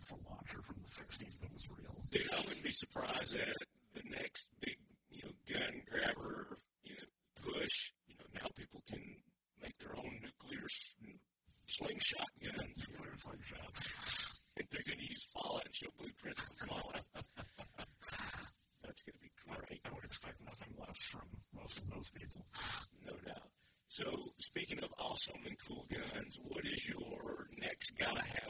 it's 0.01 0.13
a 0.13 0.17
launcher 0.29 0.63
from 0.65 0.77
the 0.81 0.89
60s 0.89 1.41
that 1.41 1.53
was 1.53 1.69
real. 1.69 1.93
Dude, 2.11 2.33
I 2.33 2.41
wouldn't 2.41 2.65
be 2.65 2.73
surprised 2.73 3.37
at 3.37 3.61
the 3.93 4.03
next 4.09 4.49
big, 4.61 4.77
you 5.11 5.23
know, 5.25 5.33
gun 5.53 5.83
grabber, 5.91 6.57
you 6.83 6.97
know, 6.97 7.53
push. 7.53 7.93
You 8.09 8.17
know, 8.17 8.41
now 8.41 8.49
people 8.57 8.83
can 8.89 9.03
make 9.63 9.77
their 9.79 9.95
own 9.97 10.21
nuclear 10.25 10.65
slingshot 11.67 12.33
guns. 12.41 12.89
Nuclear 12.89 13.13
slingshot. 13.19 13.77
And 14.57 14.67
they're 14.73 14.89
going 14.89 15.05
to 15.05 15.09
use 15.09 15.29
Fallout 15.35 15.67
and 15.67 15.75
show 15.75 15.93
blueprints 15.99 16.49
and 16.49 16.59
Fallout. 16.71 17.05
That's 18.81 19.03
going 19.05 19.17
to 19.17 19.23
be 19.23 19.33
great. 19.45 19.81
I 19.85 19.95
would 19.95 20.05
expect 20.05 20.41
nothing 20.41 20.75
less 20.81 20.99
from 21.13 21.29
most 21.53 21.79
of 21.79 21.91
those 21.93 22.11
people. 22.11 22.47
No 23.05 23.13
doubt. 23.27 23.53
So, 23.89 24.07
speaking 24.39 24.79
of 24.85 24.91
awesome 24.99 25.43
and 25.45 25.57
cool 25.67 25.85
guns, 25.91 26.39
what 26.47 26.65
is 26.65 26.89
your 26.89 27.49
next 27.59 27.91
gotta 27.99 28.23
have 28.23 28.50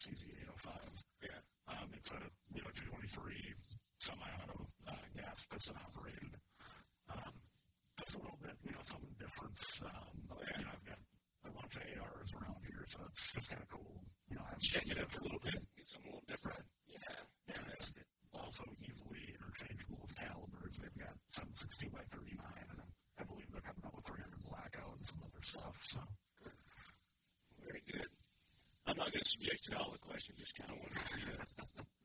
CZ805. 0.00 0.72
Yeah. 1.20 1.28
Um, 1.68 1.92
it's 1.92 2.10
a 2.10 2.20
you 2.56 2.64
know 2.64 2.72
223 2.72 3.36
semi-auto 4.00 4.64
uh, 4.88 5.04
gas 5.12 5.44
piston 5.52 5.76
operated. 5.76 6.32
Um, 7.12 7.36
just 8.00 8.16
a 8.16 8.20
little 8.24 8.40
bit, 8.40 8.56
you 8.64 8.72
know, 8.72 8.80
something 8.80 9.12
different. 9.20 9.60
Um, 9.84 10.16
oh, 10.32 10.40
yeah. 10.40 10.56
You 10.56 10.64
know, 10.64 10.72
I've 10.72 10.86
got 10.88 11.00
a 11.44 11.52
bunch 11.52 11.76
of 11.76 11.84
ARs 12.00 12.32
around 12.32 12.64
here, 12.64 12.80
so 12.88 13.04
it's 13.12 13.28
just 13.36 13.52
kind 13.52 13.60
of 13.60 13.68
cool. 13.68 14.00
You 14.32 14.40
know, 14.40 14.44
check 14.64 14.88
it 14.88 14.96
out 14.96 15.12
for 15.12 15.20
a 15.20 15.24
little 15.28 15.44
bit, 15.44 15.60
get 15.76 15.84
something 15.84 16.08
a 16.08 16.16
little 16.16 16.24
different. 16.32 16.64
Right. 16.64 16.96
Yeah. 16.96 17.60
And 17.60 17.64
it's 17.68 17.92
also 18.32 18.64
easily 18.80 19.36
interchangeable 19.36 20.00
with 20.00 20.16
calibers. 20.16 20.80
They've 20.80 20.96
got 20.96 21.12
760 21.28 21.92
by 21.92 22.00
39, 22.08 22.40
and 22.40 22.80
I 23.20 23.22
believe 23.28 23.52
they're 23.52 23.60
coming 23.68 23.84
out 23.84 23.92
with 24.00 24.08
300 24.08 24.32
blackout 24.48 24.96
and 24.96 25.04
some 25.04 25.20
other 25.28 25.44
stuff. 25.44 25.76
So 25.84 26.00
To 29.40 29.76
all 29.76 29.88
the 29.92 30.04
questions, 30.04 30.36
just 30.36 30.52
kind 30.52 30.68
of 30.68 30.76
wanted 30.76 31.00
to 31.00 31.08
see 31.16 31.24
the, 31.24 31.38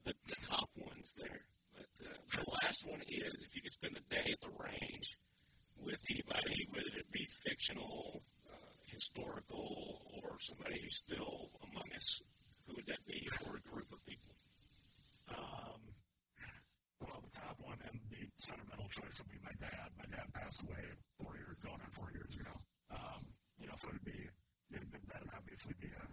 the, 0.07 0.13
the 0.23 0.39
top 0.47 0.71
ones 0.79 1.11
there. 1.19 1.43
But 1.75 1.91
uh, 1.99 2.15
the 2.31 2.47
last 2.63 2.87
one 2.87 3.03
is 3.11 3.43
if 3.43 3.51
you 3.55 3.61
could 3.61 3.75
spend 3.75 3.95
the 3.95 4.07
day 4.07 4.23
at 4.31 4.39
the 4.39 4.55
range 4.55 5.19
with 5.75 5.99
anybody, 6.07 6.63
whether 6.71 6.95
it 6.95 7.11
be 7.11 7.27
fictional, 7.43 8.23
uh, 8.47 8.71
historical, 8.87 9.99
or 10.15 10.39
somebody 10.39 10.79
who's 10.79 10.95
still 11.03 11.51
among 11.67 11.91
us, 11.91 12.23
who 12.67 12.75
would 12.79 12.87
that 12.87 13.03
be, 13.03 13.19
or 13.43 13.59
a 13.59 13.63
group 13.67 13.91
of 13.91 13.99
people? 14.07 14.31
Um, 15.35 15.79
well, 17.03 17.19
the 17.19 17.35
top 17.35 17.59
one 17.59 17.83
and 17.83 17.99
the 18.15 18.23
sentimental 18.39 18.87
choice 18.95 19.19
would 19.19 19.31
be 19.31 19.43
my 19.43 19.55
dad. 19.59 19.91
My 19.99 20.07
dad 20.07 20.31
passed 20.31 20.63
away 20.63 20.87
four 21.19 21.35
years, 21.35 21.59
going 21.59 21.83
on 21.83 21.91
four 21.91 22.15
years 22.15 22.31
ago. 22.31 22.55
Um, 22.95 23.27
you 23.59 23.67
know, 23.67 23.75
so 23.75 23.91
it'd 23.91 24.07
be, 24.07 24.23
it'd, 24.71 24.87
that'd 25.11 25.35
obviously 25.35 25.75
be 25.83 25.91
a 25.91 26.05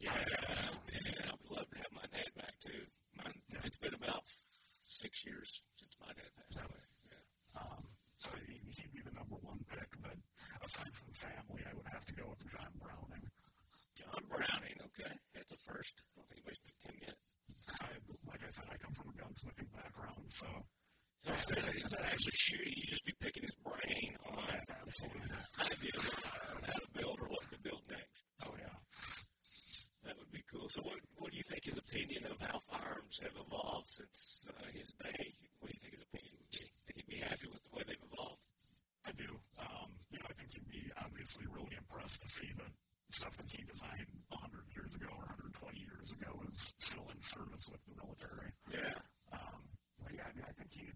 Yeah, 0.00 0.16
and 0.16 1.28
I 1.28 1.32
would 1.36 1.50
love 1.52 1.68
to 1.70 1.78
have 1.78 1.92
my 1.92 2.06
dad 2.08 2.30
back 2.36 2.56
too. 2.64 2.82
Mine, 3.20 3.36
it's 3.64 3.76
been 3.76 3.94
about 3.94 4.24
six 4.88 5.24
years 5.28 5.60
since 5.76 5.92
my 6.00 6.08
dad 6.16 6.30
passed 6.40 6.56
away. 6.64 6.84
Yeah. 7.12 7.60
Um, 7.60 7.84
so 8.16 8.30
he, 8.48 8.56
he'd 8.64 8.92
be 8.96 9.04
the 9.04 9.12
number 9.12 9.36
one 9.44 9.60
pick. 9.68 9.88
But 10.00 10.16
aside 10.64 10.92
from 10.96 11.12
family, 11.12 11.62
I 11.68 11.76
would 11.76 11.88
have 11.92 12.04
to 12.08 12.14
go 12.16 12.24
with 12.32 12.40
John 12.48 12.72
Browning. 12.80 13.28
John 13.92 14.24
Browning, 14.28 14.76
okay, 14.88 15.12
that's 15.36 15.52
a 15.52 15.60
first. 15.68 16.00
I 16.00 16.16
don't 16.16 16.26
think 16.32 16.40
anybody's 16.40 16.64
picked 16.64 16.84
him 16.88 16.96
yet. 17.04 17.18
I, 17.84 17.92
like 18.24 18.40
I 18.40 18.50
said, 18.50 18.72
I 18.72 18.76
come 18.80 18.96
from 18.96 19.12
a 19.12 19.16
gunsmithing 19.20 19.68
background, 19.76 20.24
so 20.32 20.48
So 21.20 21.32
instead 21.36 21.58
of, 21.60 21.68
instead 21.76 22.00
of 22.00 22.06
actually 22.08 22.32
shooting, 22.40 22.72
you 22.76 22.86
just 22.88 23.04
be 23.04 23.12
picking 23.20 23.44
his 23.44 23.56
brain 23.60 24.16
on 24.32 24.48
absolutely. 24.48 25.28
ideas 25.60 26.08
on 26.56 26.64
how 26.64 26.72
to 26.80 26.88
build 26.96 27.20
or 27.20 27.28
what 27.28 27.44
to 27.52 27.58
build 27.60 27.84
next. 27.92 28.24
Oh 28.48 28.56
yeah. 28.56 28.72
That 30.04 30.16
would 30.18 30.32
be 30.32 30.42
cool. 30.50 30.68
So, 30.70 30.80
what, 30.82 30.96
what 31.16 31.30
do 31.30 31.36
you 31.36 31.44
think 31.44 31.64
his 31.64 31.76
opinion 31.78 32.24
of 32.26 32.40
how 32.40 32.58
firearms 32.58 33.20
have 33.22 33.36
evolved 33.36 33.88
since 33.88 34.44
uh, 34.48 34.64
his 34.72 34.92
day? 34.96 35.22
What 35.60 35.68
do 35.68 35.76
you 35.76 35.82
think 35.84 35.94
his 35.94 36.04
opinion 36.08 36.32
would 36.40 36.50
be? 36.50 36.64
Think 36.86 36.96
he'd 36.96 37.12
be 37.12 37.20
happy 37.20 37.48
with 37.52 37.62
the 37.68 37.72
way 37.76 37.82
they've 37.86 38.06
evolved? 38.08 38.40
I 39.06 39.12
do. 39.12 39.30
Um, 39.60 39.88
you 40.10 40.18
know, 40.20 40.28
I 40.28 40.34
think 40.36 40.56
you'd 40.56 40.68
be 40.72 40.84
obviously 41.00 41.44
really 41.52 41.76
impressed 41.76 42.20
to 42.24 42.28
see 42.28 42.48
that 42.56 42.72
stuff 43.12 43.36
that 43.36 43.48
he 43.50 43.60
designed 43.66 44.08
100 44.28 44.64
years 44.72 44.94
ago 44.94 45.10
or 45.10 45.26
120 45.36 45.52
years 45.82 46.08
ago 46.16 46.30
is 46.48 46.72
still 46.78 47.04
in 47.10 47.20
service 47.20 47.68
with 47.68 47.82
the 47.90 47.94
military. 47.98 48.50
Yeah. 48.70 48.96
Um, 49.34 49.60
but 50.00 50.14
yeah, 50.14 50.24
I 50.28 50.32
mean, 50.32 50.46
I 50.48 50.54
think 50.56 50.70
he, 50.72 50.86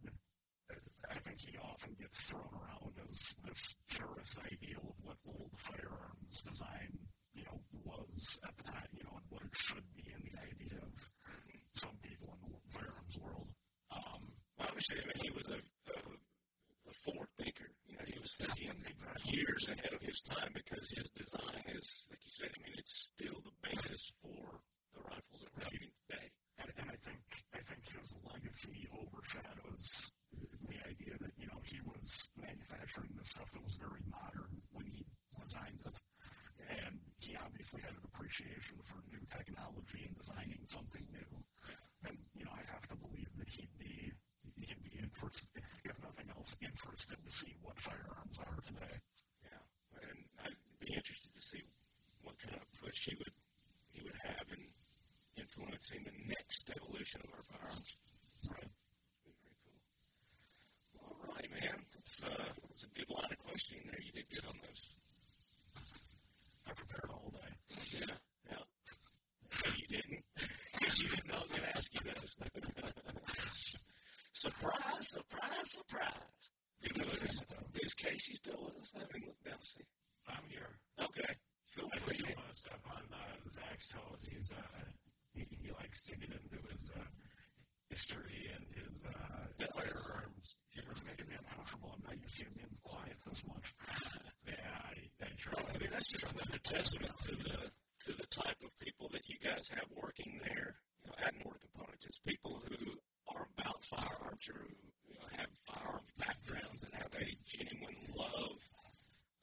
I 1.10 1.18
think 1.20 1.38
he 1.42 1.58
often 1.58 1.92
gets 2.00 2.20
thrown 2.30 2.48
around 2.54 2.94
as 3.04 3.36
this 3.44 3.74
purist 3.90 4.38
ideal 4.40 4.94
of 4.94 4.96
what 5.02 5.18
old 5.26 5.52
firearms 5.58 6.42
design, 6.42 6.90
you 7.34 7.44
know, 7.44 7.58
was 7.84 8.38
at 8.46 8.56
the 8.56 8.64
time, 8.64 8.88
you 8.94 9.02
know, 9.04 9.18
and 9.18 9.26
what 9.28 9.42
it 9.42 9.43
should 9.54 9.86
be, 9.96 10.04
and 10.12 10.22
the 10.24 10.36
idea 10.38 10.78
of 10.82 10.92
some 11.74 11.96
people 12.02 12.36
in 12.46 12.52
the 12.52 12.62
firearms 12.72 13.16
world. 13.18 13.48
Um, 13.90 14.22
Obviously, 14.60 15.02
I 15.02 15.06
mean, 15.10 15.18
he 15.26 15.30
was 15.34 15.50
a, 15.50 15.58
a, 15.58 15.98
a 16.86 16.94
forward 17.02 17.26
thinker. 17.38 17.66
You 17.90 17.98
know, 17.98 18.06
he 18.06 18.18
was 18.22 18.34
thinking 18.38 18.70
Exactly. 18.70 19.34
years 19.34 19.62
ahead 19.66 19.90
of 19.92 20.00
his 20.02 20.20
time 20.22 20.50
because 20.54 20.86
his 20.94 21.10
design 21.10 21.62
is, 21.74 22.06
like 22.10 22.22
you 22.22 22.30
said, 22.30 22.50
I 22.54 22.58
mean, 22.62 22.78
it's 22.78 23.10
still 23.10 23.34
the 23.42 23.54
basis 23.66 24.14
for 24.22 24.62
the 24.94 25.02
rifles 25.02 25.42
that 25.42 25.50
we're 25.58 25.66
shooting 25.66 25.90
today. 26.06 26.26
And, 26.62 26.70
and 26.78 26.86
I 26.86 26.98
think 27.02 27.18
I 27.50 27.60
think 27.66 27.82
his 27.82 28.14
legacy 28.22 28.86
overshadows 28.94 29.86
the 30.70 30.78
idea 30.86 31.14
that 31.18 31.34
you 31.34 31.50
know 31.50 31.58
he 31.66 31.82
was 31.82 32.30
manufacturing 32.38 33.10
this 33.18 33.34
stuff 33.34 33.50
that 33.50 33.62
was 33.62 33.74
very 33.74 34.06
modern 34.06 34.62
when 34.70 34.86
he 34.86 35.02
designed 35.34 35.82
he 37.24 37.36
obviously 37.40 37.80
had 37.80 37.96
an 37.96 38.04
appreciation 38.04 38.76
for 38.84 39.00
new 39.08 39.24
technology 39.32 40.04
and 40.04 40.14
designing 40.20 40.60
something 40.68 41.04
new. 41.08 41.30
And 42.04 42.16
you 42.36 42.44
know 42.44 42.52
I 42.52 42.64
have 42.68 42.84
to 42.92 42.96
believe 43.00 43.32
that 43.40 43.48
he'd 43.48 43.72
be 43.80 44.12
he'd 44.60 44.84
be 44.84 45.00
interested, 45.00 45.64
if 45.88 45.96
nothing 46.04 46.28
else, 46.36 46.52
interested 46.60 47.16
to 47.16 47.32
see 47.32 47.56
what 47.64 47.80
firearms 47.80 48.36
are 48.44 48.60
today. 48.60 48.96
Yeah, 49.40 49.64
and 50.04 50.20
I'd 50.44 50.60
be 50.80 50.92
interested 50.92 51.32
to 51.32 51.42
see 51.42 51.64
what 52.20 52.36
kind 52.40 52.60
of 52.60 52.68
push 52.76 53.08
he 53.08 53.16
would 53.16 53.34
he 53.92 54.04
would 54.04 54.20
have 54.28 54.44
in 54.52 54.62
influencing 55.40 56.04
the 56.04 56.16
next 56.28 56.70
evolution 56.76 57.20
of 57.24 57.32
our 57.32 57.44
firearms. 57.48 57.88
Right. 58.52 58.72
Be 59.24 59.32
very 59.40 59.56
cool. 59.64 59.80
All 61.08 61.16
right, 61.32 61.48
man. 61.48 61.80
It's 61.96 62.20
uh, 62.20 62.52
it's 62.68 62.84
a 62.84 62.92
good 62.92 63.08
line 63.08 63.32
of 63.32 63.38
questioning 63.40 63.88
there. 63.88 64.00
You 64.04 64.12
did 64.12 64.28
good 64.28 64.44
on 64.44 64.60
those. 64.60 64.93
Making 91.04 91.28
me 91.28 91.36
uncomfortable. 91.38 91.94
I'm 91.94 92.02
not 92.06 92.20
used 92.20 92.38
to 92.38 92.44
him 92.44 92.52
being 92.56 92.76
quiet 92.82 93.16
this 93.26 93.44
much. 93.46 93.74
Yeah, 94.46 94.83
I, 95.22 95.26
I 95.26 95.74
I 95.74 95.78
mean, 95.78 95.90
that's 95.92 96.10
just 96.12 96.30
another 96.30 96.58
testament 96.62 97.16
to 97.26 97.32
the 97.36 97.58
to 98.06 98.12
the 98.12 98.26
type 98.28 98.58
of 98.62 98.70
people 98.80 99.08
that 99.12 99.24
you 99.28 99.36
guys 99.40 99.68
have 99.72 99.86
working 99.96 100.38
there 100.44 100.76
you 101.00 101.08
know, 101.08 101.16
at 101.24 101.32
Nordic 101.40 101.62
Components. 101.72 102.04
It's 102.06 102.18
people 102.18 102.60
who 102.68 102.98
are 103.32 103.46
about 103.56 103.80
firearms, 103.84 104.44
who 104.44 104.60
you 105.08 105.16
know, 105.16 105.28
have 105.38 105.48
firearms 105.64 106.10
backgrounds 106.18 106.84
and 106.84 106.92
have 106.94 107.12
a 107.16 107.28
genuine 107.48 107.96
love 108.12 108.60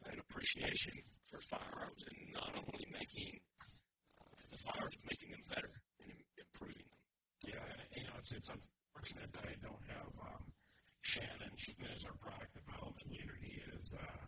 and 0.06 0.20
appreciation 0.20 0.94
for 1.30 1.40
firearms, 1.42 2.04
and 2.06 2.18
not 2.34 2.54
only 2.54 2.86
making 2.92 3.40
uh, 4.22 4.38
the 4.52 4.58
firearms, 4.58 4.98
making 5.10 5.32
them 5.32 5.46
better 5.50 5.74
and 6.04 6.12
im- 6.12 6.30
improving 6.38 6.86
them. 6.86 7.02
Yeah, 7.56 7.66
you 7.98 8.04
know, 8.06 8.16
it's 8.20 8.32
it's 8.34 8.50
unfortunate 8.52 9.32
that 9.34 9.46
I 9.50 9.56
don't 9.64 9.86
have 9.90 10.12
um, 10.22 10.44
Shannon. 11.02 11.54
Shannon 11.58 11.94
is 11.98 12.06
our 12.06 12.18
product 12.22 12.54
development 12.54 13.10
leader. 13.10 13.34
He 13.42 13.58
is 13.74 13.96
uh, 13.98 14.22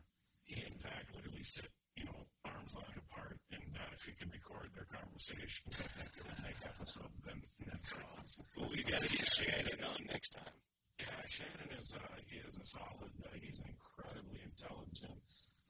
he 0.45 0.61
and 0.61 0.77
Zach 0.77 1.07
literally 1.15 1.43
sit, 1.43 1.69
you 1.95 2.05
know, 2.05 2.19
arms 2.45 2.75
length 2.75 2.99
apart. 3.09 3.37
And 3.51 3.63
uh, 3.75 3.95
if 3.95 4.07
you 4.07 4.13
can 4.19 4.29
record 4.29 4.69
their 4.75 4.87
conversations, 4.91 5.79
I 5.79 5.87
think 5.87 6.09
it 6.17 6.23
would 6.27 6.41
make 6.43 6.59
episodes 6.65 7.21
then 7.23 7.39
themselves. 7.63 8.41
Well, 8.57 8.69
we 8.71 8.83
got 8.83 9.03
to 9.03 9.09
get 9.09 9.27
Shannon 9.27 9.83
on 9.83 10.03
next 10.09 10.35
time. 10.35 10.57
Yeah, 10.99 11.19
Shannon 11.25 11.71
is 11.79 11.93
uh, 11.95 12.17
he 12.29 12.37
is 12.43 12.59
a 12.59 12.65
solid. 12.65 13.11
Uh, 13.23 13.33
he's 13.41 13.59
an 13.59 13.73
incredibly 13.73 14.39
intelligent 14.45 15.19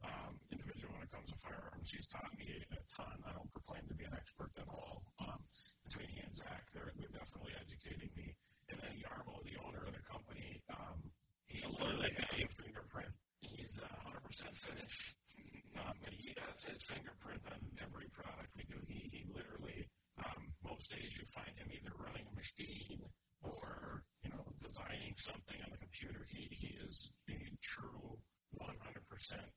um, 0.04 0.36
individual 0.52 0.94
when 0.94 1.04
it 1.08 1.12
comes 1.12 1.32
to 1.32 1.38
firearms. 1.40 1.90
He's 1.90 2.08
taught 2.12 2.34
me 2.36 2.50
a 2.60 2.82
ton. 2.92 3.16
I 3.24 3.32
don't 3.32 3.50
proclaim 3.50 3.88
to 3.88 3.96
be 3.96 4.04
an 4.04 4.14
expert 4.14 4.52
at 4.60 4.68
all. 4.68 5.04
Um, 5.24 5.40
between 5.88 6.12
he 6.12 6.20
and 6.20 6.34
Zach, 6.36 6.68
they're, 6.76 6.92
they're 7.00 7.16
definitely 7.16 7.56
educating 7.56 8.12
me. 8.18 8.36
And 8.70 8.80
then 8.84 8.94
Yarmo, 9.00 9.40
the 9.48 9.56
owner 9.64 9.88
of 9.88 9.94
the 9.96 10.04
company, 10.04 10.60
um, 10.72 11.00
he 11.48 11.62
do 11.62 11.72
has 11.72 12.00
a 12.00 12.48
fingerprint. 12.52 13.14
He's 13.44 13.80
a 13.84 13.90
100% 14.08 14.56
finish. 14.58 15.16
Um, 15.76 15.94
but 16.04 16.14
he 16.14 16.36
has 16.38 16.64
his 16.64 16.84
fingerprint 16.86 17.42
on 17.50 17.60
every 17.82 18.08
product 18.14 18.50
we 18.56 18.64
do. 18.70 18.78
He, 18.88 19.10
he 19.12 19.26
literally, 19.34 19.90
um, 20.24 20.54
most 20.64 20.92
days 20.94 21.18
you 21.18 21.26
find 21.26 21.50
him 21.58 21.68
either 21.74 21.92
running 21.98 22.24
a 22.30 22.36
machine 22.36 23.02
or, 23.42 24.04
you 24.24 24.30
know, 24.30 24.46
designing 24.62 25.18
something 25.18 25.58
on 25.66 25.70
the 25.74 25.82
computer. 25.82 26.24
He, 26.30 26.48
he 26.52 26.78
is 26.86 27.12
a 27.30 27.38
true 27.60 28.18
100% 28.62 28.70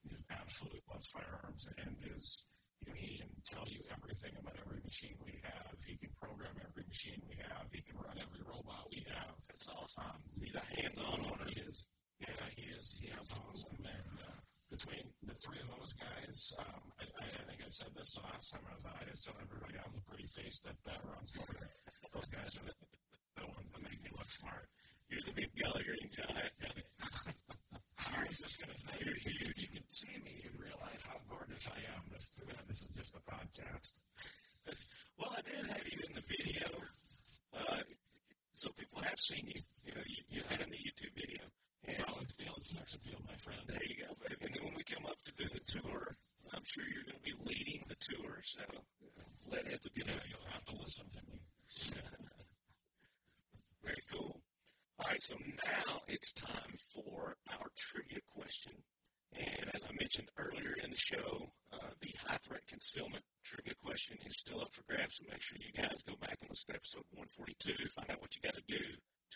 just 0.09 0.24
absolutely 0.32 0.80
loves 0.89 1.07
firearms 1.12 1.68
and 1.78 1.97
is, 2.16 2.45
you 2.80 2.93
know, 2.93 2.97
he 2.97 3.18
can 3.20 3.28
tell 3.45 3.64
you 3.68 3.80
everything 3.93 4.32
about 4.41 4.57
every 4.64 4.80
machine 4.84 5.16
we 5.24 5.37
have. 5.45 5.76
He 5.84 5.97
can 6.01 6.11
program 6.16 6.57
every 6.64 6.84
machine 6.89 7.20
we 7.28 7.37
have. 7.45 7.68
He 7.72 7.84
can 7.84 8.01
run 8.01 8.16
every 8.16 8.41
robot 8.41 8.89
we 8.91 9.05
have. 9.12 9.37
That's 9.49 9.68
awesome. 9.68 10.05
Um, 10.05 10.20
He's 10.41 10.57
a 10.57 10.64
hands-on 10.80 11.20
owner. 11.20 11.49
Is. 12.87 13.03
Yeah, 13.03 13.18
he 13.18 13.43
is. 13.51 13.66
He 13.66 13.82
is. 13.82 13.91
And 13.91 14.18
uh, 14.22 14.39
between 14.70 15.07
the 15.26 15.34
three 15.34 15.59
of 15.59 15.68
those 15.78 15.95
guys, 15.99 16.39
um, 16.59 16.82
I, 17.03 17.05
I 17.18 17.26
I 17.26 17.43
think 17.51 17.61
I 17.66 17.70
said 17.70 17.91
this 17.99 18.14
the 18.14 18.22
last 18.22 18.55
time 18.55 18.62
I 18.70 18.74
was. 18.74 18.87
I 18.87 19.03
just 19.11 19.26
tell 19.26 19.34
everybody 19.43 19.74
I'm 19.78 19.91
the 19.95 20.07
pretty 20.07 20.26
face 20.30 20.62
that 20.62 20.78
uh, 20.87 20.99
runs 21.11 21.34
Motor. 21.34 21.66
Those 22.14 22.30
guys 22.30 22.55
are 22.62 22.66
the, 22.66 22.76
the 23.43 23.47
ones 23.51 23.74
that 23.74 23.82
make 23.82 23.99
me 24.03 24.11
look 24.14 24.30
smart. 24.30 24.70
You're 25.11 25.22
the 25.26 25.34
big 25.34 25.51
Gallagher 25.59 25.99
giant. 26.14 26.55
I 28.07 28.22
was 28.26 28.39
just 28.39 28.59
gonna 28.62 28.78
say, 28.78 28.95
You're 29.03 29.18
huge. 29.18 29.66
You 29.66 29.70
could 29.74 29.91
see 29.91 30.14
me, 30.22 30.43
you'd 30.47 30.59
realize 30.59 31.03
how 31.07 31.18
gorgeous 31.26 31.66
I 31.66 31.82
am. 31.91 32.07
This 32.11 32.39
uh, 32.39 32.55
this 32.70 32.82
is 32.87 32.91
just 32.95 33.14
a 33.18 33.22
podcast. 33.26 34.03
Well, 35.16 35.32
I 35.32 35.41
did 35.49 35.64
have 35.64 35.80
you 35.89 35.97
in 36.07 36.12
the 36.12 36.20
video, 36.28 36.68
uh, 37.57 37.80
so 38.53 38.68
people 38.76 39.01
have 39.01 39.18
seen 39.18 39.47
you. 39.47 39.57
You 39.87 39.95
know, 39.95 40.03
you, 40.05 40.20
you've 40.28 40.49
been 40.51 40.61
in 40.61 40.68
the 40.68 40.76
YouTube 40.76 41.14
video. 41.16 41.41
Solid 41.89 42.28
steel 42.28 42.53
and 42.57 42.66
sex 42.66 42.95
appeal, 42.95 43.18
my 43.26 43.37
friend. 43.37 43.61
there 43.68 43.82
you 43.87 44.05
go. 44.07 44.14
baby. 44.22 44.37
And 44.43 44.55
then 44.55 44.64
when 44.64 44.74
we 44.74 44.82
come 44.82 45.07
up 45.07 45.22
to 45.22 45.32
do 45.39 45.45
the 45.53 45.61
tour, 45.61 46.16
I'm 46.53 46.64
sure 46.64 46.82
you're 46.82 47.05
going 47.07 47.18
to 47.18 47.26
be 47.26 47.34
leading 47.47 47.82
the 47.89 47.95
tour. 48.01 48.41
So 48.43 48.61
let 49.51 49.66
it 49.66 49.82
to 49.82 49.91
be 49.93 50.03
Yeah, 50.07 50.18
you'll 50.28 50.51
have 50.53 50.64
to 50.64 50.76
listen 50.76 51.07
to 51.11 51.20
me. 51.30 51.41
Very 53.84 54.03
cool. 54.12 54.41
All 54.99 55.07
right, 55.07 55.22
so 55.22 55.37
now 55.37 56.01
it's 56.09 56.32
time 56.32 56.74
for 56.95 57.37
our 57.53 57.68
trivia 57.76 58.18
question. 58.34 58.72
And 59.37 59.70
as 59.74 59.84
I 59.84 59.93
mentioned 60.01 60.28
earlier 60.39 60.74
in 60.82 60.91
the 60.91 60.97
show, 60.97 61.53
uh, 61.72 61.93
the 62.01 62.11
high 62.26 62.39
threat 62.43 62.66
concealment 62.66 63.22
trivia 63.45 63.74
question 63.84 64.16
is 64.26 64.37
still 64.39 64.61
up 64.61 64.72
for 64.72 64.82
grabs. 64.89 65.18
So 65.18 65.24
make 65.30 65.43
sure 65.43 65.59
you 65.61 65.70
guys 65.76 66.03
go 66.03 66.14
back 66.20 66.39
and 66.41 66.51
listen 66.51 66.72
to 66.72 66.78
episode 66.80 67.05
142 67.12 67.74
to 67.76 67.89
find 67.91 68.11
out 68.11 68.20
what 68.20 68.34
you 68.34 68.43
got 68.43 68.55
to 68.57 68.64
do 68.66 68.82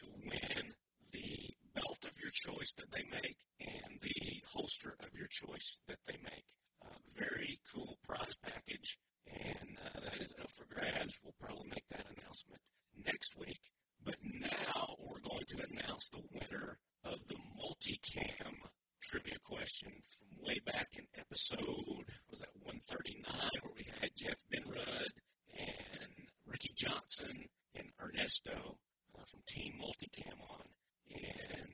to 0.01 0.07
win 0.24 0.72
the 1.12 1.49
belt 1.74 2.04
of 2.04 2.16
your 2.20 2.30
choice 2.32 2.72
that 2.76 2.90
they 2.92 3.04
make 3.10 3.36
and 3.60 4.00
the 4.00 4.42
holster 4.46 4.96
of 5.00 5.14
your 5.14 5.28
choice 5.28 5.78
that 5.88 5.98
they 6.06 6.16
make. 6.22 6.44
Uh, 6.82 6.96
very 7.16 7.60
cool 7.72 7.98
prize 8.06 8.34
package, 8.42 8.98
and 9.26 9.76
uh, 9.84 10.00
that 10.00 10.20
is 10.20 10.32
up 10.40 10.50
for 10.52 10.64
grabs. 10.72 11.18
We'll 11.22 11.36
probably 11.40 11.68
make 11.68 11.84
that 11.90 12.06
announcement 12.16 12.62
next 13.04 13.36
week. 13.36 13.60
But 14.02 14.16
now 14.24 14.96
we're 14.98 15.20
going 15.20 15.44
to 15.48 15.60
announce 15.70 16.08
the 16.08 16.24
winner 16.32 16.78
of 17.04 17.18
the 17.28 17.36
multicam 17.36 18.54
trivia 19.02 19.36
question 19.44 19.92
from 20.08 20.46
way 20.46 20.58
back 20.64 20.88
in 20.96 21.04
episode 21.18 22.04
was 22.30 22.40
that 22.40 22.54
139 22.62 23.24
where 23.62 23.74
we 23.76 23.84
had 24.00 24.10
Jeff 24.16 24.40
Benrud 24.52 25.12
and 25.52 26.12
Ricky 26.46 26.72
Johnson 26.76 27.48
and 27.74 27.88
Ernesto 28.00 28.78
uh, 29.18 29.24
from 29.26 29.40
Team 29.46 29.74
Multicam 29.80 30.38
on, 30.50 30.64
and 31.11 31.68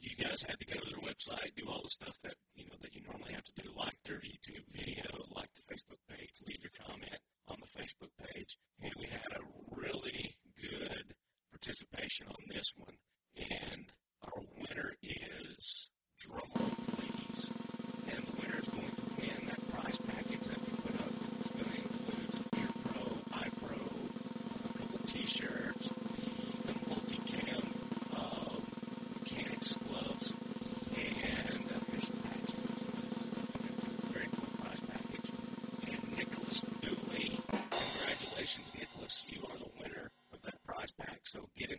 you 0.00 0.16
guys 0.16 0.42
had 0.42 0.58
to 0.58 0.66
go 0.66 0.80
to 0.80 0.88
their 0.88 1.04
website, 1.04 1.52
do 1.56 1.68
all 1.68 1.82
the 1.82 1.92
stuff 1.92 2.16
that 2.24 2.34
you 2.54 2.64
know 2.64 2.78
that 2.80 2.94
you 2.94 3.02
normally 3.04 3.32
have 3.34 3.44
to 3.44 3.56
do, 3.62 3.68
like 3.76 3.96
their 4.04 4.22
YouTube 4.22 4.64
video, 4.72 5.04
like 5.36 5.50
the 5.54 5.66
Facebook 5.68 6.00
page, 6.08 6.32
leave 6.46 6.62
your 6.62 6.74
comment 6.86 7.20
on 7.48 7.56
the 7.60 7.68
Facebook 7.68 8.12
page, 8.16 8.56
and 8.80 8.92
we 8.98 9.06
had 9.06 9.32
a 9.36 9.44
really 9.74 10.36
good 10.56 11.14
participation 11.50 12.26
on 12.28 12.42
this 12.48 12.72
one. 12.76 12.96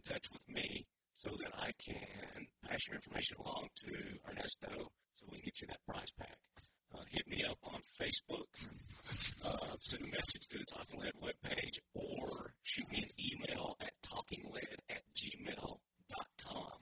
In 0.01 0.13
touch 0.13 0.31
with 0.33 0.49
me 0.49 0.87
so 1.15 1.29
that 1.29 1.53
I 1.53 1.71
can 1.77 2.47
pass 2.67 2.87
your 2.87 2.95
information 2.95 3.37
along 3.37 3.69
to 3.85 3.93
Ernesto 4.27 4.91
so 5.13 5.25
we 5.29 5.37
can 5.37 5.45
get 5.45 5.61
you 5.61 5.67
that 5.67 5.85
prize 5.85 6.11
pack. 6.17 6.37
Uh, 6.95 7.03
hit 7.11 7.27
me 7.27 7.43
up 7.47 7.57
on 7.63 7.79
Facebook, 8.01 8.49
uh, 9.45 9.73
send 9.73 10.01
a 10.01 10.11
message 10.11 10.47
through 10.49 10.61
the 10.61 10.73
Talking 10.73 10.99
Lead 11.01 11.13
webpage, 11.21 11.77
or 11.93 12.53
shoot 12.63 12.89
me 12.91 13.03
an 13.03 13.09
email 13.19 13.77
at 13.79 13.91
talkinglead 14.01 14.79
at 14.89 15.03
gmail.com. 15.15 16.79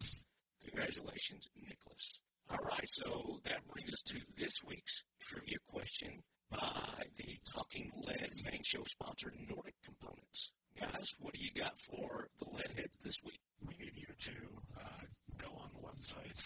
Congratulations, 0.64 1.50
Nicholas. 1.58 2.20
All 2.50 2.64
right, 2.64 2.88
so 2.88 3.40
that 3.44 3.68
brings 3.68 3.92
us 3.92 4.02
to 4.04 4.20
this 4.38 4.54
week's 4.66 5.04
trivia 5.20 5.58
question 5.68 6.24
by 6.50 7.04
the 7.18 7.38
Talking 7.54 7.92
Lead 8.08 8.32
main 8.50 8.64
show 8.64 8.84
sponsor, 8.86 9.34
Nordic 9.50 9.76
Components. 9.84 10.54
Guys, 10.80 11.10
what 11.20 11.34
do 11.34 11.40
you 11.44 11.52
got 11.62 11.78
for 11.78 12.30
the 12.40 12.46
lead 12.56 12.72
heads 12.78 12.98
this 13.04 13.18
week? 13.26 13.42
we 13.66 13.76
need 13.76 13.96
you 13.96 14.08
to 14.08 14.36
uh, 14.80 15.04
go 15.38 15.52
on 15.60 15.70
the 15.76 15.84
website, 15.84 16.40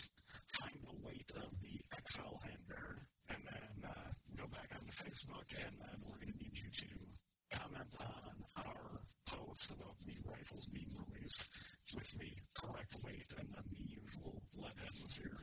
find 0.57 0.77
the 0.81 0.97
weight 1.05 1.29
of 1.37 1.49
the 1.61 1.77
XL 2.09 2.33
handguard, 2.41 3.05
and 3.29 3.41
then 3.45 3.89
uh, 3.89 4.09
go 4.37 4.45
back 4.49 4.69
onto 4.73 4.89
Facebook, 4.89 5.45
and 5.53 5.73
then 5.77 5.97
we're 6.01 6.17
going 6.17 6.33
to 6.33 6.39
need 6.41 6.57
you 6.57 6.69
to 6.73 6.89
comment 7.59 7.93
on 8.01 8.65
our 8.65 9.01
post 9.29 9.71
about 9.71 9.93
the 10.05 10.17
rifles 10.25 10.65
being 10.73 10.89
released 11.05 11.45
with 11.95 12.09
the 12.17 12.33
correct 12.57 12.95
weight 13.05 13.29
and 13.37 13.47
then 13.53 13.65
the 13.69 13.85
usual 13.85 14.41
lead 14.57 14.73
atmosphere. 14.81 15.37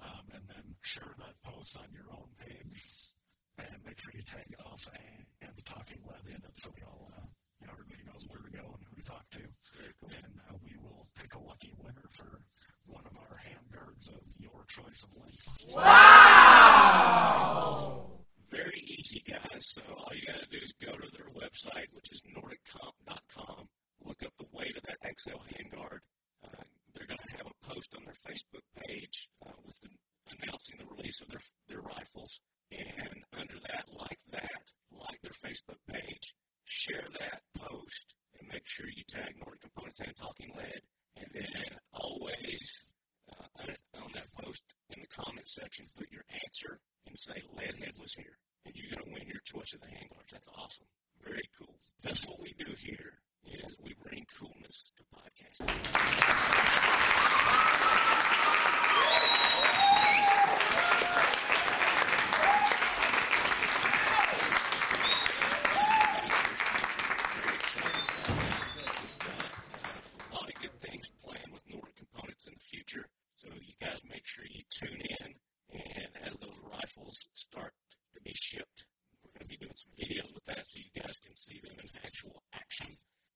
Um, 0.00 0.24
and 0.32 0.44
then 0.48 0.64
share 0.84 1.12
that 1.18 1.36
post 1.44 1.76
on 1.76 1.88
your 1.92 2.08
own 2.12 2.28
page, 2.40 3.12
and 3.58 3.68
make 3.84 4.00
sure 4.00 4.12
you 4.16 4.24
tag 4.24 4.48
us 4.72 4.88
and, 4.88 5.24
and 5.48 5.52
the 5.56 5.62
Talking 5.62 6.00
Lead 6.08 6.24
in 6.28 6.40
it 6.40 6.56
so 6.56 6.72
we 6.76 6.82
all, 6.84 7.12
uh, 7.16 7.28
you 7.60 7.66
know, 7.66 7.72
everybody 7.76 8.00
knows 8.08 8.24
where 8.28 8.40
to 9.30 9.38
go 9.38 9.44
and 9.44 9.54
to 9.62 9.70
talk 9.70 10.10
to. 10.10 10.14
And 10.16 10.40
uh, 10.48 10.54
we 10.62 10.76
will 10.82 11.06
pick 11.18 11.34
a 11.34 11.42
lucky 11.42 11.72
winner 11.78 12.08
for 12.10 12.40
one 12.86 13.04
of 13.06 13.16
our 13.18 13.38
handguards 13.38 14.08
of 14.08 14.22
your 14.38 14.64
choice 14.68 15.04
of 15.04 15.14
length. 15.16 15.74
Wow! 15.76 17.00
Very 18.50 18.82
easy, 18.98 19.22
guys. 19.28 19.66
So 19.68 19.82
all 19.96 20.12
you 20.14 20.26
got 20.26 20.40
to 20.40 20.46
do 20.50 20.58
is 20.62 20.72
go 20.82 20.92
to 20.92 21.10
their 21.12 21.30
website, 21.34 21.86
which 21.92 22.10
is 22.12 22.22
nordiccomp.com. 22.34 23.68
Look 24.02 24.22
up 24.24 24.32
the 24.38 24.46
weight 24.52 24.76
of 24.76 24.82
that 24.84 24.98
XL 25.18 25.38
handguard. 25.54 26.00
Uh, 26.42 26.64
they're 26.94 27.06
going 27.06 27.20
to 27.28 27.36
have 27.36 27.46
a 27.46 27.54
post 27.68 27.94
on 27.96 28.02
their 28.04 28.16
Facebook 28.26 28.64
page 28.86 29.28
uh, 29.46 29.52
with 29.64 29.78
the, 29.82 29.88
announcing 30.40 30.78
the 30.78 30.86
release 30.96 31.20
of 31.20 31.28
their 31.28 31.40
their 31.68 31.80
rifles. 31.80 32.40
And 32.72 33.24
under 33.38 33.60
that, 33.68 33.84
like 33.92 34.18
that, 34.32 34.72
like 34.90 35.20
their 35.22 35.32
Facebook 35.32 35.78
page, 35.88 36.34
share 36.64 37.06
that 37.18 37.42
post 37.58 38.14
make 38.52 38.66
sure 38.66 38.86
you 38.86 39.04
tag 39.08 39.34
Nordic 39.42 39.60
Components 39.62 40.00
and 40.00 40.14
Talking 40.16 40.52
Lead. 40.56 40.82
And 41.16 41.26
then 41.34 41.78
always 41.92 42.82
uh, 43.30 43.46
on, 43.62 43.68
on 44.02 44.10
that 44.14 44.26
post 44.34 44.62
in 44.90 45.00
the 45.00 45.06
comment 45.08 45.48
section, 45.48 45.86
put 45.96 46.10
your 46.10 46.24
answer 46.44 46.78
and 47.06 47.18
say 47.18 47.34
Leadhead 47.56 48.00
was 48.00 48.12
here. 48.14 48.38
And 48.66 48.74
you're 48.76 48.94
going 48.96 49.06
to 49.06 49.12
win 49.12 49.28
your 49.28 49.40
choice 49.44 49.72
of 49.74 49.80
the 49.80 49.86
handguards. 49.88 50.30
That's 50.32 50.48
awesome. 50.56 50.86
Very 51.24 51.48
cool. 51.58 51.74
That's 52.02 52.26
what 52.28 52.40
we 52.40 52.54
do 52.58 52.72
here 52.78 53.18
is 53.44 53.76
we 53.82 53.94
bring 54.02 54.26
coolness 54.38 54.92
to 54.96 55.02
podcasting. 55.14 55.70
Very 67.32 67.56
excited 67.56 68.04
about 68.04 68.28
that. 68.36 68.56
We've 69.00 69.18
got 69.24 69.44
uh, 69.80 70.30
a 70.30 70.34
lot 70.34 70.48
of 70.48 70.54
good 70.60 70.76
things 70.80 71.10
planned 71.24 71.52
with 71.52 71.64
Nordic 71.68 71.96
Components 71.96 72.46
in 72.46 72.52
the 72.54 72.60
future. 72.60 73.06
So 73.36 73.48
you 73.48 73.74
guys 73.80 74.02
make 74.08 74.26
sure 74.26 74.44
you 74.48 74.62
tune 74.68 75.00
in. 75.00 75.34
And 75.72 76.10
as 76.26 76.34
those 76.36 76.58
rifles 76.60 77.16
start 77.34 77.72
to 78.14 78.20
be 78.20 78.32
shipped, 78.34 78.84
we're 79.24 79.32
going 79.38 79.48
to 79.48 79.52
be 79.52 79.56
doing 79.56 79.74
some 79.74 79.92
videos 79.96 80.34
with 80.34 80.44
that 80.46 80.66
so 80.66 80.80
you 80.80 80.92
guys 81.00 81.18
can 81.24 81.36
see 81.36 81.60
them 81.62 81.72
in 81.78 81.86
actual 82.02 82.42
action. 82.52 82.88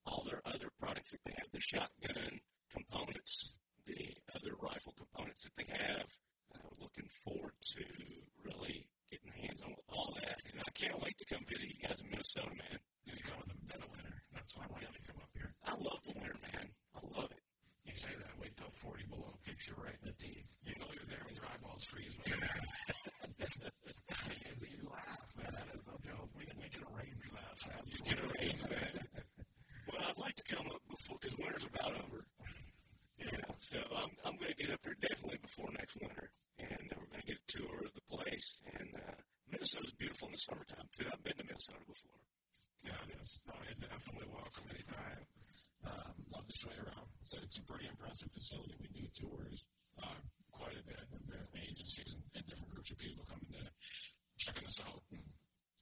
All 0.06 0.24
their 0.28 0.42
other 0.44 0.68
products 0.78 1.12
that 1.12 1.20
they 1.24 1.32
have, 1.38 1.48
the 1.52 1.60
shotgun 1.60 2.40
components, 2.68 3.54
the 3.86 4.12
other 4.34 4.52
rifle 4.60 4.92
components 4.98 5.14
events 5.34 5.44
that 5.44 5.56
they 5.56 5.66
have. 5.76 6.06
Uh, 6.54 6.68
looking 6.78 7.08
forward 7.24 7.54
to 7.60 7.82
really 8.44 8.86
getting 9.10 9.32
hands 9.42 9.60
on 9.62 9.70
with 9.70 9.84
all 9.88 10.14
that. 10.22 10.38
And 10.52 10.60
I 10.60 10.70
can't 10.74 11.00
wait 11.02 11.18
to 11.18 11.26
come 11.26 11.44
visit 11.48 11.70
you 12.34 12.42
guys 12.42 12.50
in 12.50 12.58
Minnesota, 12.58 12.58
man. 12.58 12.78
You 13.06 13.14
come 13.22 13.42
in 13.46 13.54
the 13.68 13.74
of 13.78 13.90
winter. 13.90 14.14
That's 14.34 14.56
why 14.56 14.64
I 14.64 14.68
want 14.72 14.82
you 14.82 14.90
to 14.90 15.04
come 15.06 15.20
up 15.22 15.30
here. 15.34 15.54
I 15.62 15.74
love 15.78 16.00
the 16.02 16.14
winter, 16.18 16.38
man. 16.42 16.66
I 16.94 17.00
love 17.14 17.30
it. 17.30 17.42
You 17.84 17.94
say 17.94 18.10
that, 18.10 18.32
wait 18.40 18.56
till 18.56 18.72
40 18.72 19.04
below 19.06 19.38
kicks 19.44 19.68
you 19.68 19.76
right 19.78 19.94
in 20.02 20.08
the 20.10 20.16
teeth. 20.18 20.56
You 20.64 20.74
know 20.80 20.88
you're 20.90 21.06
there 21.06 21.22
when 21.22 21.36
your 21.36 21.46
eyeballs 21.46 21.84
freeze. 21.84 22.10
you, 22.26 22.32
you 24.74 24.82
laugh, 24.88 25.30
man. 25.38 25.52
That 25.52 25.68
is 25.74 25.84
no 25.86 25.94
joke. 26.02 26.32
We 26.34 26.48
can, 26.48 26.56
we 26.58 26.68
can 26.72 26.82
arrange 26.90 27.22
that. 27.30 27.54
You 27.86 28.02
can 28.02 28.18
arrange 28.24 28.62
that. 28.72 29.04
well, 29.86 30.02
I'd 30.02 30.18
like 30.18 30.34
to 30.40 30.46
come 30.48 30.66
up 30.72 30.82
before, 30.90 31.20
because 31.20 31.36
winter's 31.38 31.68
about 31.68 31.92
over. 31.92 32.20
You 33.20 33.30
know, 33.30 33.54
so 33.60 33.78
I'm, 33.94 34.10
I'm 34.26 34.34
going 34.40 34.50
to 34.50 34.58
get 34.58 34.72
up 34.74 34.82
there 34.82 34.96
definitely 34.98 35.38
before 35.38 35.70
next 35.76 35.94
winter. 36.00 36.32
And 36.58 36.88
uh, 36.88 36.98
we're 36.98 37.12
going 37.14 37.22
to 37.22 37.30
get 37.30 37.38
a 37.38 37.46
tour 37.52 37.84
of 37.84 37.92
the 37.94 38.06
place. 38.10 38.64
And 38.74 38.90
uh, 38.96 39.14
Minnesota's 39.52 39.94
beautiful 39.94 40.28
in 40.28 40.34
the 40.34 40.42
summertime, 40.42 40.88
too. 40.96 41.06
I've 41.06 41.22
been 41.22 41.36
to 41.36 41.44
Minnesota 41.44 41.84
before. 41.86 42.23
Yeah, 42.84 43.00
it's 43.16 43.40
no, 43.48 43.56
definitely 43.80 44.28
welcome 44.28 44.68
anytime. 44.68 45.24
Um, 45.88 46.12
love 46.28 46.44
to 46.44 46.52
show 46.52 46.68
you 46.68 46.84
around. 46.84 47.08
So 47.24 47.40
it's 47.40 47.56
a 47.56 47.64
pretty 47.64 47.88
impressive 47.88 48.28
facility. 48.28 48.76
We 48.76 48.92
do 48.92 49.08
tours 49.16 49.64
uh, 50.04 50.20
quite 50.52 50.76
a 50.76 50.84
bit 50.84 51.00
with 51.08 51.24
different 51.24 51.64
agencies 51.64 52.20
and, 52.20 52.24
and 52.36 52.44
different 52.44 52.76
groups 52.76 52.92
of 52.92 53.00
people 53.00 53.24
coming 53.24 53.48
to 53.56 53.64
checking 54.36 54.68
us 54.68 54.84
out. 54.84 55.00
And 55.16 55.24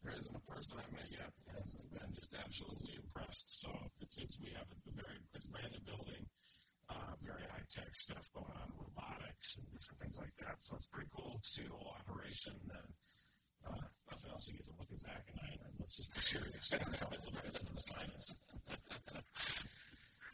there 0.06 0.14
isn't 0.14 0.30
a 0.30 0.44
person 0.46 0.78
I've 0.78 0.94
met 0.94 1.10
yet 1.10 1.30
that 1.42 1.58
hasn't 1.58 1.90
been 1.90 2.10
just 2.14 2.30
absolutely 2.38 2.94
impressed. 3.02 3.58
So 3.58 3.70
it's 3.98 4.14
it's 4.22 4.38
we 4.38 4.54
have 4.54 4.70
a 4.70 4.78
very 4.94 5.18
it's 5.34 5.46
brand 5.50 5.74
new 5.74 5.82
building, 5.82 6.22
uh, 6.86 7.18
very 7.26 7.42
high 7.50 7.66
tech 7.66 7.90
stuff 7.98 8.30
going 8.30 8.54
on, 8.62 8.70
robotics 8.78 9.58
and 9.58 9.66
different 9.74 9.98
things 10.06 10.18
like 10.22 10.34
that. 10.46 10.62
So 10.62 10.78
it's 10.78 10.86
pretty 10.86 11.10
cool 11.10 11.42
to 11.42 11.48
see 11.50 11.66
the 11.66 11.74
whole 11.74 11.98
operation. 11.98 12.54
And 12.54 12.86
uh, 13.66 13.74
nothing 14.10 14.30
else, 14.30 14.48
you 14.48 14.54
get 14.54 14.64
to 14.66 14.72
look 14.78 14.88
at 14.92 14.98
Zach 15.00 15.24
and 15.30 15.40
I, 15.42 15.52
and 15.52 15.72
let's 15.78 15.96
just 15.96 16.14
be 16.14 16.20
serious. 16.20 16.70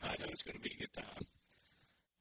I 0.03 0.15
know 0.19 0.27
it's 0.31 0.43
going 0.43 0.57
to 0.57 0.63
be 0.63 0.73
a 0.75 0.81
good 0.81 0.93
time. 0.95 1.19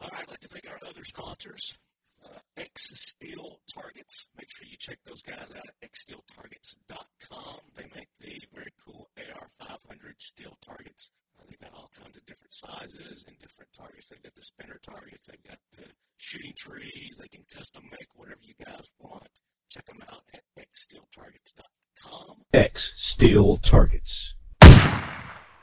Right, 0.01 0.13
I'd 0.21 0.29
like 0.29 0.39
to 0.41 0.47
thank 0.47 0.65
our 0.67 0.79
other 0.87 1.03
sponsors, 1.03 1.77
uh, 2.25 2.39
X 2.57 2.91
Steel 2.93 3.59
Targets. 3.73 4.27
Make 4.37 4.49
sure 4.51 4.65
you 4.67 4.77
check 4.79 4.99
those 5.05 5.21
guys 5.21 5.51
out 5.55 5.65
at 5.67 5.75
xsteeltargets.com. 5.91 7.59
They 7.75 7.85
make 7.95 8.09
the 8.19 8.41
very 8.53 8.73
cool 8.85 9.09
AR500 9.17 10.19
steel 10.19 10.57
targets. 10.61 11.09
Uh, 11.39 11.43
they've 11.49 11.59
got 11.59 11.73
all 11.73 11.89
kinds 12.01 12.17
of 12.17 12.25
different 12.25 12.53
sizes 12.53 13.25
and 13.27 13.37
different 13.39 13.71
targets. 13.73 14.09
They've 14.09 14.21
got 14.23 14.35
the 14.35 14.43
spinner 14.43 14.79
targets. 14.83 15.27
They've 15.27 15.47
got 15.47 15.59
the 15.77 15.85
shooting 16.17 16.53
trees. 16.57 17.17
They 17.19 17.27
can 17.27 17.43
custom 17.53 17.83
make 17.91 18.07
whatever 18.15 18.41
you 18.41 18.53
guys 18.63 18.89
want. 18.99 19.29
Check 19.69 19.85
them 19.85 20.01
out 20.09 20.23
at 20.33 20.43
xsteeltargets.com. 20.57 22.43
X 22.53 22.93
Steel 22.95 23.57
Targets. 23.57 24.35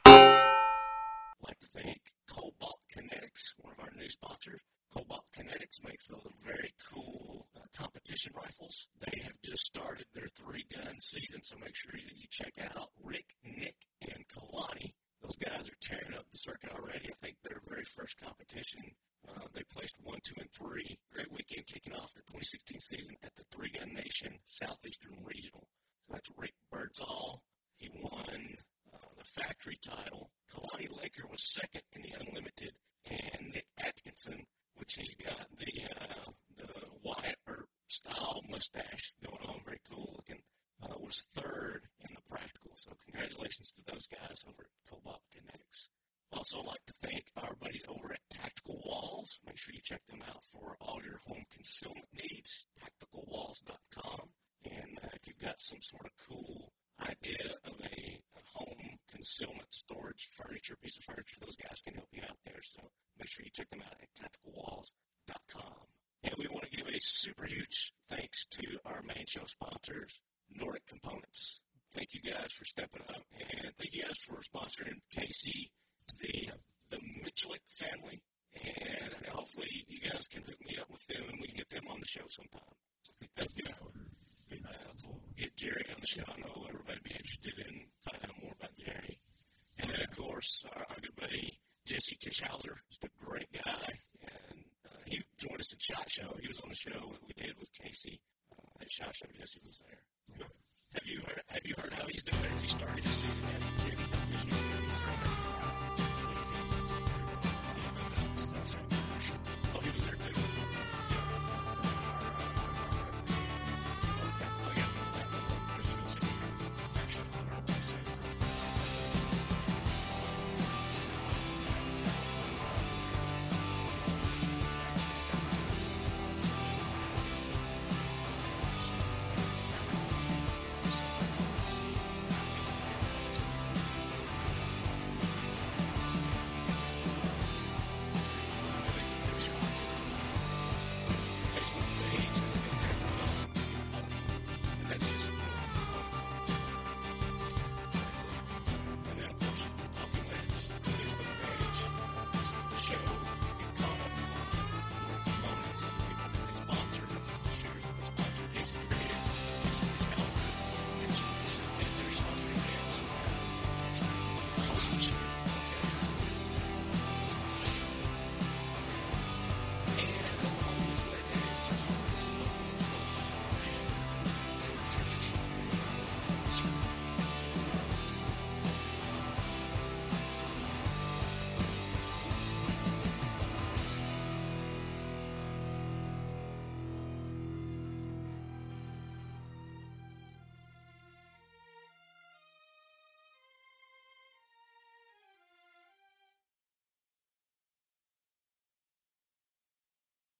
I'd 0.06 1.40
like 1.40 1.58
to 1.60 1.66
thank 1.74 2.00
Cobalt 2.30 2.80
Kinetics, 2.94 3.54
one 3.58 3.72
of 3.72 3.80
our 3.80 3.90
new 3.96 4.08
sponsors. 4.08 4.60
Cobalt 4.94 5.24
Kinetics 5.36 5.82
makes 5.82 6.06
those 6.06 6.28
very 6.44 6.72
cool 6.92 7.48
uh, 7.56 7.60
competition 7.76 8.32
rifles. 8.36 8.86
They 9.00 9.20
have 9.24 9.40
just 9.42 9.64
started 9.64 10.06
their 10.14 10.26
three 10.26 10.64
gun 10.72 11.00
season, 11.00 11.42
so 11.42 11.56
make 11.58 11.74
sure 11.74 11.92
that 11.92 12.16
you 12.16 12.26
check 12.30 12.52
out 12.76 12.90
Rick, 13.02 13.26
Nick, 13.42 13.76
and 14.02 14.24
Kalani. 14.28 14.94
Those 15.22 15.36
guys 15.36 15.68
are 15.68 15.80
tearing 15.80 16.14
up 16.16 16.26
the 16.30 16.38
circuit 16.38 16.70
already. 16.70 17.08
I 17.10 17.16
think 17.20 17.36
their 17.42 17.60
very 17.66 17.84
first 17.84 18.20
competition, 18.20 18.82
uh, 19.28 19.46
they 19.54 19.62
placed 19.70 19.96
one, 20.02 20.18
two, 20.22 20.34
and 20.38 20.50
three. 20.50 20.98
Great 21.12 21.30
weekend 21.32 21.66
kicking 21.66 21.92
off 21.94 22.12
the 22.14 22.22
2016 22.22 22.78
season 22.78 23.16
at 23.22 23.34
the 23.36 23.44
Three 23.44 23.70
Gun 23.70 23.94
Nation 23.94 24.34
Southeastern 24.46 25.16
Regional. 25.24 25.66
So 26.06 26.14
that's 26.14 26.30
Rick 26.36 26.54
Birdsall. 26.70 27.42
He 27.76 27.90
won 27.94 28.56
uh, 28.92 29.08
the 29.16 29.24
factory 29.24 29.78
title. 29.84 30.30
Kalani 30.52 30.88
Laker 30.90 31.26
was 31.30 31.42
second 31.42 31.82
in 31.92 32.02
the 32.02 32.14
unlimited, 32.20 32.72
and 33.06 33.52
Nick 33.52 33.66
Atkinson, 33.78 34.44
which 34.76 34.94
he's 34.94 35.14
got 35.14 35.46
the 35.58 35.72
uh, 35.84 36.30
the 36.56 36.68
Wyatt 37.02 37.38
Earp 37.46 37.68
style 37.88 38.42
mustache 38.48 39.12
going 39.24 39.42
on, 39.46 39.60
very 39.64 39.80
cool 39.90 40.14
looking, 40.16 40.42
uh, 40.82 40.94
was 41.00 41.24
third 41.34 41.82
in 42.00 42.14
the 42.14 42.22
practical. 42.28 42.72
So 42.76 42.92
congratulations 43.04 43.72
to 43.72 43.92
those 43.92 44.06
guys 44.06 44.44
over 44.46 44.64
at 44.64 44.90
Cobalt 44.90 45.22
Kinetics. 45.32 45.88
Also, 46.34 46.58
like 46.66 46.84
to 46.86 46.94
thank 47.00 47.24
our 47.36 47.54
buddies 47.62 47.84
over 47.88 48.12
at 48.12 48.18
Tactical 48.28 48.82
Walls. 48.84 49.38
Make 49.46 49.56
sure 49.56 49.72
you 49.72 49.80
check 49.82 50.02
them 50.10 50.20
out 50.28 50.42
for 50.52 50.76
all 50.80 50.98
your 51.02 51.20
home 51.26 51.44
concealment 51.54 52.08
needs. 52.12 52.66
TacticalWalls.com. 52.74 54.28
And 54.64 54.98
uh, 54.98 55.14
if 55.14 55.26
you've 55.26 55.38
got 55.38 55.60
some 55.60 55.78
sort 55.80 56.06
of 56.06 56.12
cool 56.26 56.72
idea 57.00 57.54
of 57.64 57.78
a, 57.80 58.18
a 58.18 58.42
home 58.52 58.98
concealment 59.10 59.70
storage 59.70 60.28
furniture, 60.34 60.74
piece 60.82 60.98
of 60.98 61.04
furniture, 61.04 61.38
those 61.40 61.56
guys 61.56 61.80
can 61.86 61.94
help 61.94 62.08
you 62.10 62.22
out 62.28 62.38
there. 62.44 62.60
So 62.62 62.82
make 63.18 63.30
sure 63.30 63.44
you 63.44 63.54
check 63.54 63.70
them 63.70 63.82
out 63.86 63.94
at 64.02 64.10
tacticalwalls.com. 64.18 65.86
And 66.24 66.34
we 66.38 66.48
want 66.50 66.64
to 66.64 66.76
give 66.76 66.88
a 66.88 66.98
super 66.98 67.46
huge 67.46 67.92
thanks 68.10 68.44
to 68.58 68.66
our 68.86 69.02
main 69.06 69.24
show 69.28 69.44
sponsors, 69.46 70.18
Nordic 70.50 70.86
Components. 70.86 71.60
Thank 71.94 72.10
you 72.12 72.20
guys 72.26 72.50
for 72.50 72.64
stepping 72.64 73.02
up, 73.08 73.22
and 73.38 73.70
thank 73.78 73.94
you 73.94 74.02
guys 74.02 74.18
for 74.26 74.40
sponsoring 74.42 74.98
Casey, 75.12 75.70
the 76.20 76.50
the 76.90 76.98
Mitchell 77.22 77.56
family, 77.68 78.22
and 78.54 79.26
hopefully 79.28 79.70
you 79.88 79.98
guys 80.00 80.28
can 80.28 80.42
hook 80.42 80.60
me 80.64 80.76
up 80.80 80.90
with 80.90 81.04
them 81.06 81.24
and 81.28 81.38
we 81.40 81.48
can 81.48 81.56
get 81.56 81.70
them 81.70 81.88
on 81.90 81.98
the 81.98 82.06
show 82.06 82.26
sometime. 82.30 82.70
I 82.70 83.14
think 83.18 83.30
that'd 83.34 83.54
be 83.56 83.66
our 83.66 83.90
get, 84.48 84.62
get 85.36 85.56
Jerry 85.56 85.86
on 85.90 86.00
the 86.00 86.06
show. 86.06 86.24
I 86.28 86.38
know 86.40 86.66
everybody'd 86.68 87.02
be 87.02 87.16
interested 87.16 87.54
in 87.66 87.88
finding 88.04 88.30
out 88.30 88.42
more 88.42 88.54
about 88.54 88.76
Jerry. 88.78 89.18
And 89.80 89.90
then, 89.90 90.00
of 90.00 90.16
course, 90.16 90.64
our, 90.70 90.86
our 90.88 91.00
good 91.02 91.16
buddy 91.16 91.58
Jesse 91.86 92.16
Tischauser 92.16 92.78
is 92.90 92.98
a 93.04 93.24
great 93.24 93.50
guy, 93.52 93.88
and 94.22 94.64
uh, 94.86 95.02
he 95.04 95.20
joined 95.36 95.60
us 95.60 95.72
at 95.72 95.82
Shot 95.82 96.10
Show. 96.10 96.34
He 96.40 96.48
was 96.48 96.58
on 96.60 96.70
the 96.70 96.74
show 96.74 97.12
that 97.12 97.20
we 97.26 97.34
did 97.36 97.52
with 97.58 97.68
Casey 97.74 98.20
uh, 98.52 98.80
at 98.80 98.90
Shot 98.90 99.14
Show. 99.14 99.26
Jesse 99.36 99.60
was 99.66 99.82
there. 99.84 100.48
Have 100.94 101.04
you 101.04 101.20
heard? 101.26 101.40
Have 101.48 101.62
you 101.64 101.74
heard 101.76 101.92
how 101.92 102.06
he's 102.06 102.22
doing? 102.22 102.42
Has 102.52 102.62
he 102.62 102.68
started 102.68 103.04
his 103.04 103.14
season 103.14 103.44
yet? 103.44 104.83